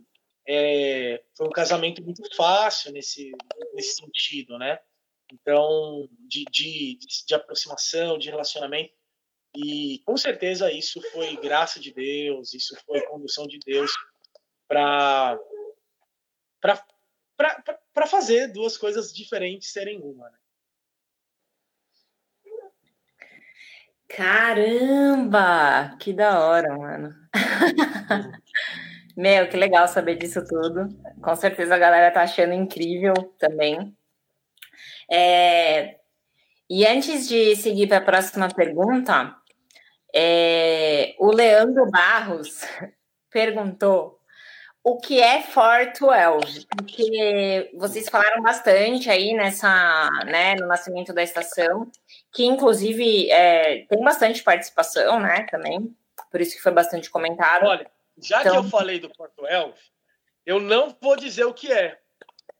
é, 0.48 1.24
foi 1.36 1.48
um 1.48 1.52
casamento 1.52 2.04
muito 2.04 2.24
fácil 2.36 2.92
nesse, 2.92 3.32
nesse 3.74 3.96
sentido, 3.96 4.58
né? 4.58 4.80
Então, 5.32 6.08
de, 6.28 6.46
de, 6.52 7.00
de 7.26 7.34
aproximação, 7.34 8.18
de 8.18 8.30
relacionamento. 8.30 8.94
E 9.56 10.00
com 10.06 10.16
certeza 10.16 10.72
isso 10.72 11.02
foi 11.12 11.36
graça 11.38 11.80
de 11.80 11.94
Deus, 11.94 12.54
isso 12.54 12.76
foi 12.86 13.02
condução 13.02 13.48
de 13.48 13.60
Deus 13.60 13.92
para 14.68 15.38
para 17.94 18.08
fazer 18.08 18.48
duas 18.48 18.78
coisas 18.78 19.14
diferentes 19.14 19.72
serem 19.72 20.00
uma. 20.02 20.30
Né? 20.30 20.38
Caramba! 24.10 25.96
Que 26.00 26.12
da 26.12 26.40
hora, 26.40 26.78
mano. 26.78 27.16
Meu, 29.16 29.48
que 29.50 29.58
legal 29.58 29.88
saber 29.88 30.16
disso 30.18 30.44
tudo. 30.46 30.88
Com 31.22 31.36
certeza 31.36 31.76
a 31.76 31.78
galera 31.78 32.12
tá 32.12 32.24
achando 32.24 32.54
incrível 32.54 33.14
também. 33.40 33.96
É... 35.10 36.00
E 36.70 36.86
antes 36.86 37.28
de 37.28 37.56
seguir 37.56 37.88
para 37.88 37.98
a 37.98 38.02
próxima 38.02 38.48
pergunta, 38.50 39.36
é... 40.14 41.16
o 41.20 41.32
Leandro 41.32 41.90
Barros 41.90 42.62
perguntou 43.32 44.21
o 44.84 44.98
que 44.98 45.20
é 45.20 45.44
For 45.44 45.92
12? 46.00 46.68
Porque 46.68 47.72
vocês 47.76 48.10
falaram 48.10 48.42
bastante 48.42 49.10
aí 49.10 49.34
nessa, 49.34 50.10
né, 50.26 50.56
no 50.56 50.68
nascimento 50.68 51.14
da 51.14 51.22
estação, 51.22 51.92
que 52.34 52.44
inclusive 52.44 53.30
é, 53.30 53.86
tem 53.86 54.04
bastante 54.04 54.44
participação, 54.44 55.20
né, 55.20 55.46
também, 55.52 55.96
por 56.32 56.42
isso 56.42 56.56
que 56.56 56.64
foi 56.64 56.72
bastante 56.72 57.10
comentado. 57.10 57.66
Olha, 57.66 57.90
já 58.18 58.42
então... 58.42 58.54
que 58.54 58.58
eu 58.60 58.70
falei 58.70 59.00
do 59.00 59.14
For 59.14 59.32
12, 59.38 59.74
eu 60.46 60.60
não 60.60 60.96
vou 61.00 61.16
dizer 61.16 61.46
o 61.46 61.54
que 61.54 61.72
é, 61.72 62.00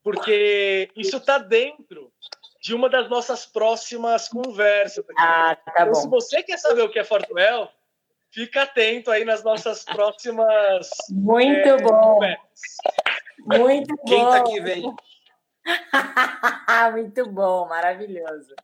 porque 0.02 0.90
isso 0.96 1.16
está 1.16 1.38
dentro 1.38 2.12
de 2.60 2.72
uma 2.72 2.88
das 2.88 3.10
nossas 3.10 3.44
próximas 3.44 4.28
conversas. 4.28 5.04
Ah, 5.18 5.56
tá 5.56 5.72
então, 5.72 5.86
bom. 5.86 5.94
se 5.94 6.08
você 6.08 6.42
quer 6.44 6.58
saber 6.58 6.82
o 6.82 6.88
que 6.88 7.00
é 7.00 7.04
For 7.04 7.20
12, 7.26 7.68
fica 8.32 8.62
atento 8.62 9.10
aí 9.10 9.24
nas 9.24 9.44
nossas 9.44 9.84
próximas. 9.86 10.88
Muito 11.10 11.68
é, 11.68 11.76
bom. 11.82 12.20
Muito 13.46 13.96
bom. 13.96 14.04
Quem 14.06 14.24
tá 14.24 14.36
aqui 14.36 14.60
vem. 14.60 14.94
Muito 16.92 17.30
bom, 17.30 17.68
maravilhoso. 17.68 18.54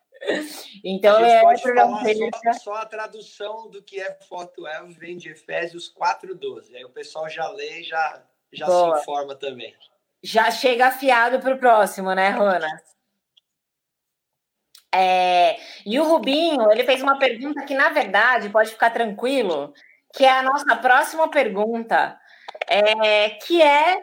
Então, 0.85 1.17
a 1.17 1.21
gente 1.21 1.33
é 1.33 1.41
pode 1.43 1.63
falar 1.63 2.03
só, 2.33 2.53
só, 2.53 2.75
a 2.75 2.87
tradução 2.87 3.71
do 3.71 3.81
que 3.81 4.01
é 4.01 4.19
foto 4.29 4.67
é 4.67 4.85
vem 4.87 5.17
de 5.17 5.31
Efésios 5.31 5.95
4:12. 5.95 6.75
Aí 6.75 6.85
o 6.85 6.91
pessoal 6.91 7.29
já 7.29 7.49
lê 7.51 7.81
e 7.81 7.85
já, 7.85 8.25
já 8.53 8.67
se 8.67 9.01
informa 9.01 9.37
também. 9.37 9.73
Já 10.23 10.51
chega 10.51 10.89
afiado 10.89 11.39
para 11.39 11.55
o 11.55 11.59
próximo, 11.59 12.13
né, 12.15 12.31
Rona? 12.31 12.67
É, 14.95 15.59
e 15.85 15.99
o 16.01 16.05
Rubinho, 16.05 16.71
ele 16.73 16.85
fez 16.85 17.03
uma 17.03 17.19
pergunta 17.19 17.65
que, 17.65 17.75
na 17.75 17.91
verdade, 17.91 18.49
pode 18.49 18.71
ficar 18.71 18.91
tranquilo, 18.91 19.73
que 20.15 20.25
é 20.25 20.31
a 20.31 20.43
nossa 20.43 20.77
próxima 20.77 21.29
pergunta, 21.29 22.19
é, 22.67 23.31
que 23.31 23.63
é 23.63 24.01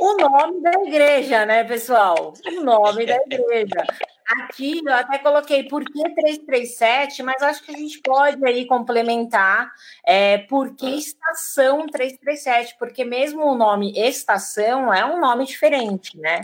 o 0.00 0.16
nome 0.16 0.62
da 0.62 0.72
igreja, 0.84 1.44
né, 1.44 1.64
pessoal? 1.64 2.32
O 2.46 2.60
nome 2.62 3.06
da 3.06 3.16
igreja. 3.16 3.84
Aqui 4.26 4.80
eu 4.84 4.94
até 4.94 5.18
coloquei 5.18 5.64
por 5.64 5.84
que 5.84 6.02
337, 6.14 7.22
mas 7.22 7.42
acho 7.42 7.62
que 7.62 7.74
a 7.74 7.76
gente 7.76 8.00
pode 8.00 8.42
aí 8.46 8.66
complementar 8.66 9.70
é, 10.06 10.38
por 10.38 10.74
que 10.74 10.86
estação 10.86 11.86
337, 11.86 12.76
porque 12.78 13.04
mesmo 13.04 13.44
o 13.44 13.54
nome 13.54 13.92
estação 13.94 14.92
é 14.92 15.04
um 15.04 15.20
nome 15.20 15.44
diferente, 15.44 16.18
né? 16.18 16.40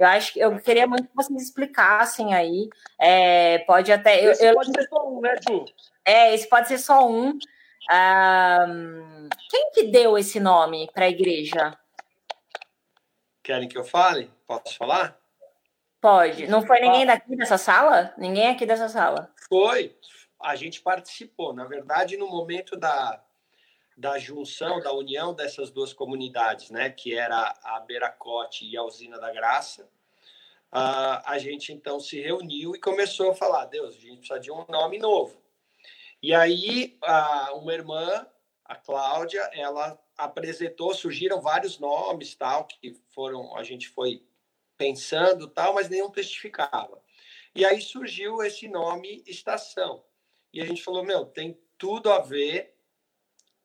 Eu 0.00 0.06
acho 0.06 0.32
que 0.32 0.40
eu 0.40 0.58
queria 0.58 0.86
muito 0.86 1.08
que 1.08 1.14
vocês 1.14 1.42
explicassem 1.42 2.32
aí. 2.32 2.70
É, 2.98 3.58
pode 3.58 3.92
até. 3.92 4.24
Esse 4.24 4.46
eu, 4.46 4.54
pode 4.54 4.72
ser 4.72 4.88
só 4.88 5.06
um, 5.06 5.20
né, 5.20 5.34
Ju? 5.46 5.64
É, 6.02 6.34
esse 6.34 6.48
pode 6.48 6.68
ser 6.68 6.78
só 6.78 7.06
um. 7.06 7.38
Um, 7.92 9.28
quem 9.50 9.70
que 9.72 9.82
deu 9.88 10.16
esse 10.16 10.40
nome 10.40 10.90
para 10.94 11.04
a 11.04 11.10
igreja? 11.10 11.78
Querem 13.42 13.68
que 13.68 13.76
eu 13.76 13.84
fale? 13.84 14.32
Posso 14.46 14.74
falar? 14.78 15.18
Pode. 16.00 16.46
Não 16.46 16.66
foi 16.66 16.80
ninguém 16.80 17.04
daqui 17.04 17.36
dessa 17.36 17.58
sala? 17.58 18.14
Ninguém 18.16 18.48
aqui 18.48 18.64
dessa 18.64 18.88
sala? 18.88 19.30
Foi. 19.50 19.94
A 20.40 20.56
gente 20.56 20.80
participou. 20.80 21.52
Na 21.52 21.66
verdade, 21.66 22.16
no 22.16 22.26
momento 22.26 22.74
da, 22.74 23.22
da 24.00 24.18
junção, 24.18 24.80
da 24.80 24.94
união 24.94 25.34
dessas 25.34 25.70
duas 25.70 25.92
comunidades, 25.92 26.70
né, 26.70 26.88
que 26.88 27.14
era 27.14 27.54
a 27.62 27.80
Beracote 27.80 28.66
e 28.66 28.74
a 28.74 28.82
Usina 28.82 29.20
da 29.20 29.30
Graça, 29.30 29.84
uh, 30.72 31.20
a 31.22 31.36
gente 31.38 31.70
então 31.70 32.00
se 32.00 32.18
reuniu 32.18 32.74
e 32.74 32.80
começou 32.80 33.30
a 33.30 33.34
falar: 33.34 33.66
Deus, 33.66 33.94
a 33.94 33.98
gente 34.00 34.16
precisa 34.16 34.40
de 34.40 34.50
um 34.50 34.64
nome 34.70 34.98
novo. 34.98 35.42
E 36.22 36.34
aí, 36.34 36.98
uh, 37.04 37.58
uma 37.58 37.74
irmã, 37.74 38.26
a 38.64 38.74
Cláudia, 38.74 39.42
ela 39.52 40.02
apresentou, 40.16 40.94
surgiram 40.94 41.42
vários 41.42 41.78
nomes, 41.78 42.34
tal, 42.34 42.64
que 42.64 42.94
foram, 43.10 43.54
a 43.54 43.62
gente 43.62 43.86
foi 43.90 44.24
pensando, 44.78 45.46
tal, 45.46 45.74
mas 45.74 45.90
nenhum 45.90 46.10
testificava. 46.10 47.02
E 47.54 47.66
aí 47.66 47.82
surgiu 47.82 48.42
esse 48.42 48.66
nome 48.66 49.22
Estação. 49.26 50.02
E 50.54 50.62
a 50.62 50.64
gente 50.64 50.82
falou: 50.82 51.04
meu, 51.04 51.26
tem 51.26 51.60
tudo 51.76 52.10
a 52.10 52.18
ver 52.18 52.79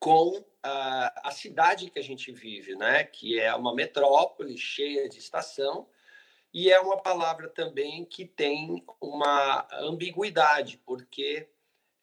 com 0.06 0.46
a, 0.62 1.30
a 1.30 1.32
cidade 1.32 1.90
que 1.90 1.98
a 1.98 2.04
gente 2.04 2.32
vive, 2.32 2.76
né? 2.76 3.04
que 3.06 3.40
é 3.40 3.56
uma 3.56 3.74
metrópole 3.74 4.56
cheia 4.56 5.10
de 5.10 5.18
estação, 5.18 5.90
e 6.54 6.72
é 6.72 6.80
uma 6.80 7.02
palavra 7.02 7.50
também 7.50 8.06
que 8.06 8.24
tem 8.24 8.86
uma 9.02 9.68
ambiguidade, 9.74 10.80
porque 10.86 11.50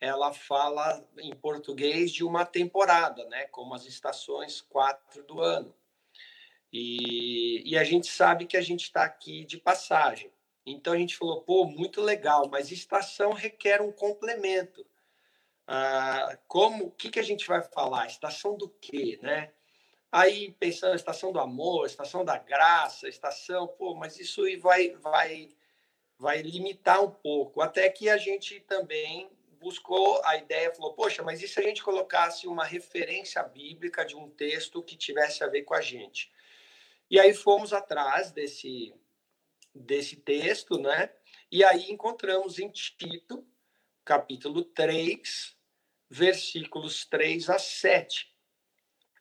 ela 0.01 0.33
fala 0.33 1.09
em 1.17 1.33
português 1.33 2.11
de 2.11 2.25
uma 2.25 2.45
temporada, 2.45 3.25
né? 3.29 3.47
como 3.53 3.73
as 3.73 3.87
estações 3.87 4.61
quatro 4.61 5.23
do 5.23 5.41
ano. 5.41 5.73
E, 6.73 7.63
e 7.65 7.79
a 7.79 7.85
gente 7.85 8.09
sabe 8.09 8.47
que 8.47 8.57
a 8.57 8.63
gente 8.63 8.83
está 8.83 9.05
aqui 9.05 9.45
de 9.45 9.59
passagem. 9.59 10.33
Então 10.67 10.93
a 10.93 10.99
gente 10.99 11.17
falou, 11.17 11.43
pô, 11.43 11.67
muito 11.67 12.01
legal, 12.01 12.49
mas 12.49 12.73
estação 12.73 13.33
requer 13.33 13.81
um 13.81 13.93
complemento. 13.93 14.85
Ah, 15.67 16.39
como, 16.49 16.87
o 16.87 16.91
que, 16.91 17.11
que 17.11 17.21
a 17.21 17.25
gente 17.25 17.47
vai 17.47 17.63
falar? 17.63 18.07
Estação 18.07 18.57
do 18.57 18.69
quê, 18.69 19.19
né? 19.23 19.53
Aí 20.11 20.53
pensando, 20.53 20.95
estação 20.95 21.33
do 21.33 21.41
amor, 21.41 21.87
estação 21.87 22.25
da 22.25 22.37
graça, 22.37 23.09
estação, 23.09 23.67
pô, 23.67 23.95
mas 23.95 24.19
isso 24.19 24.43
vai, 24.61 24.91
vai, 24.97 25.49
vai 26.19 26.43
limitar 26.43 27.03
um 27.03 27.11
pouco. 27.11 27.63
Até 27.63 27.89
que 27.89 28.11
a 28.11 28.19
gente 28.19 28.61
também 28.61 29.31
buscou 29.59 30.21
a 30.25 30.37
ideia, 30.37 30.75
falou, 30.75 30.93
poxa, 30.93 31.23
mas 31.23 31.41
e 31.41 31.49
se 31.49 31.59
a 31.61 31.63
gente 31.63 31.83
colocasse 31.83 32.47
uma 32.47 32.65
referência 32.65 33.43
bíblica 33.43 34.05
de 34.05 34.17
um 34.17 34.29
texto 34.29 34.83
que 34.83 34.97
tivesse 34.97 35.43
a 35.43 35.47
ver 35.47 35.63
com 35.63 35.73
a 35.73 35.81
gente? 35.81 36.31
E 37.09 37.19
aí 37.19 37.33
fomos 37.33 37.73
atrás 37.73 38.33
desse, 38.33 38.93
desse 39.75 40.17
texto, 40.17 40.79
né? 40.79 41.11
E 41.51 41.65
aí 41.65 41.91
encontramos 41.91 42.59
em 42.59 42.69
Tito, 42.69 43.47
capítulo 44.05 44.65
3, 44.65 45.57
versículos 46.11 47.05
3 47.07 47.51
a 47.51 47.59
7. 47.59 48.31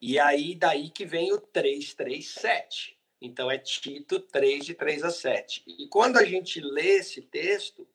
E 0.01 0.19
aí 0.19 0.55
daí 0.55 0.89
que 0.89 1.05
vem 1.05 1.31
o 1.31 1.39
337. 1.39 2.97
Então 3.21 3.51
é 3.51 3.57
Tito 3.57 4.19
3 4.19 4.65
de 4.65 4.73
3 4.73 5.03
a 5.03 5.11
7. 5.11 5.63
E 5.67 5.87
quando 5.87 6.17
a 6.17 6.25
gente 6.25 6.59
lê 6.59 6.97
esse 6.97 7.21
texto, 7.21 7.87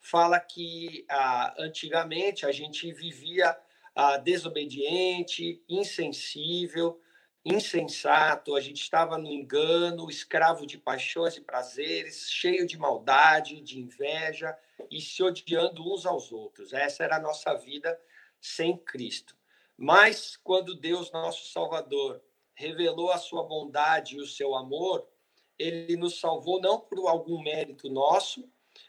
fala 0.00 0.40
que 0.40 1.04
ah, 1.10 1.54
antigamente 1.58 2.46
a 2.46 2.52
gente 2.52 2.90
vivia 2.92 3.56
ah, 3.94 4.16
desobediente, 4.16 5.62
insensível, 5.68 6.98
insensato, 7.44 8.56
a 8.56 8.60
gente 8.60 8.80
estava 8.80 9.18
no 9.18 9.28
engano, 9.28 10.08
escravo 10.08 10.66
de 10.66 10.78
paixões 10.78 11.36
e 11.36 11.40
prazeres, 11.42 12.30
cheio 12.30 12.66
de 12.66 12.78
maldade, 12.78 13.60
de 13.60 13.78
inveja 13.78 14.56
e 14.90 15.00
se 15.00 15.22
odiando 15.22 15.82
uns 15.82 16.06
aos 16.06 16.32
outros. 16.32 16.72
Essa 16.72 17.04
era 17.04 17.16
a 17.16 17.20
nossa 17.20 17.54
vida 17.54 18.00
sem 18.40 18.76
Cristo. 18.76 19.36
Mas 19.76 20.36
quando 20.36 20.74
Deus, 20.74 21.10
nosso 21.10 21.50
Salvador, 21.52 22.22
revelou 22.54 23.10
a 23.10 23.18
sua 23.18 23.44
bondade 23.44 24.16
e 24.16 24.20
o 24.20 24.26
seu 24.26 24.54
amor, 24.54 25.06
ele 25.58 25.96
nos 25.96 26.20
salvou 26.20 26.60
não 26.60 26.80
por 26.80 27.06
algum 27.08 27.42
mérito 27.42 27.88
nosso, 27.88 28.48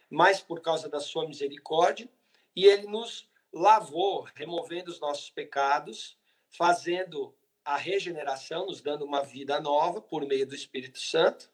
mas 0.09 0.41
por 0.41 0.61
causa 0.61 0.89
da 0.89 0.99
sua 0.99 1.27
misericórdia, 1.27 2.09
e 2.55 2.65
ele 2.65 2.87
nos 2.87 3.27
lavou, 3.51 4.27
removendo 4.35 4.91
os 4.91 4.99
nossos 4.99 5.29
pecados, 5.29 6.17
fazendo 6.49 7.35
a 7.63 7.77
regeneração, 7.77 8.65
nos 8.65 8.81
dando 8.81 9.05
uma 9.05 9.23
vida 9.23 9.59
nova 9.59 10.01
por 10.01 10.25
meio 10.25 10.45
do 10.45 10.55
Espírito 10.55 10.99
Santo, 10.99 11.49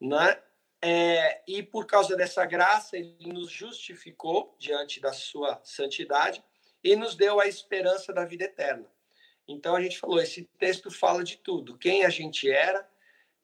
né? 0.00 0.40
É, 0.80 1.42
e 1.46 1.62
por 1.62 1.86
causa 1.86 2.16
dessa 2.16 2.44
graça, 2.44 2.96
ele 2.96 3.32
nos 3.32 3.50
justificou 3.50 4.54
diante 4.58 5.00
da 5.00 5.12
sua 5.12 5.60
santidade 5.64 6.42
e 6.82 6.94
nos 6.94 7.16
deu 7.16 7.40
a 7.40 7.46
esperança 7.46 8.12
da 8.12 8.24
vida 8.24 8.44
eterna. 8.44 8.86
Então 9.46 9.74
a 9.74 9.82
gente 9.82 9.98
falou, 9.98 10.20
esse 10.20 10.44
texto 10.58 10.90
fala 10.90 11.24
de 11.24 11.38
tudo, 11.38 11.76
quem 11.76 12.04
a 12.04 12.10
gente 12.10 12.50
era, 12.50 12.88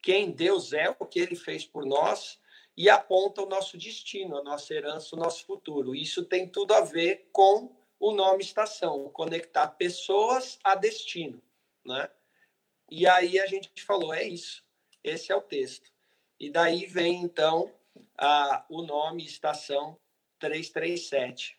quem 0.01 0.31
Deus 0.31 0.71
é, 0.71 0.95
o 0.97 1.05
que 1.05 1.19
ele 1.19 1.35
fez 1.35 1.65
por 1.65 1.85
nós 1.85 2.39
e 2.77 2.89
aponta 2.89 3.41
o 3.41 3.49
nosso 3.49 3.77
destino, 3.77 4.37
a 4.37 4.43
nossa 4.43 4.73
herança, 4.73 5.15
o 5.15 5.19
nosso 5.19 5.45
futuro. 5.45 5.95
Isso 5.95 6.23
tem 6.23 6.47
tudo 6.47 6.73
a 6.73 6.81
ver 6.81 7.27
com 7.31 7.75
o 7.99 8.11
nome 8.11 8.43
estação, 8.43 9.09
conectar 9.09 9.67
pessoas 9.69 10.59
a 10.63 10.75
destino 10.75 11.41
né? 11.85 12.09
E 12.89 13.07
aí 13.07 13.39
a 13.39 13.45
gente 13.45 13.69
falou, 13.83 14.13
é 14.13 14.23
isso, 14.23 14.63
esse 15.03 15.31
é 15.31 15.35
o 15.35 15.41
texto. 15.41 15.93
E 16.39 16.49
daí 16.51 16.85
vem, 16.85 17.21
então, 17.21 17.71
a, 18.17 18.65
o 18.69 18.81
nome 18.81 19.25
Estação 19.25 19.97
337. 20.39 21.57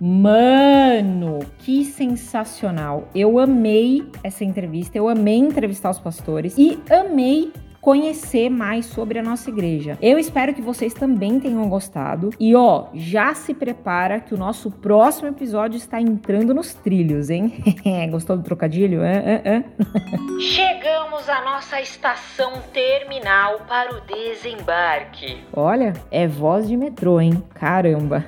Mano, 0.00 1.38
que 1.60 1.84
sensacional! 1.84 3.08
Eu 3.14 3.38
amei 3.38 4.02
essa 4.22 4.44
entrevista, 4.44 4.98
eu 4.98 5.08
amei 5.08 5.36
entrevistar 5.36 5.90
os 5.90 6.00
pastores 6.00 6.56
e 6.58 6.78
amei 6.90 7.52
conhecer 7.84 8.48
mais 8.48 8.86
sobre 8.86 9.18
a 9.18 9.22
nossa 9.22 9.50
igreja. 9.50 9.98
Eu 10.00 10.18
espero 10.18 10.54
que 10.54 10.62
vocês 10.62 10.94
também 10.94 11.38
tenham 11.38 11.68
gostado. 11.68 12.30
E 12.40 12.56
ó, 12.56 12.86
já 12.94 13.34
se 13.34 13.52
prepara 13.52 14.20
que 14.20 14.32
o 14.32 14.38
nosso 14.38 14.70
próximo 14.70 15.28
episódio 15.28 15.76
está 15.76 16.00
entrando 16.00 16.54
nos 16.54 16.72
trilhos, 16.72 17.28
hein? 17.28 17.62
Gostou 18.10 18.38
do 18.38 18.42
trocadilho? 18.42 19.02
Chegamos 20.40 21.28
à 21.28 21.44
nossa 21.44 21.78
estação 21.78 22.54
terminal 22.72 23.60
para 23.68 23.94
o 23.94 24.00
desembarque. 24.00 25.44
Olha, 25.52 25.92
é 26.10 26.26
voz 26.26 26.66
de 26.66 26.78
metrô, 26.78 27.20
hein? 27.20 27.44
Caramba! 27.52 28.24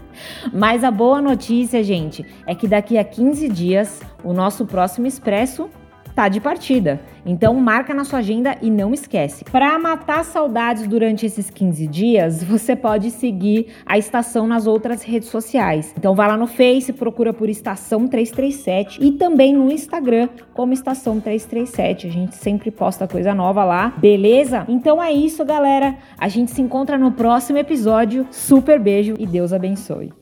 Mas 0.52 0.84
a 0.84 0.90
boa 0.90 1.22
notícia, 1.22 1.82
gente, 1.82 2.26
é 2.46 2.54
que 2.54 2.68
daqui 2.68 2.98
a 2.98 3.04
15 3.04 3.48
dias 3.48 4.02
o 4.22 4.34
nosso 4.34 4.66
próximo 4.66 5.06
expresso 5.06 5.70
tá 6.18 6.28
de 6.28 6.40
partida. 6.40 7.00
Então 7.24 7.54
marca 7.54 7.94
na 7.94 8.04
sua 8.04 8.18
agenda 8.18 8.56
e 8.60 8.68
não 8.68 8.92
esquece. 8.92 9.44
Para 9.44 9.78
matar 9.78 10.24
saudades 10.24 10.84
durante 10.88 11.24
esses 11.24 11.48
15 11.48 11.86
dias, 11.86 12.42
você 12.42 12.74
pode 12.74 13.12
seguir 13.12 13.68
a 13.86 13.96
estação 13.96 14.44
nas 14.44 14.66
outras 14.66 15.04
redes 15.04 15.28
sociais. 15.28 15.94
Então 15.96 16.16
vai 16.16 16.26
lá 16.26 16.36
no 16.36 16.48
Face, 16.48 16.92
procura 16.92 17.32
por 17.32 17.48
Estação 17.48 18.08
337 18.08 18.98
e 19.00 19.12
também 19.12 19.54
no 19.54 19.70
Instagram 19.70 20.28
como 20.54 20.72
Estação 20.72 21.20
337. 21.20 22.08
A 22.08 22.10
gente 22.10 22.34
sempre 22.34 22.72
posta 22.72 23.06
coisa 23.06 23.32
nova 23.32 23.64
lá, 23.64 23.94
beleza? 23.96 24.64
Então 24.68 25.00
é 25.00 25.12
isso, 25.12 25.44
galera. 25.44 25.98
A 26.18 26.26
gente 26.26 26.50
se 26.50 26.60
encontra 26.60 26.98
no 26.98 27.12
próximo 27.12 27.58
episódio. 27.58 28.26
Super 28.32 28.80
beijo 28.80 29.14
e 29.20 29.24
Deus 29.24 29.52
abençoe. 29.52 30.12